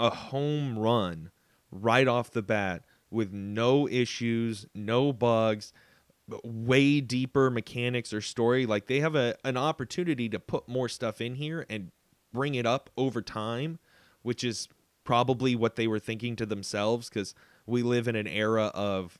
a 0.00 0.10
home 0.10 0.78
run 0.78 1.30
right 1.70 2.08
off 2.08 2.30
the 2.30 2.42
bat 2.42 2.82
with 3.10 3.32
no 3.32 3.88
issues, 3.88 4.66
no 4.74 5.12
bugs, 5.12 5.72
way 6.44 7.00
deeper 7.00 7.50
mechanics 7.50 8.12
or 8.12 8.20
story. 8.20 8.66
Like 8.66 8.86
they 8.86 9.00
have 9.00 9.14
a, 9.14 9.36
an 9.44 9.56
opportunity 9.56 10.28
to 10.28 10.38
put 10.38 10.68
more 10.68 10.88
stuff 10.88 11.20
in 11.20 11.34
here 11.34 11.66
and 11.68 11.90
bring 12.32 12.54
it 12.54 12.66
up 12.66 12.90
over 12.96 13.20
time, 13.20 13.78
which 14.22 14.44
is 14.44 14.68
probably 15.04 15.54
what 15.54 15.76
they 15.76 15.86
were 15.86 15.98
thinking 15.98 16.36
to 16.36 16.46
themselves 16.46 17.08
because 17.08 17.34
we 17.66 17.82
live 17.82 18.08
in 18.08 18.16
an 18.16 18.26
era 18.26 18.66
of 18.74 19.18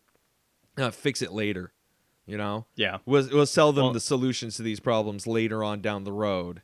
uh, 0.79 0.91
fix 0.91 1.23
it 1.23 1.33
later. 1.33 1.73
You 2.27 2.39
know, 2.39 2.67
yeah, 2.77 2.99
we'll, 3.07 3.29
we'll 3.33 3.47
sell 3.47 3.73
them 3.73 3.87
well, 3.87 3.93
the 3.93 3.99
solutions 4.01 4.57
to 4.57 4.63
these 4.63 4.79
problems 4.79 5.27
later 5.27 5.65
on 5.65 5.81
down 5.81 6.05
the 6.05 6.13
road. 6.13 6.63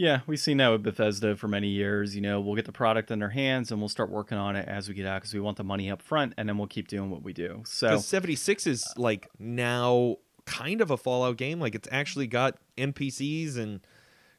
Yeah, 0.00 0.20
we've 0.26 0.40
seen 0.40 0.56
that 0.56 0.68
with 0.68 0.82
Bethesda 0.82 1.36
for 1.36 1.46
many 1.46 1.68
years. 1.68 2.14
You 2.14 2.22
know, 2.22 2.40
we'll 2.40 2.54
get 2.54 2.64
the 2.64 2.72
product 2.72 3.10
in 3.10 3.18
their 3.18 3.28
hands 3.28 3.70
and 3.70 3.78
we'll 3.78 3.90
start 3.90 4.08
working 4.08 4.38
on 4.38 4.56
it 4.56 4.66
as 4.66 4.88
we 4.88 4.94
get 4.94 5.04
out 5.04 5.20
because 5.20 5.34
we 5.34 5.40
want 5.40 5.58
the 5.58 5.62
money 5.62 5.90
up 5.90 6.00
front, 6.00 6.32
and 6.38 6.48
then 6.48 6.56
we'll 6.56 6.68
keep 6.68 6.88
doing 6.88 7.10
what 7.10 7.22
we 7.22 7.34
do. 7.34 7.60
So, 7.66 7.98
seventy 7.98 8.34
six 8.34 8.66
is 8.66 8.82
uh, 8.96 9.02
like 9.02 9.28
now 9.38 10.16
kind 10.46 10.80
of 10.80 10.90
a 10.90 10.96
Fallout 10.96 11.36
game. 11.36 11.60
Like 11.60 11.74
it's 11.74 11.86
actually 11.92 12.28
got 12.28 12.56
NPCs 12.78 13.58
and 13.58 13.80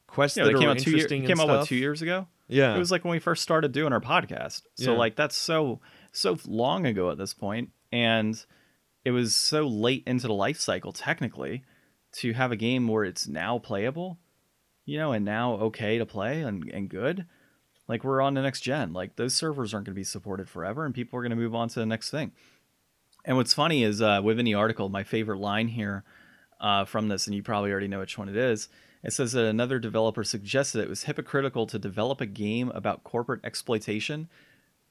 quests 0.08 0.36
yeah, 0.36 0.46
that 0.46 0.56
are 0.56 0.72
interesting. 0.72 1.22
Year, 1.22 1.28
came 1.28 1.40
out 1.40 1.48
what 1.48 1.68
two 1.68 1.76
years 1.76 2.02
ago? 2.02 2.28
Yeah, 2.48 2.76
it 2.76 2.80
was 2.80 2.90
like 2.90 3.06
when 3.06 3.12
we 3.12 3.20
first 3.20 3.44
started 3.44 3.72
doing 3.72 3.94
our 3.94 4.02
podcast. 4.02 4.64
So 4.78 4.94
yeah. 4.94 4.98
like 4.98 5.16
that's 5.16 5.36
so 5.36 5.80
so 6.12 6.40
long 6.48 6.88
ago 6.88 7.12
at 7.12 7.20
this 7.20 7.36
and 7.92 8.44
it 9.06 9.12
was 9.12 9.36
so 9.36 9.68
late 9.68 10.02
into 10.08 10.26
the 10.26 10.34
life 10.34 10.60
cycle 10.60 10.92
technically 10.92 11.64
to 12.14 12.34
have 12.34 12.52
a 12.52 12.56
game 12.56 12.88
where 12.88 13.04
it's 13.04 13.28
now 13.28 13.60
playable, 13.60 14.18
you 14.86 14.98
know, 14.98 15.12
and 15.12 15.26
now 15.26 15.54
okay 15.54 15.98
to 15.98 16.06
play 16.06 16.42
and, 16.42 16.70
and 16.70 16.90
good. 16.90 17.26
Like 17.88 18.04
we're 18.04 18.22
on 18.22 18.36
the 18.36 18.42
next 18.42 18.62
gen. 18.62 18.94
Like 18.94 19.16
those 19.16 19.34
servers 19.34 19.74
aren't 19.74 19.86
going 19.86 19.96
to 19.96 20.00
be 20.00 20.04
supported 20.04 20.50
forever, 20.50 20.86
and 20.86 20.96
people 20.96 21.20
are 21.20 21.22
going 21.22 21.32
to 21.32 21.36
move 21.36 21.56
on 21.56 21.68
to 21.70 21.80
the 21.80 21.86
next 21.86 22.10
thing. 22.10 22.32
And 23.26 23.38
what's 23.38 23.54
funny 23.54 23.84
is 23.84 24.02
uh, 24.02 24.22
within 24.24 24.46
the 24.46 24.56
article, 24.56 24.90
my 24.90 25.04
favorite 25.04 25.40
line 25.40 25.68
here 25.68 26.04
uh, 26.60 26.86
from 26.86 27.08
this, 27.08 27.28
and 27.28 27.36
you 27.36 27.44
probably 27.44 27.72
already 27.72 27.88
know 27.88 28.00
which 28.00 28.18
one 28.18 28.30
it 28.30 28.38
is. 28.38 28.70
It 29.04 29.14
says 29.14 29.32
that 29.34 29.46
another 29.46 29.80
developer 29.80 30.24
suggested 30.24 30.82
it 30.82 30.90
was 30.90 31.04
hypocritical 31.04 31.66
to 31.68 31.80
develop 31.80 32.22
a 32.22 32.26
game 32.26 32.72
about 32.74 33.04
corporate 33.04 33.44
exploitation 33.44 34.30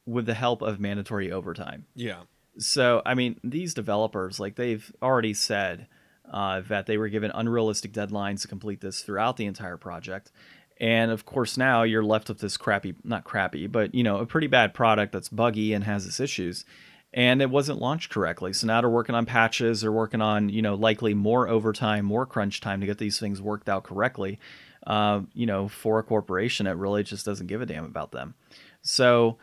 with 0.04 0.26
the 0.26 0.34
help 0.34 0.62
of 0.62 0.80
mandatory 0.80 1.30
overtime. 1.30 1.86
Yeah. 1.94 2.22
So, 2.58 3.02
I 3.06 3.14
mean, 3.14 3.38
these 3.44 3.72
developers, 3.72 4.40
like 4.40 4.56
they've 4.56 4.92
already 5.00 5.34
said 5.34 5.86
uh, 6.30 6.62
that 6.68 6.86
they 6.86 6.96
were 6.96 7.08
given 7.08 7.30
unrealistic 7.34 7.92
deadlines 7.92 8.42
to 8.42 8.48
complete 8.48 8.80
this 8.80 9.02
throughout 9.02 9.36
the 9.36 9.46
entire 9.46 9.76
project. 9.76 10.32
And 10.80 11.10
of 11.10 11.26
course, 11.26 11.58
now 11.58 11.82
you're 11.82 12.02
left 12.02 12.28
with 12.28 12.38
this 12.38 12.56
crappy, 12.56 12.94
not 13.04 13.24
crappy, 13.24 13.66
but, 13.66 13.94
you 13.94 14.02
know, 14.02 14.18
a 14.18 14.26
pretty 14.26 14.46
bad 14.46 14.72
product 14.72 15.12
that's 15.12 15.28
buggy 15.28 15.74
and 15.74 15.84
has 15.84 16.06
its 16.06 16.20
issues 16.20 16.64
and 17.12 17.42
it 17.42 17.50
wasn't 17.50 17.80
launched 17.80 18.10
correctly. 18.10 18.52
So 18.52 18.66
now 18.66 18.80
they're 18.80 18.90
working 18.90 19.14
on 19.14 19.26
patches. 19.26 19.80
They're 19.80 19.90
working 19.90 20.22
on, 20.22 20.48
you 20.48 20.62
know, 20.62 20.74
likely 20.74 21.14
more 21.14 21.48
overtime, 21.48 22.04
more 22.04 22.24
crunch 22.24 22.60
time 22.60 22.80
to 22.80 22.86
get 22.86 22.98
these 22.98 23.18
things 23.18 23.42
worked 23.42 23.68
out 23.68 23.84
correctly. 23.84 24.38
Uh, 24.86 25.22
you 25.34 25.46
know, 25.46 25.68
for 25.68 25.98
a 25.98 26.02
corporation, 26.02 26.66
it 26.66 26.72
really 26.72 27.02
just 27.02 27.26
doesn't 27.26 27.48
give 27.48 27.60
a 27.60 27.66
damn 27.66 27.84
about 27.84 28.12
them. 28.12 28.34
So 28.82 29.38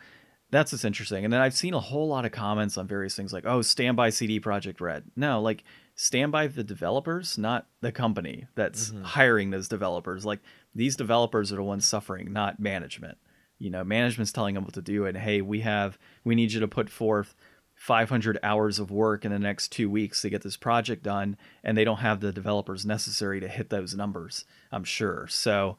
that's 0.50 0.72
what's 0.72 0.84
interesting. 0.84 1.24
And 1.24 1.32
then 1.32 1.40
I've 1.40 1.54
seen 1.54 1.74
a 1.74 1.80
whole 1.80 2.08
lot 2.08 2.24
of 2.24 2.32
comments 2.32 2.78
on 2.78 2.86
various 2.88 3.14
things 3.14 3.32
like, 3.32 3.44
"Oh, 3.46 3.62
stand 3.62 3.96
by 3.96 4.10
CD 4.10 4.40
Projekt 4.40 4.80
Red." 4.80 5.04
No, 5.14 5.40
like 5.40 5.62
stand 6.00 6.30
by 6.30 6.46
the 6.46 6.62
developers, 6.62 7.36
not 7.36 7.66
the 7.80 7.90
company 7.90 8.46
that's 8.54 8.90
mm-hmm. 8.90 9.02
hiring 9.02 9.50
those 9.50 9.66
developers. 9.66 10.24
Like 10.24 10.38
these 10.72 10.94
developers 10.94 11.52
are 11.52 11.56
the 11.56 11.64
ones 11.64 11.84
suffering, 11.84 12.32
not 12.32 12.60
management. 12.60 13.18
You 13.58 13.70
know, 13.70 13.82
management's 13.82 14.30
telling 14.30 14.54
them 14.54 14.62
what 14.62 14.74
to 14.74 14.82
do, 14.82 15.06
and 15.06 15.18
hey, 15.18 15.40
we 15.40 15.60
have, 15.62 15.98
we 16.22 16.36
need 16.36 16.52
you 16.52 16.60
to 16.60 16.68
put 16.68 16.88
forth 16.88 17.34
500 17.74 18.38
hours 18.44 18.78
of 18.78 18.92
work 18.92 19.24
in 19.24 19.32
the 19.32 19.40
next 19.40 19.72
two 19.72 19.90
weeks 19.90 20.22
to 20.22 20.30
get 20.30 20.42
this 20.42 20.56
project 20.56 21.02
done, 21.02 21.36
and 21.64 21.76
they 21.76 21.82
don't 21.82 21.98
have 21.98 22.20
the 22.20 22.30
developers 22.30 22.86
necessary 22.86 23.40
to 23.40 23.48
hit 23.48 23.68
those 23.68 23.96
numbers. 23.96 24.44
I'm 24.70 24.84
sure. 24.84 25.26
So 25.28 25.78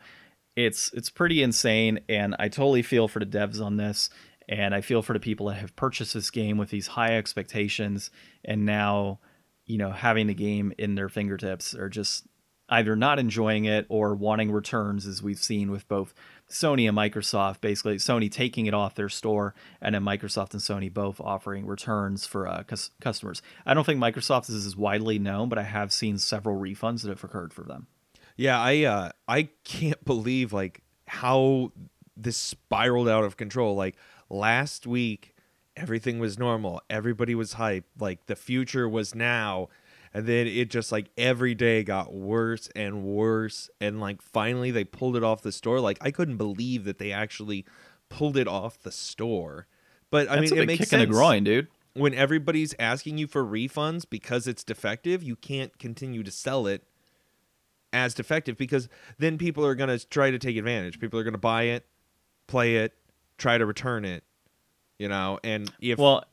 it's 0.58 0.92
it's 0.94 1.10
pretty 1.10 1.42
insane, 1.42 2.02
and 2.10 2.36
I 2.38 2.50
totally 2.50 2.82
feel 2.82 3.08
for 3.08 3.20
the 3.20 3.26
devs 3.26 3.64
on 3.64 3.78
this, 3.78 4.10
and 4.50 4.76
I 4.76 4.82
feel 4.82 5.02
for 5.02 5.14
the 5.14 5.20
people 5.22 5.48
that 5.48 5.60
have 5.60 5.78
purchased 5.78 6.14
this 6.14 6.30
game 6.30 6.58
with 6.58 6.72
these 6.72 6.88
high 6.88 7.16
expectations, 7.16 8.12
and 8.44 8.66
now, 8.66 9.20
you 9.70 9.78
know, 9.78 9.92
having 9.92 10.26
the 10.26 10.34
game 10.34 10.74
in 10.80 10.96
their 10.96 11.08
fingertips 11.08 11.76
or 11.76 11.90
just 11.90 12.28
either 12.70 12.96
not 12.96 13.20
enjoying 13.20 13.66
it 13.66 13.86
or 13.88 14.16
wanting 14.16 14.52
returns, 14.52 15.06
as 15.06 15.22
we've 15.22 15.40
seen 15.40 15.70
with 15.70 15.88
both 15.88 16.14
Sony 16.50 16.88
and 16.88 16.98
Microsoft, 16.98 17.62
basically 17.62 17.98
Sony 17.98 18.32
taking 18.32 18.66
it 18.66 18.74
off 18.74 18.96
their 18.96 19.10
store, 19.10 19.54
and 19.80 19.94
then 19.94 20.04
Microsoft 20.04 20.54
and 20.54 20.62
Sony 20.62 20.92
both 20.92 21.22
offering 21.22 21.68
returns 21.68 22.26
for 22.26 22.48
uh, 22.48 22.64
cus- 22.64 22.90
customers. 23.00 23.44
I 23.64 23.76
don't 23.76 23.86
think 23.86 24.00
Microsoft 24.00 24.50
is 24.50 24.66
as 24.66 24.76
widely 24.76 25.20
known, 25.20 25.50
but 25.50 25.60
I 25.60 25.64
have 25.64 25.94
seen 25.94 26.18
several 26.18 26.60
refunds 26.60 27.04
that 27.04 27.10
have 27.10 27.24
occurred 27.24 27.54
for 27.54 27.64
them. 27.64 27.86
Yeah, 28.36 28.60
I 28.60 28.84
uh, 28.84 29.12
I 29.28 29.50
can't 29.64 30.04
believe 30.04 30.52
like 30.52 30.82
how 31.08 31.74
this 32.18 32.38
spiraled 32.38 33.08
out 33.08 33.24
of 33.24 33.38
control. 33.38 33.76
Like 33.76 33.98
last 34.30 34.88
week, 34.88 35.36
everything 35.80 36.20
was 36.20 36.38
normal, 36.38 36.82
everybody 36.90 37.36
was 37.36 37.56
hyped, 37.56 37.84
like 38.00 38.26
the 38.26 38.36
future 38.36 38.88
was 38.88 39.16
now. 39.16 39.70
And 40.14 40.26
then 40.26 40.48
it 40.48 40.72
just 40.72 40.92
like 40.92 41.10
every 41.18 41.54
day 41.54 41.84
got 41.84 42.14
worse 42.14 42.68
and 42.76 43.04
worse. 43.04 43.70
And 43.80 44.00
like 44.00 44.22
finally 44.22 44.72
they 44.72 44.84
pulled 44.84 45.16
it 45.16 45.24
off 45.24 45.42
the 45.42 45.52
store. 45.52 45.80
Like 45.80 45.98
i 46.02 46.12
couldn't 46.12 46.38
believe 46.38 46.84
that 46.86 46.98
they 46.98 47.12
actually 47.12 47.66
pulled 48.10 48.36
it 48.38 48.48
off 48.48 48.80
the 48.80 48.92
store. 48.92 49.68
But 50.10 50.28
i 50.30 50.40
That's 50.40 50.52
mean 50.52 50.62
it 50.62 50.66
makes 50.66 50.80
kick 50.80 50.88
sense 50.90 51.04
in 51.04 51.10
the 51.10 51.16
groin 51.16 51.44
dude. 51.44 51.68
When 51.94 52.14
everybody's 52.14 52.74
asking 52.80 53.18
you 53.18 53.28
for 53.28 53.44
refunds 53.44 54.06
because 54.10 54.48
it's 54.48 54.64
defective 54.64 55.22
you 55.24 55.36
can't 55.36 55.78
continue 55.78 56.24
to 56.24 56.32
sell 56.32 56.66
it 56.66 56.84
as 57.92 58.14
defective 58.14 58.58
because 58.58 58.88
then 59.18 59.38
people 59.38 59.66
are 59.66 59.76
going 59.76 59.90
to 59.90 60.08
try 60.08 60.30
to 60.30 60.38
take 60.38 60.58
advantage. 60.58 61.00
People 61.00 61.20
are 61.20 61.24
going 61.24 61.34
to 61.34 61.40
buy 61.40 61.64
it 61.64 61.86
play 62.50 62.78
it 62.78 62.94
try 63.38 63.58
to 63.58 63.66
return 63.66 64.04
it 64.04 64.24
you 65.00 65.08
know 65.08 65.40
and 65.44 65.72
if 65.82 65.98
well 65.98 66.24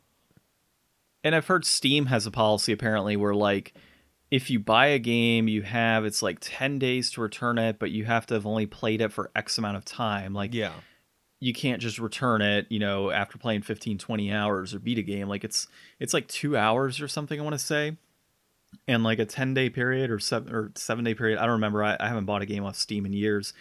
and 1.26 1.34
I've 1.34 1.46
heard 1.48 1.64
Steam 1.64 2.06
has 2.06 2.24
a 2.24 2.30
policy 2.30 2.72
apparently 2.72 3.16
where 3.16 3.34
like 3.34 3.74
if 4.30 4.48
you 4.48 4.60
buy 4.60 4.86
a 4.86 4.98
game, 4.98 5.48
you 5.48 5.62
have 5.62 6.04
it's 6.04 6.22
like 6.22 6.38
10 6.40 6.78
days 6.78 7.10
to 7.12 7.20
return 7.20 7.58
it, 7.58 7.78
but 7.80 7.90
you 7.90 8.04
have 8.04 8.26
to 8.26 8.34
have 8.34 8.46
only 8.46 8.66
played 8.66 9.00
it 9.00 9.12
for 9.12 9.30
X 9.34 9.58
amount 9.58 9.76
of 9.76 9.84
time. 9.84 10.34
Like 10.34 10.54
yeah. 10.54 10.72
You 11.38 11.52
can't 11.52 11.82
just 11.82 11.98
return 11.98 12.40
it, 12.40 12.66
you 12.70 12.78
know, 12.78 13.10
after 13.10 13.38
playing 13.38 13.62
15 13.62 13.98
20 13.98 14.32
hours 14.32 14.72
or 14.72 14.78
beat 14.78 14.98
a 14.98 15.02
game. 15.02 15.28
Like 15.28 15.42
it's 15.42 15.66
it's 15.98 16.14
like 16.14 16.28
2 16.28 16.56
hours 16.56 17.00
or 17.00 17.08
something 17.08 17.38
I 17.38 17.42
want 17.42 17.54
to 17.54 17.58
say. 17.58 17.96
And 18.88 19.02
like 19.02 19.18
a 19.18 19.26
10 19.26 19.52
day 19.52 19.68
period 19.68 20.10
or 20.10 20.20
7 20.20 20.54
or 20.54 20.70
7 20.76 21.04
day 21.04 21.14
period. 21.14 21.38
I 21.38 21.42
don't 21.42 21.52
remember. 21.52 21.82
I, 21.82 21.96
I 21.98 22.06
haven't 22.06 22.24
bought 22.24 22.42
a 22.42 22.46
game 22.46 22.64
off 22.64 22.76
Steam 22.76 23.04
in 23.04 23.12
years. 23.12 23.52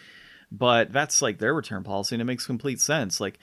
But 0.52 0.92
that's 0.92 1.20
like 1.20 1.38
their 1.38 1.52
return 1.52 1.82
policy 1.82 2.14
and 2.14 2.22
it 2.22 2.26
makes 2.26 2.46
complete 2.46 2.80
sense. 2.80 3.20
Like 3.20 3.38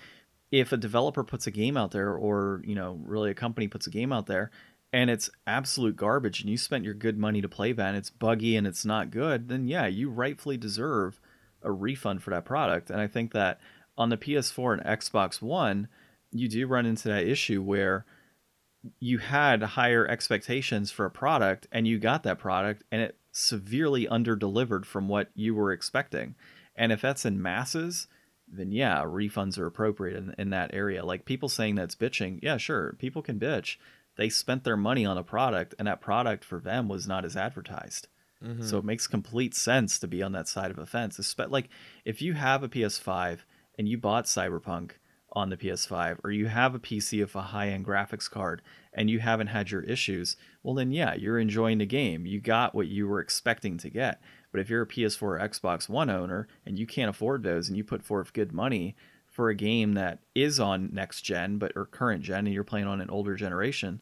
if 0.53 0.71
a 0.71 0.77
developer 0.77 1.23
puts 1.23 1.47
a 1.47 1.51
game 1.51 1.75
out 1.75 1.89
there 1.91 2.13
or 2.13 2.61
you 2.63 2.75
know 2.75 2.99
really 3.03 3.31
a 3.31 3.33
company 3.33 3.67
puts 3.67 3.87
a 3.87 3.89
game 3.89 4.13
out 4.13 4.27
there 4.27 4.51
and 4.93 5.09
it's 5.09 5.31
absolute 5.47 5.95
garbage 5.95 6.41
and 6.41 6.49
you 6.49 6.57
spent 6.57 6.85
your 6.85 6.93
good 6.93 7.17
money 7.17 7.41
to 7.41 7.49
play 7.49 7.71
that 7.71 7.87
and 7.87 7.97
it's 7.97 8.11
buggy 8.11 8.55
and 8.55 8.67
it's 8.67 8.85
not 8.85 9.09
good 9.09 9.49
then 9.49 9.67
yeah 9.67 9.87
you 9.87 10.11
rightfully 10.11 10.55
deserve 10.55 11.19
a 11.63 11.71
refund 11.71 12.21
for 12.21 12.29
that 12.29 12.45
product. 12.45 12.91
And 12.91 13.01
i 13.01 13.07
think 13.07 13.33
that 13.33 13.59
on 13.97 14.09
the 14.09 14.17
ps4 14.17 14.73
and 14.73 14.99
xbox 14.99 15.41
one 15.41 15.87
you 16.31 16.47
do 16.47 16.67
run 16.67 16.85
into 16.85 17.07
that 17.07 17.25
issue 17.25 17.63
where 17.63 18.05
you 18.99 19.17
had 19.17 19.63
higher 19.63 20.07
expectations 20.07 20.91
for 20.91 21.05
a 21.05 21.11
product 21.11 21.67
and 21.71 21.87
you 21.87 21.97
got 21.97 22.23
that 22.23 22.37
product 22.37 22.83
and 22.91 23.01
it 23.01 23.17
severely 23.31 24.05
underdelivered 24.05 24.85
from 24.85 25.07
what 25.07 25.29
you 25.35 25.55
were 25.55 25.71
expecting. 25.71 26.35
And 26.75 26.91
if 26.91 27.01
that's 27.01 27.25
in 27.25 27.41
masses 27.41 28.07
then 28.57 28.71
yeah, 28.71 29.03
refunds 29.03 29.57
are 29.57 29.65
appropriate 29.65 30.17
in, 30.17 30.35
in 30.37 30.49
that 30.51 30.73
area. 30.73 31.05
Like 31.05 31.25
people 31.25 31.49
saying 31.49 31.75
that's 31.75 31.95
bitching, 31.95 32.39
yeah, 32.41 32.57
sure, 32.57 32.95
people 32.99 33.21
can 33.21 33.39
bitch. 33.39 33.77
They 34.15 34.29
spent 34.29 34.63
their 34.63 34.77
money 34.77 35.05
on 35.05 35.17
a 35.17 35.23
product, 35.23 35.73
and 35.79 35.87
that 35.87 36.01
product 36.01 36.45
for 36.45 36.59
them 36.59 36.87
was 36.87 37.07
not 37.07 37.25
as 37.25 37.35
advertised. 37.35 38.07
Mm-hmm. 38.43 38.63
So 38.63 38.77
it 38.77 38.85
makes 38.85 39.07
complete 39.07 39.55
sense 39.55 39.97
to 39.99 40.07
be 40.07 40.21
on 40.21 40.33
that 40.33 40.47
side 40.47 40.71
of 40.71 40.77
a 40.77 40.85
fence. 40.85 41.35
Like 41.37 41.69
if 42.05 42.21
you 42.21 42.33
have 42.33 42.63
a 42.63 42.69
PS5 42.69 43.39
and 43.77 43.87
you 43.87 43.97
bought 43.97 44.25
Cyberpunk 44.25 44.91
on 45.31 45.49
the 45.49 45.57
PS5, 45.57 46.19
or 46.23 46.31
you 46.31 46.47
have 46.47 46.75
a 46.75 46.79
PC 46.79 47.21
with 47.21 47.35
a 47.35 47.41
high-end 47.41 47.85
graphics 47.85 48.29
card 48.29 48.61
and 48.93 49.09
you 49.09 49.19
haven't 49.19 49.47
had 49.47 49.71
your 49.71 49.81
issues, 49.81 50.35
well 50.61 50.75
then 50.75 50.91
yeah, 50.91 51.15
you're 51.15 51.39
enjoying 51.39 51.79
the 51.79 51.85
game. 51.85 52.25
You 52.25 52.39
got 52.39 52.75
what 52.75 52.87
you 52.87 53.07
were 53.07 53.19
expecting 53.19 53.77
to 53.79 53.89
get. 53.89 54.21
But 54.53 54.61
if 54.61 54.69
you're 54.69 54.83
a 54.83 54.87
PS4 54.87 55.21
or 55.23 55.39
Xbox 55.39 55.89
One 55.89 56.11
owner 56.11 56.47
and 56.63 56.77
you 56.77 56.85
can't 56.85 57.09
afford 57.09 57.41
those 57.41 57.67
and 57.67 57.75
you 57.75 57.83
put 57.83 58.03
forth 58.03 58.33
good 58.33 58.53
money 58.53 58.95
for 59.27 59.49
a 59.49 59.55
game 59.55 59.93
that 59.95 60.19
is 60.35 60.59
on 60.59 60.91
next 60.93 61.23
gen 61.23 61.57
but 61.57 61.71
or 61.75 61.87
current 61.87 62.21
gen 62.21 62.45
and 62.45 62.53
you're 62.53 62.63
playing 62.63 62.85
on 62.85 63.01
an 63.01 63.09
older 63.09 63.35
generation, 63.35 63.99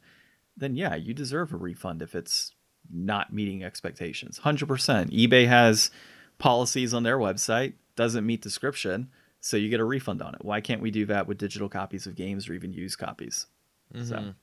then 0.58 0.76
yeah, 0.76 0.94
you 0.94 1.14
deserve 1.14 1.54
a 1.54 1.58
refund 1.58 2.02
if 2.02 2.14
it's 2.14 2.54
not 2.94 3.32
meeting 3.32 3.64
expectations. 3.64 4.42
100%. 4.44 4.68
eBay 5.10 5.48
has 5.48 5.90
policies 6.38 6.94
on 6.94 7.04
their 7.04 7.18
website, 7.18 7.74
doesn't 7.96 8.26
meet 8.26 8.42
description, 8.42 9.10
so 9.40 9.56
you 9.56 9.70
get 9.70 9.80
a 9.80 9.86
refund 9.86 10.22
on 10.22 10.36
it. 10.36 10.44
Why 10.44 10.60
can't 10.60 10.82
we 10.82 10.92
do 10.92 11.06
that 11.06 11.28
with 11.28 11.38
digital 11.38 11.70
copies 11.70 12.06
of 12.06 12.16
games 12.16 12.50
or 12.50 12.54
even 12.54 12.74
used 12.74 13.00
copies? 13.00 13.48
Mm-hmm. 13.94 14.04
So 14.04 14.34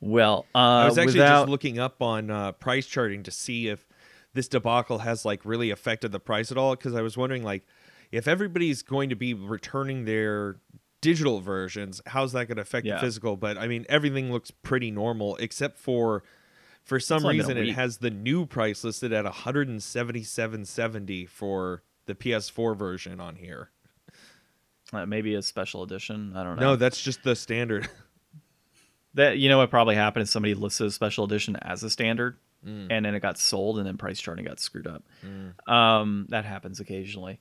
well, 0.00 0.46
uh, 0.54 0.58
I 0.58 0.84
was 0.86 0.98
actually 0.98 1.20
without... 1.20 1.42
just 1.42 1.50
looking 1.50 1.78
up 1.78 2.02
on 2.02 2.30
uh, 2.30 2.52
price 2.52 2.86
charting 2.86 3.22
to 3.24 3.30
see 3.30 3.68
if 3.68 3.85
this 4.36 4.48
debacle 4.48 4.98
has 4.98 5.24
like 5.24 5.44
really 5.44 5.70
affected 5.70 6.12
the 6.12 6.20
price 6.20 6.52
at 6.52 6.58
all 6.58 6.76
because 6.76 6.94
I 6.94 7.02
was 7.02 7.16
wondering 7.16 7.42
like 7.42 7.66
if 8.12 8.28
everybody's 8.28 8.82
going 8.82 9.08
to 9.08 9.16
be 9.16 9.34
returning 9.34 10.04
their 10.04 10.60
digital 11.00 11.40
versions, 11.40 12.00
how's 12.06 12.30
that 12.32 12.46
going 12.46 12.56
to 12.56 12.62
affect 12.62 12.86
yeah. 12.86 12.94
the 12.94 13.00
physical? 13.00 13.36
But 13.36 13.58
I 13.58 13.66
mean, 13.66 13.84
everything 13.88 14.32
looks 14.32 14.50
pretty 14.50 14.90
normal 14.90 15.36
except 15.36 15.78
for 15.78 16.22
for 16.84 17.00
some 17.00 17.22
like 17.22 17.38
reason 17.38 17.56
it 17.56 17.74
has 17.74 17.98
the 17.98 18.10
new 18.10 18.46
price 18.46 18.84
listed 18.84 19.12
at 19.12 19.24
177.70 19.24 21.28
for 21.28 21.82
the 22.06 22.14
PS4 22.14 22.76
version 22.76 23.20
on 23.20 23.36
here. 23.36 23.70
Uh, 24.92 25.04
maybe 25.04 25.34
a 25.34 25.42
special 25.42 25.82
edition. 25.82 26.32
I 26.36 26.44
don't 26.44 26.54
know. 26.56 26.62
No, 26.62 26.76
that's 26.76 27.02
just 27.02 27.24
the 27.24 27.34
standard. 27.34 27.88
that 29.14 29.38
you 29.38 29.48
know 29.48 29.58
what 29.58 29.70
probably 29.70 29.96
happened 29.96 30.22
is 30.22 30.30
somebody 30.30 30.54
listed 30.54 30.86
a 30.86 30.92
special 30.92 31.24
edition 31.24 31.56
as 31.56 31.82
a 31.82 31.90
standard 31.90 32.36
mm. 32.66 32.86
and 32.90 33.04
then 33.04 33.14
it 33.14 33.20
got 33.20 33.38
sold, 33.38 33.78
and 33.78 33.86
then 33.86 33.96
price 33.96 34.20
charting 34.20 34.44
got 34.44 34.60
screwed 34.60 34.86
up. 34.86 35.04
Mm. 35.24 35.72
Um, 35.72 36.26
that 36.30 36.44
happens 36.44 36.80
occasionally. 36.80 37.38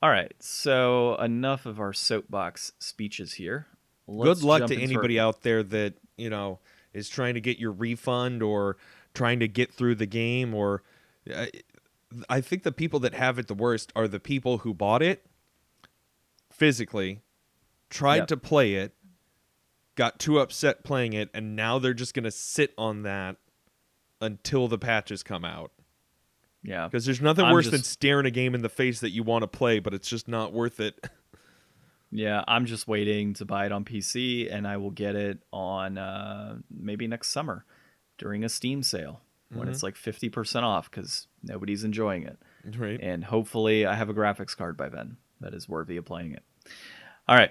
All 0.00 0.10
right, 0.10 0.32
so 0.38 1.16
enough 1.16 1.66
of 1.66 1.80
our 1.80 1.92
soapbox 1.92 2.72
speeches 2.78 3.34
here. 3.34 3.66
let's 4.06 4.40
Good 4.40 4.46
luck 4.46 4.66
to 4.66 4.80
anybody 4.80 5.18
out 5.18 5.42
there 5.42 5.62
that 5.64 5.94
you 6.16 6.30
know 6.30 6.60
is 6.92 7.08
trying 7.08 7.34
to 7.34 7.40
get 7.40 7.58
your 7.58 7.72
refund 7.72 8.42
or 8.42 8.76
trying 9.14 9.40
to 9.40 9.48
get 9.48 9.72
through 9.72 9.96
the 9.96 10.06
game. 10.06 10.54
Or 10.54 10.82
I, 11.28 11.50
I 12.28 12.40
think 12.40 12.62
the 12.62 12.72
people 12.72 13.00
that 13.00 13.14
have 13.14 13.38
it 13.38 13.48
the 13.48 13.54
worst 13.54 13.92
are 13.96 14.06
the 14.06 14.20
people 14.20 14.58
who 14.58 14.72
bought 14.72 15.02
it 15.02 15.26
physically, 16.50 17.20
tried 17.90 18.18
Yep. 18.18 18.28
to 18.28 18.36
play 18.36 18.74
it, 18.74 18.94
got 19.96 20.20
too 20.20 20.38
upset 20.38 20.84
playing 20.84 21.12
it, 21.12 21.28
and 21.34 21.56
now 21.56 21.80
they're 21.80 21.92
just 21.92 22.14
gonna 22.14 22.30
sit 22.30 22.72
on 22.78 23.02
that 23.02 23.36
until 24.20 24.68
the 24.68 24.78
patches 24.78 25.22
come 25.22 25.44
out. 25.44 25.72
Yeah. 26.62 26.86
Because 26.86 27.04
there's 27.04 27.20
nothing 27.20 27.44
I'm 27.44 27.52
worse 27.52 27.70
than 27.70 27.82
staring 27.82 28.26
a 28.26 28.30
game 28.30 28.54
in 28.54 28.62
the 28.62 28.68
face 28.68 29.00
that 29.00 29.10
you 29.10 29.22
want 29.22 29.42
to 29.42 29.46
play, 29.48 29.78
but 29.78 29.94
it's 29.94 30.08
just 30.08 30.28
not 30.28 30.52
worth 30.52 30.80
it. 30.80 30.98
Yeah, 32.10 32.42
I'm 32.48 32.64
just 32.64 32.88
waiting 32.88 33.34
to 33.34 33.44
buy 33.44 33.66
it 33.66 33.72
on 33.72 33.84
PC, 33.84 34.50
and 34.50 34.66
I 34.66 34.78
will 34.78 34.90
get 34.90 35.14
it 35.14 35.40
on 35.52 35.98
uh, 35.98 36.56
maybe 36.70 37.06
next 37.06 37.28
summer 37.28 37.66
during 38.16 38.44
a 38.44 38.48
Steam 38.48 38.82
sale 38.82 39.20
when 39.52 39.68
it's 39.68 39.82
like 39.82 39.94
50% 39.94 40.62
off 40.62 40.90
because 40.90 41.26
nobody's 41.42 41.84
enjoying 41.84 42.22
it. 42.22 42.38
right? 42.78 42.98
And 43.02 43.24
hopefully, 43.24 43.84
I 43.84 43.94
have 43.94 44.08
a 44.08 44.14
graphics 44.14 44.56
card 44.56 44.76
by 44.76 44.88
then 44.88 45.18
that 45.40 45.52
is 45.52 45.68
worthy 45.68 45.96
of 45.98 46.04
playing 46.06 46.32
it. 46.32 46.42
All 47.28 47.36
right. 47.36 47.50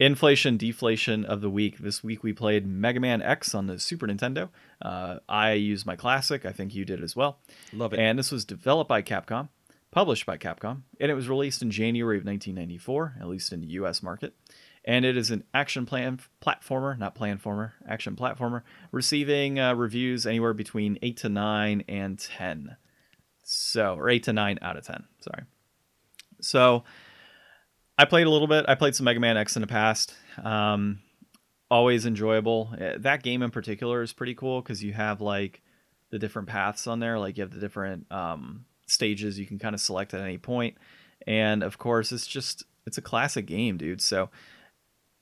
Inflation, 0.00 0.56
deflation 0.56 1.24
of 1.24 1.40
the 1.40 1.50
week. 1.50 1.78
This 1.78 2.02
week 2.02 2.24
we 2.24 2.32
played 2.32 2.66
Mega 2.66 2.98
Man 2.98 3.22
X 3.22 3.54
on 3.54 3.68
the 3.68 3.78
Super 3.78 4.08
Nintendo. 4.08 4.48
Uh, 4.82 5.18
I 5.28 5.52
used 5.52 5.86
my 5.86 5.94
classic. 5.94 6.44
I 6.44 6.50
think 6.50 6.74
you 6.74 6.84
did 6.84 7.00
as 7.00 7.14
well. 7.14 7.38
Love 7.72 7.92
it. 7.92 8.00
And 8.00 8.18
this 8.18 8.32
was 8.32 8.44
developed 8.44 8.88
by 8.88 9.02
Capcom, 9.02 9.50
published 9.92 10.26
by 10.26 10.36
Capcom, 10.36 10.82
and 10.98 11.12
it 11.12 11.14
was 11.14 11.28
released 11.28 11.62
in 11.62 11.70
January 11.70 12.18
of 12.18 12.24
1994, 12.24 13.18
at 13.20 13.28
least 13.28 13.52
in 13.52 13.60
the 13.60 13.68
US 13.68 14.02
market. 14.02 14.34
And 14.84 15.04
it 15.04 15.16
is 15.16 15.30
an 15.30 15.44
action 15.54 15.86
plan 15.86 16.18
platformer, 16.44 16.98
not 16.98 17.14
planformer, 17.14 17.72
action 17.88 18.16
platformer, 18.16 18.62
receiving 18.90 19.60
uh, 19.60 19.74
reviews 19.74 20.26
anywhere 20.26 20.54
between 20.54 20.98
8 21.02 21.16
to 21.18 21.28
9 21.28 21.84
and 21.88 22.18
10. 22.18 22.76
So, 23.44 23.94
or 23.94 24.10
8 24.10 24.24
to 24.24 24.32
9 24.32 24.58
out 24.60 24.76
of 24.76 24.84
10. 24.84 25.04
Sorry. 25.20 25.44
So, 26.40 26.82
I 27.96 28.04
played 28.04 28.26
a 28.26 28.30
little 28.30 28.48
bit. 28.48 28.64
I 28.68 28.74
played 28.74 28.94
some 28.94 29.04
Mega 29.04 29.20
Man 29.20 29.36
X 29.36 29.56
in 29.56 29.60
the 29.60 29.68
past. 29.68 30.14
Um, 30.42 31.00
always 31.70 32.06
enjoyable. 32.06 32.74
Uh, 32.80 32.98
That 32.98 33.22
game 33.22 33.42
in 33.42 33.50
particular 33.50 34.02
is 34.02 34.12
pretty 34.12 34.34
cool 34.34 34.60
because 34.60 34.82
you 34.82 34.92
have 34.92 35.20
like 35.20 35.62
the 36.10 36.18
different 36.18 36.48
paths 36.48 36.86
on 36.86 37.00
there. 37.00 37.18
Like 37.18 37.36
you 37.36 37.42
have 37.42 37.52
the 37.52 37.60
different 37.60 38.10
um, 38.10 38.64
stages 38.86 39.38
you 39.38 39.46
can 39.46 39.58
kind 39.58 39.74
of 39.74 39.80
select 39.80 40.14
at 40.14 40.20
any 40.20 40.38
point, 40.38 40.76
and 41.26 41.62
of 41.62 41.78
course 41.78 42.12
it's 42.12 42.26
just 42.26 42.64
it's 42.86 42.98
a 42.98 43.02
classic 43.02 43.46
game, 43.46 43.76
dude. 43.76 44.00
So 44.02 44.30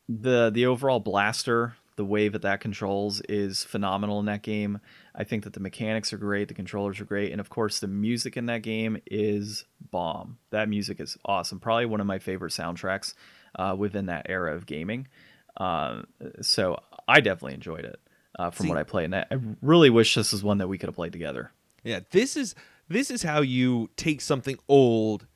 the 0.09 0.51
the 0.51 0.67
overall 0.67 1.01
blaster, 1.01 1.77
the 1.97 2.05
way 2.05 2.29
that 2.29 2.43
that 2.43 2.61
controls 2.61 3.21
is 3.23 3.65
phenomenal 3.65 4.19
in 4.21 4.27
that 4.27 4.43
game. 4.43 4.81
I 5.15 5.25
think 5.25 5.45
that 5.45 5.53
the 5.53 5.61
mechanics 5.61 6.13
are 6.13 6.19
great, 6.19 6.49
the 6.49 6.55
controllers 6.55 7.01
are 7.01 7.05
great, 7.05 7.33
and 7.33 7.41
of 7.41 7.51
course 7.51 7.81
the 7.81 7.87
music 7.89 8.37
in 8.37 8.47
that 8.47 8.63
game 8.63 9.01
is 9.07 9.65
bomb. 9.91 10.39
That 10.51 10.69
music 10.69 11.01
is 11.01 11.17
awesome. 11.25 11.61
Probably 11.61 11.87
one 11.87 12.01
of 12.01 12.07
my 12.07 12.19
favorite 12.19 12.53
soundtracks 12.53 13.15
uh, 13.57 13.75
within 13.79 14.07
that 14.07 14.27
era 14.29 14.55
of 14.55 14.67
gaming. 14.67 15.09
Uh, 15.57 16.03
so 16.41 16.79
I 17.07 17.21
definitely 17.21 17.55
enjoyed 17.55 17.85
it 17.85 18.01
uh, 18.39 18.51
from 18.51 18.65
See- 18.65 18.69
what 18.71 18.79
I 18.79 18.85
played, 18.85 19.07
and 19.07 19.17
I 19.17 19.27
I 19.31 19.39
really 19.61 19.91
wish 19.91 20.15
this 20.15 20.33
was 20.33 20.43
one 20.43 20.59
that 20.59 20.69
we 20.69 20.79
could 20.79 20.89
have 20.89 20.97
played 20.97 21.13
together. 21.13 21.53
Yeah, 21.85 22.01
this 22.11 22.37
is 22.37 22.55
this 22.89 23.11
is 23.11 23.23
how 23.23 23.41
you 23.41 23.91
take 23.97 24.21
something 24.21 24.59
old 24.69 25.27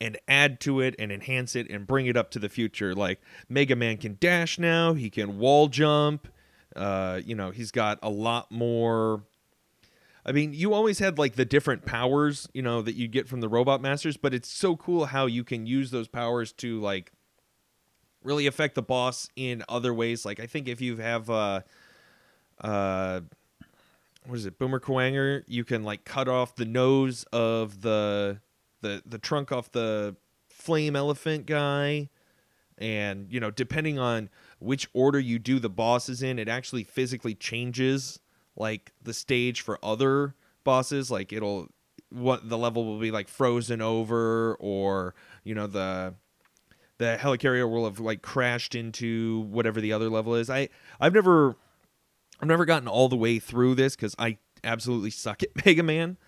and 0.00 0.18
add 0.28 0.60
to 0.60 0.80
it 0.80 0.94
and 0.98 1.10
enhance 1.10 1.56
it 1.56 1.70
and 1.70 1.86
bring 1.86 2.06
it 2.06 2.16
up 2.16 2.30
to 2.32 2.38
the 2.38 2.48
future. 2.48 2.94
Like 2.94 3.20
Mega 3.48 3.76
Man 3.76 3.96
can 3.96 4.16
dash 4.20 4.58
now, 4.58 4.94
he 4.94 5.10
can 5.10 5.38
wall 5.38 5.68
jump. 5.68 6.28
Uh, 6.74 7.20
you 7.24 7.34
know, 7.34 7.50
he's 7.50 7.70
got 7.70 7.98
a 8.02 8.10
lot 8.10 8.50
more 8.52 9.22
I 10.26 10.32
mean, 10.32 10.52
you 10.52 10.74
always 10.74 10.98
had 10.98 11.18
like 11.18 11.36
the 11.36 11.44
different 11.44 11.86
powers, 11.86 12.48
you 12.52 12.60
know, 12.60 12.82
that 12.82 12.96
you 12.96 13.06
get 13.06 13.28
from 13.28 13.40
the 13.40 13.48
Robot 13.48 13.80
Masters, 13.80 14.16
but 14.16 14.34
it's 14.34 14.48
so 14.48 14.74
cool 14.74 15.06
how 15.06 15.26
you 15.26 15.44
can 15.44 15.66
use 15.66 15.92
those 15.92 16.08
powers 16.08 16.52
to 16.54 16.80
like 16.80 17.12
really 18.24 18.48
affect 18.48 18.74
the 18.74 18.82
boss 18.82 19.28
in 19.36 19.62
other 19.68 19.94
ways. 19.94 20.26
Like 20.26 20.40
I 20.40 20.46
think 20.46 20.66
if 20.66 20.80
you 20.80 20.96
have 20.96 21.30
uh 21.30 21.60
uh 22.60 23.20
what 24.26 24.36
is 24.36 24.46
it, 24.46 24.58
Boomer 24.58 24.80
Kuwanger, 24.80 25.44
you 25.46 25.64
can 25.64 25.84
like 25.84 26.04
cut 26.04 26.26
off 26.26 26.56
the 26.56 26.64
nose 26.64 27.24
of 27.32 27.82
the 27.82 28.40
the 28.86 29.02
the 29.04 29.18
trunk 29.18 29.52
off 29.52 29.70
the 29.72 30.16
flame 30.48 30.96
elephant 30.96 31.46
guy. 31.46 32.08
And, 32.78 33.32
you 33.32 33.40
know, 33.40 33.50
depending 33.50 33.98
on 33.98 34.28
which 34.58 34.88
order 34.92 35.18
you 35.18 35.38
do 35.38 35.58
the 35.58 35.70
bosses 35.70 36.22
in, 36.22 36.38
it 36.38 36.48
actually 36.48 36.84
physically 36.84 37.34
changes 37.34 38.20
like 38.54 38.92
the 39.02 39.14
stage 39.14 39.62
for 39.62 39.78
other 39.82 40.34
bosses. 40.62 41.10
Like 41.10 41.32
it'll 41.32 41.68
what 42.10 42.48
the 42.48 42.58
level 42.58 42.84
will 42.84 42.98
be 42.98 43.10
like 43.10 43.28
frozen 43.28 43.80
over 43.80 44.56
or, 44.60 45.14
you 45.42 45.54
know, 45.54 45.66
the 45.66 46.14
the 46.98 47.18
helicarrier 47.20 47.70
will 47.70 47.84
have 47.84 48.00
like 48.00 48.22
crashed 48.22 48.74
into 48.74 49.40
whatever 49.50 49.80
the 49.80 49.92
other 49.92 50.10
level 50.10 50.34
is. 50.34 50.50
I 50.50 50.68
I've 51.00 51.14
never 51.14 51.56
I've 52.40 52.48
never 52.48 52.66
gotten 52.66 52.88
all 52.88 53.08
the 53.08 53.16
way 53.16 53.38
through 53.38 53.74
this 53.76 53.96
because 53.96 54.14
I 54.18 54.36
absolutely 54.64 55.10
suck 55.10 55.42
at 55.42 55.48
Mega 55.64 55.82
Man. 55.82 56.18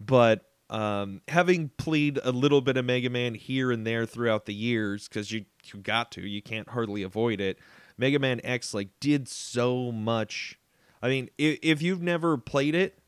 But 0.00 0.44
um, 0.70 1.20
having 1.28 1.70
played 1.76 2.18
a 2.24 2.32
little 2.32 2.60
bit 2.60 2.76
of 2.76 2.84
Mega 2.84 3.10
Man 3.10 3.34
here 3.34 3.70
and 3.70 3.86
there 3.86 4.06
throughout 4.06 4.46
the 4.46 4.54
years, 4.54 5.08
because 5.08 5.30
you 5.30 5.44
you 5.72 5.80
got 5.80 6.10
to, 6.12 6.22
you 6.22 6.42
can't 6.42 6.68
hardly 6.70 7.02
avoid 7.02 7.40
it. 7.40 7.58
Mega 7.96 8.18
Man 8.18 8.40
X 8.44 8.74
like 8.74 8.88
did 9.00 9.28
so 9.28 9.92
much. 9.92 10.58
I 11.02 11.08
mean, 11.08 11.28
if, 11.38 11.58
if 11.62 11.82
you've 11.82 12.02
never 12.02 12.36
played 12.38 12.74
it, 12.74 12.98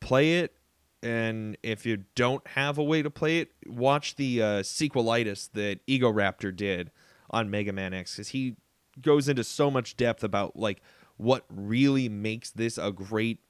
play 0.00 0.38
it, 0.38 0.54
and 1.02 1.56
if 1.62 1.84
you 1.84 2.04
don't 2.14 2.46
have 2.46 2.78
a 2.78 2.84
way 2.84 3.02
to 3.02 3.10
play 3.10 3.40
it, 3.40 3.50
watch 3.66 4.14
the 4.16 4.40
uh, 4.40 4.46
sequelitis 4.62 5.50
that 5.52 5.84
Egoraptor 5.86 6.54
did 6.54 6.90
on 7.30 7.50
Mega 7.50 7.72
Man 7.72 7.92
X, 7.92 8.14
because 8.14 8.28
he 8.28 8.56
goes 9.00 9.28
into 9.28 9.42
so 9.42 9.70
much 9.70 9.96
depth 9.96 10.22
about 10.22 10.56
like 10.56 10.82
what 11.16 11.44
really 11.50 12.08
makes 12.08 12.50
this 12.50 12.78
a 12.78 12.92
great 12.92 13.40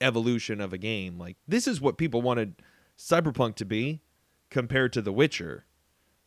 evolution 0.00 0.60
of 0.60 0.72
a 0.72 0.78
game. 0.78 1.18
Like 1.18 1.36
this 1.46 1.66
is 1.66 1.80
what 1.80 1.98
people 1.98 2.22
wanted 2.22 2.62
Cyberpunk 2.98 3.54
to 3.56 3.64
be 3.64 4.02
compared 4.50 4.92
to 4.92 5.02
The 5.02 5.12
Witcher. 5.12 5.64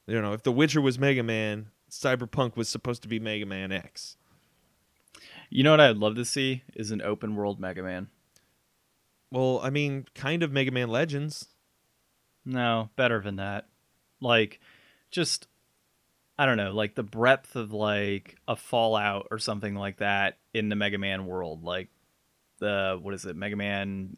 You 0.07 0.21
know, 0.21 0.33
if 0.33 0.43
The 0.43 0.51
Witcher 0.51 0.81
was 0.81 0.97
Mega 0.97 1.21
Man, 1.21 1.67
Cyberpunk 1.89 2.55
was 2.55 2.69
supposed 2.69 3.01
to 3.01 3.07
be 3.07 3.19
Mega 3.19 3.45
Man 3.45 3.71
X. 3.71 4.15
You 5.49 5.63
know 5.63 5.71
what 5.71 5.81
I'd 5.81 5.97
love 5.97 6.15
to 6.15 6.25
see 6.25 6.63
is 6.73 6.91
an 6.91 7.01
open 7.01 7.35
world 7.35 7.59
Mega 7.59 7.83
Man. 7.83 8.07
Well, 9.31 9.59
I 9.61 9.69
mean, 9.69 10.05
kind 10.15 10.43
of 10.43 10.51
Mega 10.51 10.71
Man 10.71 10.89
Legends. 10.89 11.49
No, 12.45 12.89
better 12.95 13.19
than 13.19 13.35
that. 13.35 13.67
Like, 14.21 14.59
just 15.11 15.47
I 16.37 16.45
don't 16.45 16.57
know, 16.57 16.71
like 16.71 16.95
the 16.95 17.03
breadth 17.03 17.55
of 17.55 17.73
like 17.73 18.37
a 18.47 18.55
Fallout 18.55 19.27
or 19.29 19.37
something 19.37 19.75
like 19.75 19.97
that 19.97 20.37
in 20.53 20.69
the 20.69 20.75
Mega 20.75 20.97
Man 20.97 21.25
world. 21.25 21.63
Like 21.63 21.89
the 22.59 22.97
what 23.01 23.13
is 23.13 23.25
it, 23.25 23.35
Mega 23.35 23.55
Man 23.55 24.17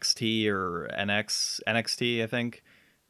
XT 0.00 0.46
or 0.48 0.88
NX 0.98 1.60
NXT, 1.66 2.22
I 2.22 2.26
think. 2.26 2.62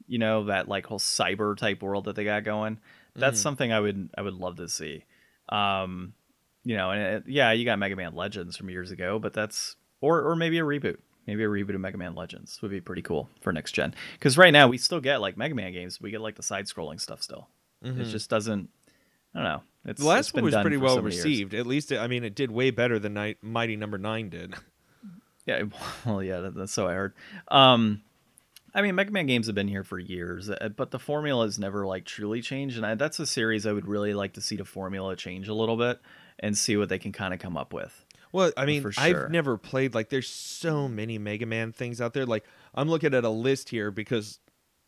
You 0.06 0.18
know 0.18 0.44
that 0.44 0.68
like 0.68 0.86
whole 0.86 0.98
cyber 0.98 1.56
type 1.56 1.82
world 1.82 2.04
that 2.06 2.16
they 2.16 2.24
got 2.24 2.44
going. 2.44 2.78
That's 3.14 3.38
Mhm. 3.38 3.42
something 3.42 3.72
I 3.72 3.80
would 3.80 4.10
I 4.18 4.22
would 4.22 4.34
love 4.34 4.56
to 4.56 4.68
see. 4.68 5.04
Um, 5.48 6.14
you 6.64 6.76
know, 6.76 6.90
and 6.90 7.02
it, 7.02 7.24
yeah, 7.28 7.52
you 7.52 7.64
got 7.64 7.78
Mega 7.78 7.96
Man 7.96 8.14
Legends 8.14 8.56
from 8.56 8.70
years 8.70 8.90
ago, 8.90 9.18
but 9.18 9.32
that's 9.32 9.76
or 10.00 10.22
or 10.22 10.36
maybe 10.36 10.58
a 10.58 10.62
reboot. 10.62 10.98
Maybe 11.26 11.44
a 11.44 11.48
reboot 11.48 11.74
of 11.74 11.80
Mega 11.80 11.96
Man 11.98 12.14
Legends 12.16 12.60
would 12.62 12.70
be 12.72 12.80
pretty 12.80 13.02
cool 13.02 13.28
for 13.40 13.52
next 13.52 13.72
gen. 13.72 13.94
Because 14.14 14.36
right 14.36 14.50
now 14.52 14.66
we 14.68 14.76
still 14.76 15.00
get 15.00 15.20
like 15.20 15.36
Mega 15.36 15.54
Man 15.54 15.72
games. 15.72 16.00
We 16.00 16.10
get 16.10 16.20
like 16.20 16.34
the 16.36 16.42
side 16.42 16.66
scrolling 16.66 17.00
stuff 17.00 17.22
still. 17.22 17.48
It 17.82 17.94
Mhm. 17.96 18.10
just 18.10 18.28
doesn't. 18.28 18.70
I 19.34 19.38
don't 19.38 19.44
know. 19.44 19.62
It's 19.84 20.00
the 20.00 20.06
last 20.08 20.34
one 20.34 20.44
was 20.44 20.54
pretty 20.56 20.76
well 20.76 20.96
many 21.02 21.14
years. 21.14 21.24
received. 21.24 21.54
At 21.54 21.66
least, 21.66 21.90
it, 21.92 21.98
I 21.98 22.06
mean, 22.06 22.22
it 22.24 22.34
did 22.34 22.50
way 22.50 22.70
better 22.70 22.98
than 22.98 23.14
Night, 23.14 23.38
Mighty 23.42 23.76
Number 23.76 23.98
Nine 23.98 24.28
did. 24.30 24.54
Yeah, 25.46 25.62
well, 26.06 26.22
yeah, 26.22 26.40
that, 26.40 26.54
that's 26.54 26.72
so 26.72 26.86
I 26.88 26.94
heard. 26.94 27.14
Um, 27.48 28.02
I 28.74 28.80
mean, 28.82 28.94
Mega 28.94 29.10
Man 29.10 29.26
games 29.26 29.46
have 29.46 29.54
been 29.54 29.68
here 29.68 29.84
for 29.84 29.98
years, 29.98 30.48
uh, 30.48 30.70
but 30.76 30.90
the 30.90 30.98
formula 30.98 31.44
has 31.44 31.58
never 31.58 31.84
like 31.86 32.04
truly 32.04 32.40
changed, 32.40 32.76
and 32.76 32.86
I, 32.86 32.94
that's 32.94 33.18
a 33.18 33.26
series 33.26 33.66
I 33.66 33.72
would 33.72 33.86
really 33.86 34.14
like 34.14 34.32
to 34.34 34.40
see 34.40 34.56
the 34.56 34.64
formula 34.64 35.14
change 35.16 35.48
a 35.48 35.54
little 35.54 35.76
bit 35.76 36.00
and 36.38 36.56
see 36.56 36.76
what 36.76 36.88
they 36.88 36.98
can 36.98 37.12
kind 37.12 37.34
of 37.34 37.40
come 37.40 37.56
up 37.56 37.72
with. 37.72 38.04
Well, 38.32 38.50
I 38.56 38.64
mean, 38.64 38.80
For 38.80 38.92
I've 38.96 39.30
never 39.30 39.58
played 39.58 39.94
like 39.94 40.08
there's 40.08 40.28
so 40.28 40.88
many 40.88 41.18
Mega 41.18 41.44
Man 41.44 41.70
things 41.72 42.00
out 42.00 42.14
there. 42.14 42.24
Like 42.24 42.46
I'm 42.74 42.88
looking 42.88 43.12
at 43.12 43.24
a 43.24 43.28
list 43.28 43.68
here 43.68 43.90
because 43.90 44.38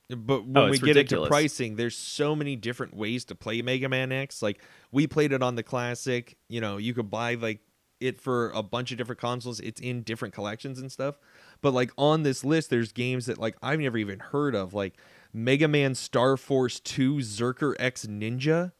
but 0.08 0.46
when 0.46 0.56
Oh, 0.56 0.70
we 0.70 0.78
get 0.78 0.88
ridiculous. 0.96 1.26
into 1.26 1.28
pricing, 1.28 1.76
there's 1.76 1.96
so 1.96 2.34
many 2.34 2.56
different 2.56 2.94
ways 2.96 3.24
to 3.26 3.34
play 3.34 3.60
Mega 3.60 3.88
Man 3.90 4.12
X. 4.12 4.40
Like 4.40 4.62
we 4.92 5.06
played 5.06 5.32
it 5.32 5.42
on 5.42 5.56
the 5.56 5.62
classic, 5.62 6.38
you 6.48 6.62
know, 6.62 6.78
you 6.78 6.94
could 6.94 7.10
buy 7.10 7.34
like 7.34 7.60
it 8.04 8.20
for 8.20 8.50
a 8.50 8.62
bunch 8.62 8.92
of 8.92 8.98
different 8.98 9.20
consoles. 9.20 9.60
It's 9.60 9.80
in 9.80 10.02
different 10.02 10.34
collections 10.34 10.78
and 10.78 10.90
stuff. 10.92 11.18
But 11.60 11.72
like 11.72 11.90
on 11.96 12.22
this 12.22 12.44
list 12.44 12.70
there's 12.70 12.92
games 12.92 13.26
that 13.26 13.38
like 13.38 13.56
I've 13.62 13.80
never 13.80 13.98
even 13.98 14.18
heard 14.18 14.54
of 14.54 14.74
like 14.74 14.94
Mega 15.32 15.66
Man 15.68 15.94
Star 15.94 16.36
Force 16.36 16.78
2 16.80 17.16
Zerker 17.16 17.74
X 17.78 18.06
Ninja. 18.06 18.72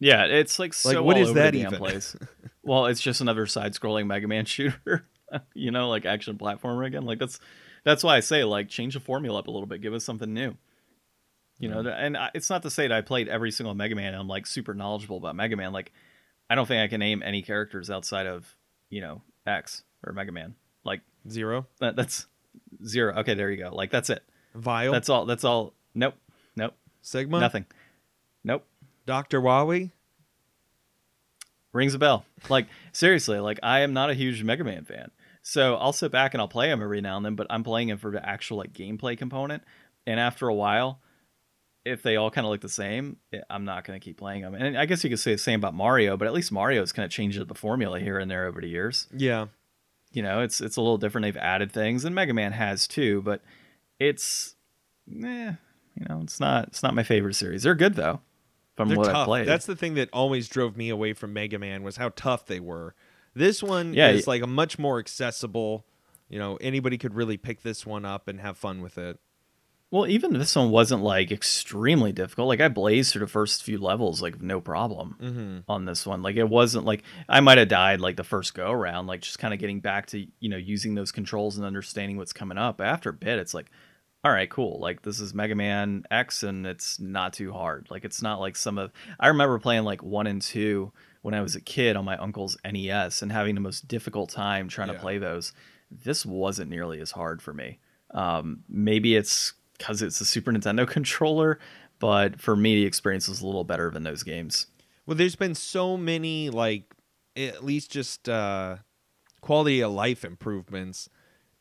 Yeah, 0.00 0.24
it's 0.24 0.58
like 0.58 0.74
so 0.74 0.90
Like, 0.90 1.04
what 1.04 1.16
is 1.18 1.32
that 1.34 1.54
even? 1.54 1.78
place. 1.78 2.16
well, 2.62 2.86
it's 2.86 3.00
just 3.00 3.20
another 3.20 3.46
side-scrolling 3.46 4.06
Mega 4.06 4.26
Man 4.28 4.44
shooter, 4.46 5.06
you 5.54 5.70
know, 5.70 5.88
like 5.88 6.04
action 6.04 6.36
platformer 6.36 6.86
again. 6.86 7.04
Like 7.04 7.18
that's 7.18 7.38
that's 7.84 8.02
why 8.02 8.16
I 8.16 8.20
say 8.20 8.44
like 8.44 8.68
change 8.68 8.94
the 8.94 9.00
formula 9.00 9.38
up 9.38 9.46
a 9.46 9.50
little 9.50 9.66
bit, 9.66 9.80
give 9.82 9.94
us 9.94 10.04
something 10.04 10.32
new. 10.32 10.56
You 11.60 11.68
know, 11.68 11.80
and 11.88 12.16
I- 12.16 12.30
it's 12.34 12.50
not 12.50 12.62
to 12.62 12.70
say 12.70 12.88
that 12.88 12.94
I 12.94 13.00
played 13.00 13.28
every 13.28 13.52
single 13.52 13.74
Mega 13.74 13.94
Man 13.94 14.08
and 14.08 14.16
I'm 14.16 14.28
like 14.28 14.46
super 14.46 14.74
knowledgeable 14.74 15.16
about 15.18 15.36
Mega 15.36 15.56
Man. 15.56 15.72
Like, 15.72 15.92
I 16.50 16.54
don't 16.54 16.66
think 16.66 16.82
I 16.82 16.88
can 16.88 17.00
name 17.00 17.22
any 17.24 17.42
characters 17.42 17.90
outside 17.90 18.26
of 18.26 18.56
you 18.90 19.00
know 19.00 19.22
X 19.46 19.82
or 20.04 20.12
Mega 20.12 20.32
Man. 20.32 20.54
Like 20.84 21.00
Zero. 21.28 21.66
that, 21.80 21.96
that's 21.96 22.26
zero. 22.84 23.14
Okay, 23.20 23.34
there 23.34 23.50
you 23.50 23.62
go. 23.62 23.74
Like 23.74 23.90
that's 23.90 24.10
it. 24.10 24.22
Vile. 24.54 24.92
That's 24.92 25.08
all. 25.08 25.24
That's 25.26 25.44
all. 25.44 25.72
Nope. 25.94 26.14
Nope. 26.56 26.74
Sigma. 27.02 27.40
Nothing. 27.40 27.64
Nope. 28.44 28.66
Dr. 29.06 29.40
Wily. 29.40 29.92
rings 31.72 31.94
a 31.94 31.98
bell. 31.98 32.24
Like 32.48 32.66
seriously, 32.92 33.38
like 33.40 33.58
I 33.62 33.80
am 33.80 33.92
not 33.92 34.10
a 34.10 34.14
huge 34.14 34.42
Mega 34.42 34.64
Man 34.64 34.84
fan, 34.84 35.10
so 35.42 35.76
I'll 35.76 35.92
sit 35.92 36.12
back 36.12 36.34
and 36.34 36.40
I'll 36.40 36.48
play 36.48 36.70
him 36.70 36.82
every 36.82 37.00
now 37.00 37.16
and 37.16 37.24
then. 37.24 37.34
But 37.34 37.46
I'm 37.50 37.64
playing 37.64 37.88
him 37.88 37.98
for 37.98 38.10
the 38.10 38.26
actual 38.26 38.58
like 38.58 38.72
gameplay 38.72 39.16
component, 39.18 39.62
and 40.06 40.20
after 40.20 40.46
a 40.48 40.54
while, 40.54 41.00
if 41.84 42.02
they 42.02 42.16
all 42.16 42.30
kind 42.30 42.46
of 42.46 42.50
look 42.50 42.60
the 42.62 42.68
same, 42.68 43.18
eh, 43.32 43.40
I'm 43.50 43.64
not 43.64 43.84
going 43.84 43.98
to 43.98 44.04
keep 44.04 44.16
playing 44.16 44.42
them. 44.42 44.54
And 44.54 44.76
I 44.78 44.86
guess 44.86 45.04
you 45.04 45.10
could 45.10 45.18
say 45.20 45.32
the 45.32 45.38
same 45.38 45.60
about 45.60 45.74
Mario, 45.74 46.16
but 46.16 46.26
at 46.26 46.32
least 46.34 46.50
Mario's 46.52 46.92
kind 46.92 47.04
of 47.04 47.10
changed 47.12 47.40
up 47.40 47.48
the 47.48 47.54
formula 47.54 48.00
here 48.00 48.18
and 48.18 48.30
there 48.30 48.46
over 48.46 48.60
the 48.60 48.68
years. 48.68 49.06
Yeah. 49.14 49.46
You 50.12 50.22
know, 50.22 50.40
it's 50.40 50.60
it's 50.60 50.76
a 50.76 50.80
little 50.80 50.96
different. 50.98 51.24
They've 51.24 51.36
added 51.36 51.72
things, 51.72 52.04
and 52.04 52.14
Mega 52.14 52.32
Man 52.32 52.52
has 52.52 52.86
too, 52.86 53.20
but 53.22 53.42
it's, 53.98 54.54
eh, 55.10 55.52
you 55.94 56.06
know, 56.08 56.20
it's 56.22 56.40
not 56.40 56.68
it's 56.68 56.82
not 56.82 56.94
my 56.94 57.02
favorite 57.02 57.34
series. 57.34 57.64
They're 57.64 57.74
good 57.74 57.94
though, 57.94 58.20
from 58.76 58.88
They're 58.88 58.98
what 58.98 59.14
I've 59.14 59.24
played. 59.26 59.48
That's 59.48 59.66
the 59.66 59.76
thing 59.76 59.94
that 59.94 60.08
always 60.12 60.48
drove 60.48 60.76
me 60.76 60.88
away 60.88 61.12
from 61.14 61.32
Mega 61.32 61.58
Man 61.58 61.82
was 61.82 61.96
how 61.96 62.10
tough 62.16 62.46
they 62.46 62.60
were. 62.60 62.94
This 63.34 63.62
one 63.62 63.92
Yeah, 63.94 64.10
is 64.10 64.26
y- 64.26 64.34
like 64.34 64.42
a 64.42 64.46
much 64.46 64.78
more 64.78 64.98
accessible. 65.00 65.84
You 66.28 66.38
know, 66.38 66.56
anybody 66.60 66.96
could 66.96 67.14
really 67.14 67.36
pick 67.36 67.62
this 67.62 67.84
one 67.84 68.04
up 68.04 68.28
and 68.28 68.40
have 68.40 68.56
fun 68.56 68.80
with 68.82 68.96
it. 68.98 69.18
Well, 69.94 70.08
even 70.08 70.32
this 70.32 70.56
one 70.56 70.72
wasn't 70.72 71.04
like 71.04 71.30
extremely 71.30 72.10
difficult. 72.10 72.48
Like 72.48 72.60
I 72.60 72.66
blazed 72.66 73.12
through 73.12 73.20
the 73.26 73.30
first 73.30 73.62
few 73.62 73.78
levels 73.78 74.20
like 74.20 74.42
no 74.42 74.60
problem 74.60 75.16
Mm-hmm. 75.22 75.58
on 75.70 75.84
this 75.84 76.04
one. 76.04 76.20
Like 76.20 76.34
it 76.34 76.48
wasn't 76.48 76.84
like 76.84 77.04
I 77.28 77.38
might 77.38 77.58
have 77.58 77.68
died 77.68 78.00
like 78.00 78.16
the 78.16 78.24
first 78.24 78.54
go 78.54 78.72
around, 78.72 79.06
like 79.06 79.20
just 79.20 79.38
kind 79.38 79.54
of 79.54 79.60
getting 79.60 79.78
back 79.78 80.06
to 80.06 80.26
you 80.40 80.48
know 80.48 80.56
using 80.56 80.96
those 80.96 81.12
controls 81.12 81.56
and 81.56 81.64
understanding 81.64 82.16
what's 82.16 82.32
coming 82.32 82.58
up. 82.58 82.80
After 82.80 83.10
a 83.10 83.12
bit, 83.12 83.38
it's 83.38 83.54
like, 83.54 83.70
all 84.24 84.32
right, 84.32 84.50
cool. 84.50 84.80
Like 84.80 85.02
this 85.02 85.20
is 85.20 85.32
Mega 85.32 85.54
Man 85.54 86.02
X, 86.10 86.42
and 86.42 86.66
it's 86.66 86.98
not 86.98 87.32
too 87.32 87.52
hard. 87.52 87.86
Like 87.88 88.04
it's 88.04 88.20
not 88.20 88.40
like 88.40 88.56
some 88.56 88.78
of 88.78 88.90
I 89.20 89.28
remember 89.28 89.60
playing 89.60 89.84
like 89.84 90.02
one 90.02 90.26
and 90.26 90.42
two 90.42 90.90
when 91.22 91.34
I 91.34 91.40
was 91.40 91.54
a 91.54 91.60
kid 91.60 91.94
on 91.94 92.04
my 92.04 92.16
uncle's 92.16 92.56
NES 92.64 93.22
and 93.22 93.30
having 93.30 93.54
the 93.54 93.60
most 93.60 93.86
difficult 93.86 94.30
time 94.30 94.66
trying 94.66 94.88
to 94.88 94.94
play 94.98 95.18
those. 95.18 95.52
This 95.88 96.26
wasn't 96.26 96.68
nearly 96.68 97.00
as 97.00 97.12
hard 97.12 97.40
for 97.40 97.54
me. 97.54 97.78
Um, 98.10 98.64
maybe 98.68 99.14
it's 99.14 99.52
because 99.78 100.02
it's 100.02 100.20
a 100.20 100.24
Super 100.24 100.52
Nintendo 100.52 100.86
controller, 100.96 101.58
but 101.98 102.40
for 102.40 102.56
me, 102.56 102.74
the 102.76 102.86
experience 102.86 103.28
was 103.28 103.40
a 103.40 103.46
little 103.46 103.64
better 103.64 103.90
than 103.90 104.02
those 104.02 104.22
games. 104.22 104.66
Well, 105.06 105.16
there's 105.16 105.36
been 105.36 105.54
so 105.54 105.96
many 105.96 106.50
like 106.50 106.94
at 107.36 107.64
least 107.64 107.90
just 107.90 108.28
uh 108.28 108.76
quality 109.40 109.80
of 109.82 109.92
life 109.92 110.24
improvements 110.24 111.08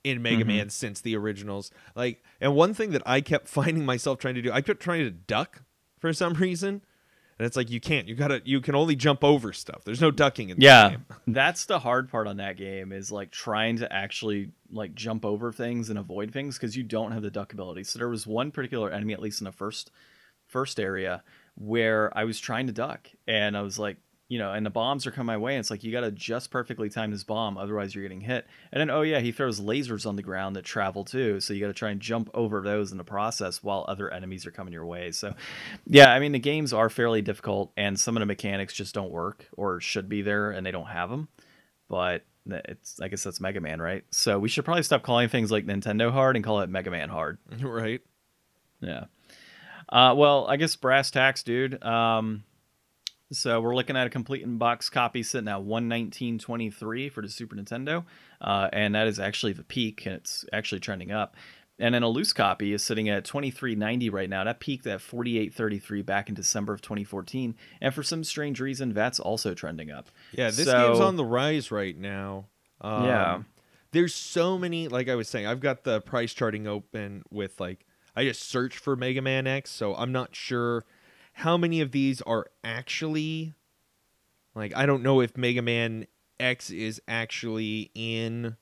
in 0.03 0.22
Mega 0.22 0.43
Mhm. 0.43 0.47
Man 0.47 0.70
since 0.70 1.01
the 1.01 1.16
originals. 1.18 1.72
Like 1.95 2.24
and 2.39 2.55
one 2.55 2.74
thing 2.74 2.91
that 2.91 3.01
I 3.05 3.22
kept 3.22 3.47
finding 3.59 3.86
myself 3.86 4.20
trying 4.20 4.36
to 4.36 4.41
do, 4.41 4.51
I 4.51 4.61
kept 4.61 4.82
trying 4.82 5.03
to 5.03 5.11
duck 5.11 5.64
for 5.99 6.14
some 6.14 6.34
reason. 6.36 6.82
And 7.40 7.46
it's 7.46 7.58
like 7.58 7.70
you 7.70 7.80
can't. 7.80 8.08
You 8.08 8.16
gotta 8.16 8.42
you 8.46 8.62
can 8.62 8.76
only 8.76 8.96
jump 8.96 9.24
over 9.24 9.54
stuff. 9.54 9.84
There's 9.84 10.02
no 10.02 10.12
ducking 10.12 10.50
in 10.50 10.58
Yeah, 10.60 10.92
game. 10.92 11.06
that's 11.28 11.66
the 11.66 11.80
hard 11.80 12.10
part 12.10 12.28
on 12.28 12.38
that 12.38 12.58
game 12.58 12.92
is 12.92 13.12
like 13.12 13.32
trying 13.32 13.78
to 13.78 13.92
actually 13.92 14.52
like 14.72 14.94
jump 14.94 15.26
over 15.26 15.52
things 15.52 15.90
and 15.90 15.98
avoid 15.98 16.32
things 16.32 16.58
because 16.58 16.76
you 16.76 16.84
don't 16.84 17.12
have 17.12 17.22
the 17.22 17.32
duck 17.32 17.54
ability. 17.54 17.84
So 17.86 18.00
there 18.00 18.10
was 18.10 18.28
one 18.28 18.52
particular 18.52 18.92
enemy, 18.92 19.14
at 19.14 19.22
least 19.22 19.42
in 19.42 19.46
the 19.46 19.52
first 19.52 19.92
first 20.48 20.80
area, 20.80 21.24
where 21.56 22.16
I 22.18 22.24
was 22.26 22.40
trying 22.40 22.68
to 22.68 22.74
duck 22.74 23.10
and 23.28 23.58
I 23.58 23.62
was 23.62 23.80
like, 23.80 23.98
you 24.28 24.39
know, 24.39 24.51
and 24.51 24.65
the 24.65 24.69
bombs 24.69 25.05
are 25.05 25.11
coming 25.11 25.28
my 25.28 25.38
way. 25.38 25.53
And 25.53 25.59
it's 25.59 25.69
like 25.69 25.84
you 25.84 25.91
got 25.91 26.01
to 26.01 26.11
just 26.11 26.49
perfectly 26.49 26.89
time 26.89 27.11
this 27.11 27.24
bomb, 27.24 27.57
otherwise 27.57 27.93
you're 27.93 28.03
getting 28.03 28.21
hit. 28.21 28.47
And 28.71 28.80
then 28.80 28.89
oh 28.89 29.01
yeah, 29.01 29.19
he 29.19 29.32
throws 29.32 29.59
lasers 29.59 30.05
on 30.05 30.15
the 30.15 30.24
ground 30.24 30.55
that 30.55 30.65
travel 30.65 31.03
too, 31.03 31.39
so 31.39 31.53
you 31.53 31.59
got 31.59 31.67
to 31.67 31.74
try 31.74 31.91
and 31.91 31.99
jump 31.99 32.30
over 32.34 32.61
those 32.61 32.91
in 32.91 32.97
the 32.97 33.03
process 33.03 33.61
while 33.61 33.86
other 33.88 34.11
enemies 34.11 34.45
are 34.45 34.51
coming 34.51 34.74
your 34.74 34.86
way. 34.86 35.11
So 35.11 35.34
yeah, 35.86 36.11
I 36.11 36.19
mean 36.19 36.32
the 36.32 36.39
games 36.39 36.74
are 36.74 36.89
fairly 36.89 37.21
difficult, 37.21 37.71
and 37.78 37.99
some 37.99 38.15
of 38.17 38.21
the 38.21 38.26
mechanics 38.26 38.74
just 38.74 38.95
don't 38.95 39.11
work 39.11 39.47
or 39.55 39.80
should 39.80 40.09
be 40.09 40.21
there, 40.21 40.51
and 40.51 40.65
they 40.65 40.71
don't 40.71 40.88
have 40.88 41.09
them. 41.09 41.28
But 41.89 42.24
it's 42.45 42.99
I 42.99 43.07
guess 43.07 43.24
that's 43.24 43.39
Mega 43.39 43.61
Man, 43.61 43.82
right? 43.82 44.03
So 44.11 44.39
we 44.39 44.49
should 44.49 44.65
probably 44.65 44.84
stop 44.84 45.03
calling 45.03 45.30
things 45.30 45.51
like 45.51 45.65
Nintendo 45.65 46.11
hard 46.11 46.36
and 46.36 46.43
call 46.43 46.61
it 46.61 46.69
Mega 46.69 46.91
Man 46.91 47.09
hard. 47.09 47.38
right. 47.61 48.01
Yeah. 48.82 49.05
Uh, 49.89 50.13
well, 50.15 50.47
I 50.47 50.57
guess 50.57 50.76
brass 50.76 51.11
tacks, 51.11 51.43
dude. 51.43 51.82
Um, 51.84 52.43
so 53.36 53.60
we're 53.62 53.76
looking 53.76 53.96
at 53.98 54.08
a 54.08 54.10
complete 54.10 54.42
in 54.44 54.58
box 54.58 54.90
copy 54.90 55.24
sitting 55.24 55.48
at 55.48 55.64
one 55.64 55.88
nineteen 55.88 56.40
twenty 56.40 56.70
three 56.70 57.10
for 57.10 57.22
the 57.22 57.30
Super 57.30 57.56
Nintendo, 57.56 58.06
uh, 58.42 58.70
and 58.74 58.96
that 58.96 59.08
is 59.08 59.20
actually 59.20 59.54
the 59.54 59.64
peak, 59.64 60.06
and 60.06 60.16
it's 60.16 60.46
actually 60.54 60.80
trending 60.80 61.12
up. 61.12 61.36
And 61.80 61.96
then 61.96 62.04
a 62.04 62.08
loose 62.08 62.34
copy 62.34 62.72
is 62.72 62.84
sitting 62.84 63.10
at 63.10 63.26
twenty 63.26 63.50
three 63.52 63.76
ninety 63.76 64.10
right 64.10 64.30
now. 64.30 64.44
That 64.44 64.60
peaked 64.60 64.86
at 64.88 65.02
forty 65.02 65.38
eight 65.40 65.54
thirty 65.54 65.80
three 65.80 66.02
back 66.04 66.30
in 66.30 66.36
December 66.36 66.74
of 66.74 66.82
twenty 66.82 67.04
fourteen, 67.04 67.56
and 67.82 67.94
for 67.94 68.04
some 68.04 68.24
strange 68.24 68.60
reason, 68.60 68.94
that's 68.94 69.20
also 69.20 69.54
trending 69.54 69.90
up. 69.92 70.10
Yeah, 70.32 70.48
this 70.48 70.66
So- 70.66 70.88
game's 70.90 71.00
on 71.00 71.16
the 71.16 71.26
rise 71.26 71.72
right 71.72 71.98
now. 71.98 72.46
Um, 72.82 73.06
Yeah. 73.06 73.44
There's 73.92 74.16
so 74.16 74.58
many, 74.58 74.88
like 74.88 75.08
I 75.08 75.14
was 75.14 75.30
saying, 75.30 75.46
I've 75.46 75.60
got 75.60 75.84
the 75.84 76.02
price 76.02 76.34
charting 76.34 76.66
open 76.66 77.22
with 77.30 77.60
like, 77.60 77.86
I 78.16 78.24
just 78.24 78.42
searched 78.42 78.80
for 78.80 78.96
Mega 78.96 79.22
Man 79.22 79.46
X, 79.46 79.70
so 79.70 79.94
I'm 79.96 80.12
not 80.12 80.36
sure 80.36 80.84
how 81.34 81.58
many 81.58 81.82
of 81.82 81.92
these 81.92 82.22
are 82.22 82.48
actually, 82.64 83.54
like, 84.56 84.76
I 84.76 84.86
don't 84.86 85.04
know 85.04 85.20
if 85.20 85.36
Mega 85.36 85.62
Man 85.62 86.08
X 86.40 86.70
is 86.70 87.02
actually 87.08 87.92
in 87.96 88.58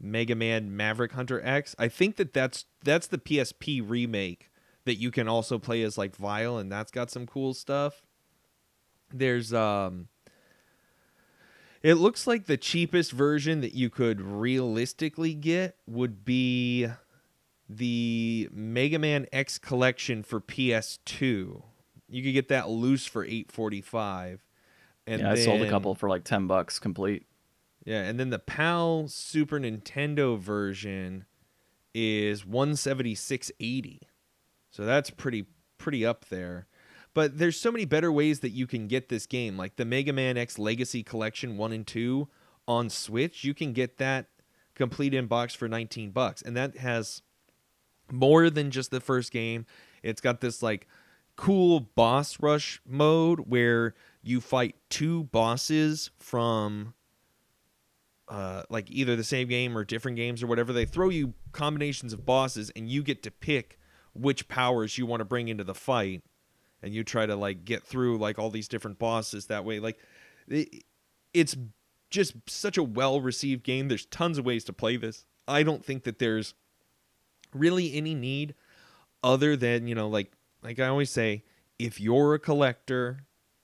Mega 0.00 0.34
Man 0.34 0.76
Maverick 0.76 1.12
Hunter 1.12 1.40
X. 1.44 1.74
I 1.78 1.88
think 1.88 2.16
that 2.16 2.32
that's 2.32 2.66
that's 2.82 3.06
the 3.06 3.18
PSP 3.18 3.82
remake 3.86 4.50
that 4.84 4.96
you 4.96 5.10
can 5.10 5.28
also 5.28 5.58
play 5.58 5.82
as 5.82 5.98
like 5.98 6.16
Vile, 6.16 6.58
and 6.58 6.70
that's 6.70 6.90
got 6.90 7.10
some 7.10 7.26
cool 7.26 7.54
stuff. 7.54 8.02
There's 9.12 9.52
um 9.52 10.08
it 11.82 11.94
looks 11.94 12.26
like 12.26 12.46
the 12.46 12.56
cheapest 12.56 13.12
version 13.12 13.60
that 13.60 13.74
you 13.74 13.90
could 13.90 14.20
realistically 14.20 15.34
get 15.34 15.76
would 15.86 16.24
be 16.24 16.88
the 17.68 18.48
Mega 18.52 18.98
Man 18.98 19.26
X 19.32 19.58
collection 19.58 20.22
for 20.22 20.40
PS2. 20.40 21.62
You 22.08 22.22
could 22.22 22.32
get 22.32 22.48
that 22.48 22.68
loose 22.68 23.06
for 23.06 23.24
845. 23.24 24.44
And 25.06 25.22
yeah, 25.22 25.32
I 25.32 25.34
sold 25.36 25.62
a 25.62 25.70
couple 25.70 25.94
for 25.94 26.08
like 26.08 26.24
ten 26.24 26.46
bucks 26.46 26.78
complete. 26.78 27.26
Yeah, 27.84 28.02
and 28.02 28.18
then 28.18 28.30
the 28.30 28.40
PAL 28.40 29.06
Super 29.06 29.60
Nintendo 29.60 30.36
version 30.38 31.26
is 31.94 32.42
176.80. 32.42 34.00
So 34.70 34.84
that's 34.84 35.10
pretty 35.10 35.46
pretty 35.78 36.04
up 36.04 36.26
there. 36.26 36.66
But 37.14 37.38
there's 37.38 37.58
so 37.58 37.72
many 37.72 37.84
better 37.86 38.12
ways 38.12 38.40
that 38.40 38.50
you 38.50 38.66
can 38.66 38.88
get 38.88 39.08
this 39.08 39.26
game. 39.26 39.56
Like 39.56 39.76
the 39.76 39.84
Mega 39.84 40.12
Man 40.12 40.36
X 40.36 40.58
Legacy 40.58 41.02
Collection 41.02 41.56
1 41.56 41.72
and 41.72 41.86
2 41.86 42.28
on 42.68 42.90
Switch, 42.90 43.44
you 43.44 43.54
can 43.54 43.72
get 43.72 43.96
that 43.98 44.26
complete 44.74 45.14
in 45.14 45.26
box 45.26 45.54
for 45.54 45.68
19 45.68 46.10
bucks. 46.10 46.42
And 46.42 46.56
that 46.56 46.76
has 46.76 47.22
more 48.12 48.50
than 48.50 48.70
just 48.70 48.90
the 48.90 49.00
first 49.00 49.32
game. 49.32 49.64
It's 50.02 50.20
got 50.20 50.40
this 50.40 50.62
like 50.62 50.86
cool 51.36 51.80
boss 51.80 52.38
rush 52.40 52.80
mode 52.86 53.40
where 53.40 53.94
you 54.22 54.40
fight 54.40 54.74
two 54.88 55.24
bosses 55.24 56.10
from 56.18 56.94
uh, 58.28 58.62
like 58.68 58.90
either 58.90 59.14
the 59.14 59.24
same 59.24 59.48
game 59.48 59.76
or 59.76 59.84
different 59.84 60.16
games 60.16 60.42
or 60.42 60.46
whatever. 60.46 60.72
They 60.72 60.84
throw 60.84 61.08
you 61.08 61.34
combinations 61.52 62.12
of 62.12 62.26
bosses, 62.26 62.70
and 62.74 62.88
you 62.88 63.02
get 63.02 63.22
to 63.22 63.30
pick 63.30 63.78
which 64.14 64.48
powers 64.48 64.98
you 64.98 65.06
want 65.06 65.20
to 65.20 65.24
bring 65.24 65.48
into 65.48 65.64
the 65.64 65.74
fight, 65.74 66.22
and 66.82 66.92
you 66.94 67.04
try 67.04 67.26
to 67.26 67.36
like 67.36 67.64
get 67.64 67.84
through 67.84 68.18
like 68.18 68.38
all 68.38 68.50
these 68.50 68.68
different 68.68 68.98
bosses 68.98 69.46
that 69.46 69.64
way. 69.64 69.78
Like, 69.78 69.98
it, 70.48 70.84
it's 71.32 71.56
just 72.10 72.34
such 72.48 72.76
a 72.76 72.82
well 72.82 73.20
received 73.20 73.62
game. 73.62 73.88
There's 73.88 74.06
tons 74.06 74.38
of 74.38 74.44
ways 74.44 74.64
to 74.64 74.72
play 74.72 74.96
this. 74.96 75.24
I 75.46 75.62
don't 75.62 75.84
think 75.84 76.04
that 76.04 76.18
there's 76.18 76.54
really 77.54 77.94
any 77.94 78.14
need 78.14 78.54
other 79.22 79.56
than 79.56 79.86
you 79.86 79.94
know 79.94 80.08
like 80.08 80.32
like 80.66 80.80
I 80.80 80.88
always 80.88 81.10
say, 81.10 81.44
if 81.78 82.00
you're 82.00 82.34
a 82.34 82.40
collector 82.40 83.20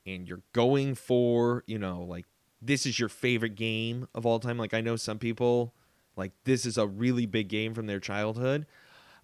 and 0.06 0.28
you're 0.28 0.42
going 0.52 0.94
for 0.94 1.64
you 1.66 1.78
know 1.78 2.02
like 2.02 2.26
this 2.60 2.86
is 2.86 2.98
your 2.98 3.08
favorite 3.08 3.56
game 3.56 4.06
of 4.14 4.24
all 4.24 4.38
time. 4.38 4.56
Like 4.56 4.72
I 4.72 4.80
know 4.80 4.94
some 4.94 5.18
people 5.18 5.74
like 6.16 6.30
this 6.44 6.64
is 6.64 6.78
a 6.78 6.86
really 6.86 7.26
big 7.26 7.48
game 7.48 7.74
from 7.74 7.86
their 7.86 7.98
childhood. 7.98 8.66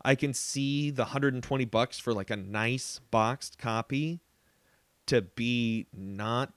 I 0.03 0.17
can 0.17 0.35
see 0.35 0.91
the 0.91 1.03
120 1.03 1.65
bucks 1.67 1.99
for 1.99 2.13
like 2.13 2.31
a 2.31 2.37
nice 2.37 3.01
boxed 3.11 3.59
copy. 3.59 4.21
to 5.07 5.23
be 5.23 5.87
not 5.97 6.53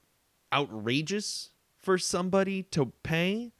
outrageous 0.51 1.51
for 1.77 1.97
somebody 1.97 2.63
to 2.63 2.91
pay, 3.03 3.53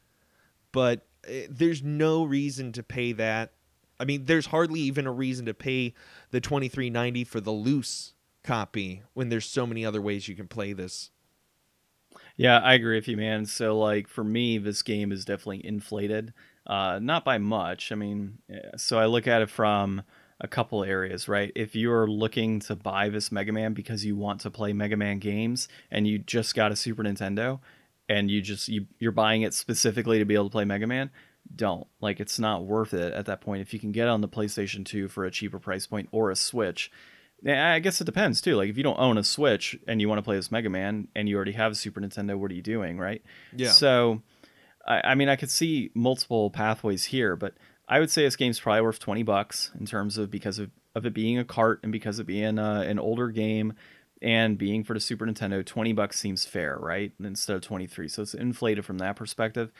but 0.72 1.08
eh, 1.26 1.48
there's 1.50 1.82
no 1.82 2.24
reason 2.24 2.72
to 2.74 2.84
pay 2.84 3.14
that. 3.14 3.54
I 4.02 4.06
mean, 4.06 4.26
there's 4.26 4.48
hardly 4.48 4.80
even 4.82 5.08
a 5.08 5.12
reason 5.12 5.46
to 5.46 5.54
pay 5.54 5.94
the 6.32 6.42
23.90 6.42 7.26
for 7.28 7.40
the 7.40 7.52
loose 7.52 8.14
copy 8.44 9.04
when 9.14 9.30
there's 9.30 9.46
so 9.46 9.66
many 9.66 9.86
other 9.86 10.02
ways 10.02 10.28
you 10.28 10.36
can 10.36 10.48
play 10.48 10.74
this. 10.74 11.12
Yeah, 12.36 12.60
I 12.60 12.74
agree 12.74 12.96
with 12.96 13.08
you, 13.08 13.18
man. 13.18 13.46
So, 13.46 13.78
like, 13.78 14.08
for 14.08 14.24
me, 14.24 14.58
this 14.58 14.82
game 14.82 15.12
is 15.12 15.26
definitely 15.26 15.66
inflated. 15.66 16.34
Uh, 16.66 17.00
not 17.02 17.24
by 17.24 17.38
much. 17.38 17.92
I 17.92 17.96
mean, 17.96 18.40
eh, 18.50 18.60
so 18.78 18.98
I 18.98 19.06
look 19.06 19.28
at 19.28 19.42
it 19.42 19.50
from 19.50 20.04
a 20.40 20.48
couple 20.48 20.84
areas, 20.84 21.28
right? 21.28 21.52
If 21.56 21.76
you're 21.76 22.08
looking 22.08 22.60
to 22.62 22.76
buy 22.76 23.10
this 23.10 23.32
Mega 23.32 23.52
Man 23.52 23.74
because 23.74 24.04
you 24.04 24.16
want 24.16 24.42
to 24.42 24.50
play 24.50 24.74
Mega 24.74 24.98
Man 24.98 25.20
games 25.20 25.68
and 25.92 26.08
you 26.08 26.18
just 26.18 26.56
got 26.56 26.72
a 26.72 26.76
Super 26.76 27.04
Nintendo 27.04 27.60
and 28.10 28.30
you 28.30 28.42
just 28.42 28.68
you, 28.68 28.88
you're 29.00 29.12
buying 29.12 29.44
it 29.44 29.54
specifically 29.54 30.20
to 30.20 30.26
be 30.26 30.34
able 30.34 30.46
to 30.46 30.52
play 30.52 30.66
Mega 30.66 30.88
Man, 30.88 31.12
don't. 31.56 31.88
Like 32.00 32.20
it's 32.20 32.40
not 32.40 32.66
worth 32.66 32.94
it 32.94 33.14
at 33.14 33.26
that 33.26 33.42
point. 33.42 33.62
If 33.62 33.74
you 33.74 33.80
can 33.80 33.92
get 33.92 34.08
on 34.08 34.22
the 34.22 34.30
PlayStation 34.30 34.86
2 34.86 35.08
for 35.08 35.26
a 35.26 35.32
cheaper 35.32 35.60
price 35.60 35.88
point 35.88 36.10
or 36.12 36.32
a 36.32 36.36
Switch, 36.36 36.92
I 37.48 37.80
guess 37.80 38.00
it 38.00 38.06
depends 38.06 38.42
too. 38.42 38.56
Like 38.56 38.70
if 38.70 38.78
you 38.78 38.84
don't 38.84 39.00
own 39.00 39.18
a 39.18 39.24
Switch 39.24 39.78
and 39.88 40.00
you 40.00 40.08
want 40.08 40.20
to 40.20 40.24
play 40.24 40.36
this 40.36 40.52
Mega 40.52 40.70
Man 40.70 41.08
and 41.16 41.28
you 41.28 41.36
already 41.36 41.54
have 41.54 41.72
a 41.72 41.76
Super 41.76 42.02
Nintendo, 42.02 42.38
what 42.38 42.52
are 42.52 42.56
you 42.56 42.62
doing, 42.62 42.98
right? 42.98 43.24
Yeah. 43.56 43.72
So, 43.72 44.22
I, 44.86 45.02
I 45.12 45.16
mean, 45.16 45.30
I 45.30 45.36
could 45.36 45.50
see 45.50 45.92
multiple 45.96 46.52
pathways 46.52 47.06
here, 47.06 47.36
but 47.36 47.56
I 47.88 48.00
would 48.00 48.12
say 48.12 48.24
this 48.24 48.36
game's 48.36 48.60
probably 48.60 48.82
worth 48.82 49.00
twenty 49.00 49.24
bucks 49.24 49.72
in 49.80 49.86
terms 49.86 50.18
of 50.18 50.30
because 50.30 50.60
of, 50.60 50.70
of 50.96 51.06
it 51.06 51.14
being 51.14 51.40
a 51.40 51.44
cart 51.44 51.80
and 51.84 51.92
because 51.92 52.20
of 52.20 52.28
being 52.28 52.60
uh, 52.60 52.82
an 52.82 53.00
older 53.00 53.30
game 53.30 53.74
and 54.22 54.58
being 54.58 54.84
for 54.84 54.94
the 54.94 55.00
Super 55.00 55.26
Nintendo. 55.26 55.66
Twenty 55.66 55.94
bucks 55.94 56.20
seems 56.20 56.46
fair, 56.46 56.78
right? 56.80 57.12
Instead 57.20 57.56
of 57.56 57.62
twenty 57.64 57.88
three, 57.88 58.08
so 58.08 58.22
it's 58.22 58.34
inflated 58.34 58.86
from 58.86 59.00
that 59.00 59.16
perspective. 59.16 59.72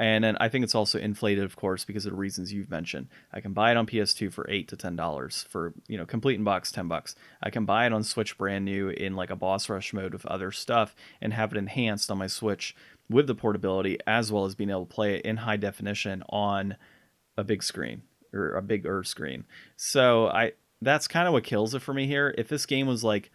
And 0.00 0.24
then 0.24 0.38
I 0.40 0.48
think 0.48 0.64
it's 0.64 0.74
also 0.74 0.98
inflated, 0.98 1.44
of 1.44 1.56
course, 1.56 1.84
because 1.84 2.06
of 2.06 2.12
the 2.12 2.16
reasons 2.16 2.54
you've 2.54 2.70
mentioned. 2.70 3.08
I 3.34 3.42
can 3.42 3.52
buy 3.52 3.70
it 3.70 3.76
on 3.76 3.86
PS2 3.86 4.32
for 4.32 4.48
eight 4.48 4.66
to 4.68 4.76
ten 4.76 4.96
dollars 4.96 5.44
for 5.50 5.74
you 5.88 5.98
know 5.98 6.06
complete 6.06 6.36
in 6.36 6.44
box 6.44 6.72
ten 6.72 6.88
bucks. 6.88 7.14
I 7.42 7.50
can 7.50 7.66
buy 7.66 7.84
it 7.84 7.92
on 7.92 8.02
Switch 8.02 8.38
brand 8.38 8.64
new 8.64 8.88
in 8.88 9.14
like 9.14 9.28
a 9.28 9.36
boss 9.36 9.68
rush 9.68 9.92
mode 9.92 10.14
with 10.14 10.24
other 10.24 10.52
stuff 10.52 10.96
and 11.20 11.34
have 11.34 11.52
it 11.52 11.58
enhanced 11.58 12.10
on 12.10 12.16
my 12.16 12.28
Switch 12.28 12.74
with 13.10 13.26
the 13.26 13.34
portability 13.34 13.98
as 14.06 14.32
well 14.32 14.46
as 14.46 14.54
being 14.54 14.70
able 14.70 14.86
to 14.86 14.94
play 14.94 15.16
it 15.16 15.26
in 15.26 15.36
high 15.36 15.58
definition 15.58 16.22
on 16.30 16.76
a 17.36 17.44
big 17.44 17.62
screen 17.62 18.00
or 18.32 18.54
a 18.54 18.62
bigger 18.62 19.04
screen. 19.04 19.44
So 19.76 20.28
I 20.28 20.52
that's 20.80 21.08
kind 21.08 21.28
of 21.28 21.34
what 21.34 21.44
kills 21.44 21.74
it 21.74 21.82
for 21.82 21.92
me 21.92 22.06
here. 22.06 22.34
If 22.38 22.48
this 22.48 22.64
game 22.64 22.86
was 22.86 23.04
like 23.04 23.30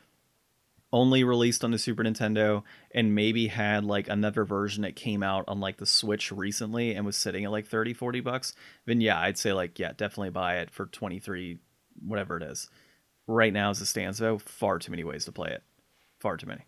only 0.95 1.25
released 1.25 1.61
on 1.65 1.71
the 1.71 1.77
Super 1.77 2.03
Nintendo 2.03 2.63
and 2.91 3.13
maybe 3.13 3.47
had 3.47 3.83
like 3.83 4.07
another 4.07 4.45
version 4.45 4.83
that 4.83 4.95
came 4.95 5.21
out 5.21 5.43
on 5.45 5.59
like 5.59 5.75
the 5.75 5.85
Switch 5.85 6.31
recently 6.31 6.95
and 6.95 7.05
was 7.05 7.17
sitting 7.17 7.43
at 7.43 7.51
like 7.51 7.67
30 7.67 7.93
40 7.93 8.21
bucks, 8.21 8.53
then 8.85 9.01
yeah, 9.01 9.19
I'd 9.19 9.37
say 9.37 9.51
like 9.51 9.77
yeah, 9.77 9.91
definitely 9.91 10.29
buy 10.29 10.59
it 10.59 10.71
for 10.71 10.85
23 10.85 11.59
whatever 12.07 12.37
it 12.37 12.43
is. 12.43 12.69
Right 13.27 13.51
now 13.51 13.71
as 13.71 13.81
it 13.81 13.87
stands 13.87 14.19
though, 14.19 14.37
far 14.37 14.79
too 14.79 14.89
many 14.89 15.03
ways 15.03 15.25
to 15.25 15.33
play 15.33 15.49
it. 15.49 15.63
Far 16.21 16.37
too 16.37 16.47
many. 16.47 16.61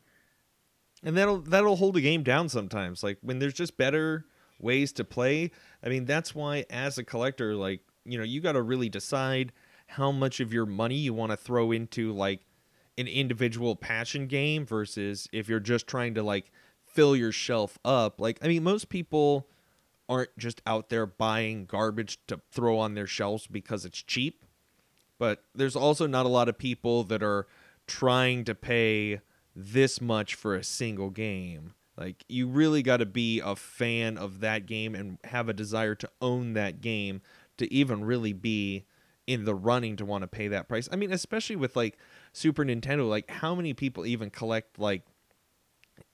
And 1.03 1.15
that'll 1.15 1.39
that'll 1.39 1.78
hold 1.78 1.95
a 1.95 2.01
game 2.01 2.23
down 2.23 2.49
sometimes. 2.49 3.03
Like 3.03 3.19
when 3.21 3.39
there's 3.39 3.53
just 3.53 3.78
better 3.78 4.25
ways 4.59 4.91
to 4.93 5.05
play. 5.05 5.51
I 5.82 5.88
mean, 5.88 6.03
that's 6.03 6.36
why 6.36 6.65
as 6.69 6.97
a 6.97 7.03
collector 7.05 7.55
like, 7.55 7.80
you 8.03 8.17
know, 8.17 8.25
you 8.25 8.41
got 8.41 8.53
to 8.53 8.61
really 8.61 8.89
decide 8.89 9.53
how 9.88 10.11
much 10.11 10.41
of 10.41 10.51
your 10.51 10.65
money 10.65 10.95
you 10.95 11.13
want 11.13 11.32
to 11.32 11.38
throw 11.38 11.71
into 11.71 12.11
like 12.11 12.41
an 12.98 13.08
individual 13.08 13.76
passion 13.76 14.28
game 14.28 14.66
versus 14.66 15.28
if 15.32 15.48
you're 15.48 15.60
just 15.60 15.88
trying 15.88 16.16
to 16.16 16.24
like 16.24 16.52
fill 16.84 17.16
your 17.16 17.32
shelf 17.32 17.78
up. 17.86 18.20
Like, 18.20 18.39
I 18.41 18.48
mean, 18.48 18.64
most 18.64 18.89
people 18.89 19.48
aren't 20.10 20.36
just 20.38 20.62
out 20.66 20.89
there 20.89 21.06
buying 21.06 21.66
garbage 21.66 22.20
to 22.28 22.41
throw 22.52 22.80
on 22.80 22.95
their 22.95 23.08
shelves 23.08 23.45
because 23.48 23.86
it's 23.86 24.02
cheap. 24.02 24.43
But 25.20 25.43
there's 25.54 25.76
also 25.76 26.08
not 26.08 26.26
a 26.26 26.30
lot 26.30 26.50
of 26.50 26.58
people 26.58 27.04
that 27.06 27.24
are 27.24 27.48
trying 27.88 28.43
to 28.45 28.56
pay 28.56 29.22
this 29.56 30.00
much 30.00 30.36
for 30.36 30.56
a 30.56 30.64
single 30.64 31.10
game. 31.10 31.74
Like, 31.98 32.24
you 32.30 32.48
really 32.48 32.84
got 32.84 32.98
to 32.98 33.08
be 33.08 33.39
a 33.39 33.56
fan 33.56 34.18
of 34.18 34.39
that 34.41 34.68
game 34.68 34.93
and 34.93 35.18
have 35.24 35.50
a 35.50 35.54
desire 35.54 35.95
to 35.95 36.10
own 36.22 36.54
that 36.54 36.80
game 36.82 37.22
to 37.58 37.72
even 37.74 38.06
really 38.06 38.34
be 38.34 38.86
in 39.26 39.45
the 39.45 39.56
running 39.56 39.95
to 39.98 40.06
want 40.06 40.22
to 40.22 40.28
pay 40.28 40.48
that 40.48 40.68
price. 40.68 40.88
I 40.91 40.95
mean, 40.95 41.12
especially 41.12 41.56
with 41.56 41.76
like 41.76 41.98
Super 42.38 42.64
Nintendo, 42.64 43.10
like 43.10 43.32
how 43.32 43.56
many 43.56 43.74
people 43.74 44.06
even 44.06 44.30
collect 44.30 44.78
like 44.78 45.02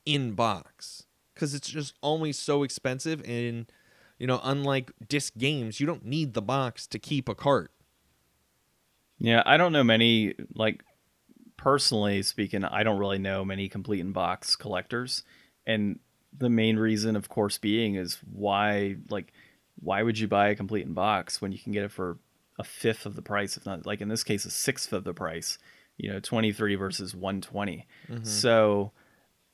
in 0.06 0.32
box? 0.32 1.04
Because 1.34 1.54
it's 1.54 1.68
just 1.68 1.96
always 2.02 2.40
so 2.40 2.64
expensive, 2.64 3.22
and 3.28 3.70
you 4.18 4.26
know, 4.26 4.40
unlike 4.42 4.94
disc 5.06 5.34
games, 5.38 5.82
you 5.82 5.86
don't 5.86 6.06
need 6.06 6.34
the 6.34 6.42
box 6.42 6.88
to 6.88 6.98
keep 6.98 7.28
a 7.28 7.36
cart. 7.36 7.72
Yeah, 9.20 9.44
I 9.46 9.58
don't 9.58 9.74
know 9.74 9.84
many 9.84 10.34
like 10.56 10.84
personally 11.58 12.24
speaking, 12.24 12.64
I 12.64 12.84
don't 12.84 13.00
really 13.00 13.20
know 13.20 13.44
many 13.44 13.68
complete 13.68 14.00
in 14.00 14.14
box 14.14 14.56
collectors, 14.56 15.24
and 15.68 16.00
the 16.38 16.50
main 16.50 16.78
reason, 16.78 17.18
of 17.18 17.28
course, 17.28 17.58
being 17.58 17.96
is 17.96 18.18
why 18.32 18.96
like 19.10 19.34
why 19.76 20.02
would 20.02 20.18
you 20.18 20.30
buy 20.30 20.48
a 20.48 20.56
complete 20.56 20.86
in 20.86 20.94
box 20.94 21.42
when 21.42 21.52
you 21.52 21.60
can 21.60 21.74
get 21.74 21.84
it 21.84 21.92
for 21.92 22.18
a 22.58 22.64
fifth 22.64 23.06
of 23.06 23.18
the 23.18 23.22
price, 23.22 23.58
if 23.58 23.66
not 23.66 23.86
like 23.86 24.00
in 24.00 24.08
this 24.08 24.24
case, 24.24 24.46
a 24.46 24.52
sixth 24.52 24.94
of 24.94 25.04
the 25.04 25.14
price. 25.14 25.58
You 25.98 26.14
know, 26.14 26.20
23 26.20 26.76
versus 26.76 27.14
120. 27.16 27.88
Mm-hmm. 28.10 28.24
So 28.24 28.91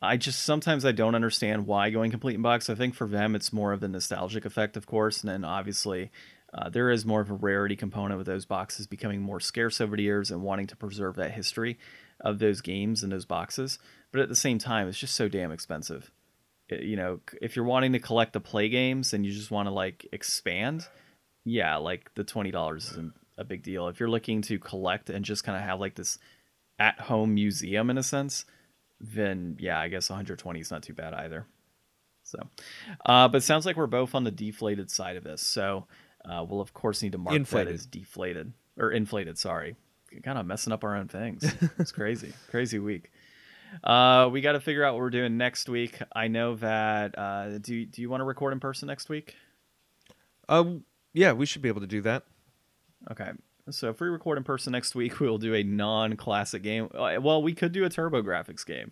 I 0.02 0.18
just 0.18 0.44
sometimes 0.44 0.86
I 0.86 0.92
don't 0.92 1.16
understand 1.16 1.68
why 1.68 1.90
going 1.90 2.12
complete 2.12 2.36
in 2.36 2.42
box. 2.42 2.70
I 2.70 2.76
think 2.76 2.94
for 2.96 3.08
them 3.08 3.36
it's 3.36 3.52
more 3.52 3.74
of 3.74 3.82
the 3.82 3.88
nostalgic 3.88 4.46
effect, 4.46 4.78
of 4.78 4.86
course, 4.86 5.22
and 5.22 5.30
then 5.30 5.44
obviously 5.44 6.12
uh, 6.54 6.70
there 6.70 6.90
is 6.90 7.06
more 7.06 7.22
of 7.22 7.30
a 7.30 7.36
rarity 7.36 7.76
component 7.76 8.18
with 8.18 8.28
those 8.28 8.46
boxes 8.46 8.88
becoming 8.88 9.22
more 9.22 9.40
scarce 9.40 9.82
over 9.82 9.98
the 9.98 10.04
years 10.04 10.32
and 10.32 10.42
wanting 10.42 10.68
to 10.68 10.76
preserve 10.76 11.16
that 11.18 11.32
history 11.32 11.78
of 12.22 12.40
those 12.40 12.62
games 12.62 13.04
and 13.04 13.12
those 13.12 13.26
boxes. 13.26 13.78
But 14.12 14.22
at 14.22 14.30
the 14.30 14.36
same 14.36 14.58
time, 14.58 14.88
it's 14.88 14.98
just 14.98 15.16
so 15.16 15.28
damn 15.28 15.52
expensive. 15.52 16.12
It, 16.70 16.84
you 16.84 16.96
know, 16.96 17.20
if 17.42 17.56
you're 17.56 17.66
wanting 17.66 17.94
to 17.94 18.00
collect 18.00 18.34
the 18.34 18.40
play 18.40 18.70
games 18.70 19.14
and 19.14 19.26
you 19.26 19.32
just 19.32 19.52
want 19.52 19.68
to 19.68 19.74
like 19.74 20.08
expand, 20.12 20.88
yeah, 21.44 21.76
like 21.76 22.12
the 22.16 22.24
twenty 22.24 22.52
dollars 22.52 22.92
isn't 22.92 23.14
a 23.40 23.44
big 23.44 23.64
deal. 23.64 23.88
If 23.88 24.00
you're 24.00 24.10
looking 24.10 24.42
to 24.44 24.60
collect 24.60 25.10
and 25.10 25.26
just 25.26 25.44
kind 25.44 25.58
of 25.58 25.64
have 25.64 25.80
like 25.80 25.96
this 25.96 26.20
at 26.78 27.00
home 27.00 27.34
museum 27.34 27.90
in 27.90 27.98
a 27.98 28.04
sense, 28.04 28.46
then 29.00 29.58
yeah, 29.60 29.80
I 29.80 29.88
guess 29.88 30.10
120 30.10 30.60
is 30.60 30.70
not 30.70 30.84
too 30.84 30.94
bad 30.94 31.14
either. 31.14 31.46
So, 32.24 32.38
uh, 33.06 33.28
but 33.28 33.42
sounds 33.42 33.66
like 33.66 33.76
we're 33.76 33.88
both 33.88 34.14
on 34.14 34.24
the 34.24 34.32
deflated 34.32 34.92
side 34.92 35.16
of 35.18 35.24
this. 35.24 35.42
So, 35.42 35.88
uh, 36.26 36.46
we'll 36.48 36.62
of 36.62 36.74
course 36.74 37.02
need 37.02 37.14
to 37.14 37.18
mark 37.18 37.36
inflated. 37.36 37.70
that 37.70 37.74
as 37.74 37.86
deflated 37.86 38.54
or 38.78 38.92
inflated. 38.92 39.38
Sorry, 39.40 39.76
kind 40.24 40.38
of 40.38 40.46
messing 40.46 40.74
up 40.74 40.84
our 40.84 40.96
own 40.96 41.08
things. 41.08 41.44
It's 41.80 41.92
crazy, 41.92 42.34
crazy 42.52 42.78
week. 42.78 43.10
Uh, 43.84 44.30
we 44.32 44.42
got 44.42 44.54
to 44.54 44.60
figure 44.60 44.84
out 44.84 44.94
what 44.96 45.02
we're 45.02 45.10
doing 45.12 45.38
next 45.38 45.70
week. 45.70 46.00
I 46.14 46.28
know 46.28 46.56
that. 46.56 47.18
Uh, 47.18 47.58
do 47.60 47.86
Do 47.86 48.02
you 48.02 48.10
want 48.10 48.22
to 48.22 48.26
record 48.26 48.54
in 48.54 48.60
person 48.60 48.88
next 48.88 49.10
week? 49.10 49.36
Um, 50.48 50.84
yeah, 51.14 51.34
we 51.34 51.46
should 51.46 51.62
be 51.62 51.70
able 51.70 51.82
to 51.82 51.88
do 51.88 52.02
that. 52.02 52.26
Okay. 53.12 53.32
So 53.72 53.89
if 53.89 54.00
we 54.00 54.08
record 54.08 54.38
in 54.38 54.43
person 54.43 54.72
next 54.72 54.95
week, 54.95 55.20
we'll 55.20 55.38
do 55.38 55.54
a 55.54 55.64
non-classic 55.64 56.64
game. 56.64 56.89
Uh, 56.93 57.18
well, 57.22 57.41
we 57.41 57.54
could 57.54 57.72
do 57.72 57.86
a 57.86 57.89
TurboGrafx 57.89 58.66
game. 58.66 58.91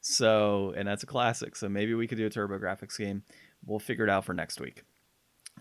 So, 0.00 0.74
and 0.76 0.86
that's 0.86 1.02
a 1.02 1.06
classic. 1.06 1.56
So 1.56 1.68
maybe 1.68 1.94
we 1.94 2.06
could 2.06 2.18
do 2.18 2.26
a 2.26 2.30
TurboGrafx 2.30 2.98
game. 2.98 3.22
We'll 3.64 3.78
figure 3.78 4.04
it 4.04 4.10
out 4.10 4.24
for 4.24 4.34
next 4.34 4.60
week. 4.60 4.82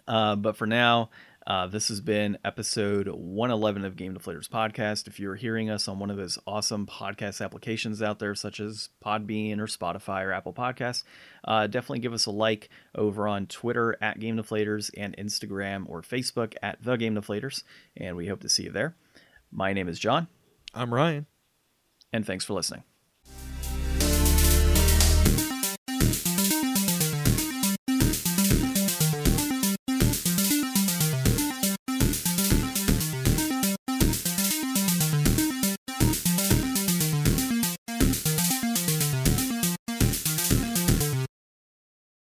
Uh, 0.08 0.36
but 0.36 0.58
for 0.58 0.66
now, 0.66 1.10
uh, 1.48 1.66
this 1.68 1.88
has 1.88 2.02
been 2.02 2.38
episode 2.46 3.08
111 3.08 3.84
of 3.84 3.96
Game 3.96 4.16
Deflators 4.16 4.48
podcast. 4.48 5.08
If 5.08 5.20
you're 5.20 5.36
hearing 5.36 5.70
us 5.70 5.88
on 5.88 5.98
one 5.98 6.12
of 6.12 6.18
those 6.18 6.38
awesome 6.46 6.86
podcast 6.86 7.44
applications 7.44 8.02
out 8.02 8.20
there, 8.20 8.36
such 8.36 8.60
as 8.60 8.90
Podbean 9.04 9.58
or 9.60 9.66
Spotify 9.66 10.24
or 10.24 10.34
Apple 10.34 10.54
Podcasts, 10.54 11.04
uh, 11.44 11.66
definitely 11.66 12.00
give 12.00 12.14
us 12.14 12.28
a 12.28 12.32
like 12.32 12.70
over 12.96 13.28
on 13.28 13.48
Twitter 13.48 13.98
at 14.02 14.20
Game 14.20 14.38
Deflators 14.38 14.92
and 14.96 15.18
Instagram 15.18 15.90
or 15.90 16.02
Facebook 16.02 16.54
at 16.62 16.84
The 16.84 16.96
Game 16.96 17.16
Deflators. 17.16 17.64
And 17.98 18.16
we 18.16 18.28
hope 18.28 18.42
to 18.42 18.50
see 18.50 18.64
you 18.64 18.72
there. 18.72 18.96
My 19.52 19.74
name 19.74 19.90
is 19.90 19.98
John. 19.98 20.28
I'm 20.74 20.94
Ryan. 20.94 21.26
And 22.14 22.26
thanks 22.26 22.46
for 22.46 22.54
listening. 22.54 22.84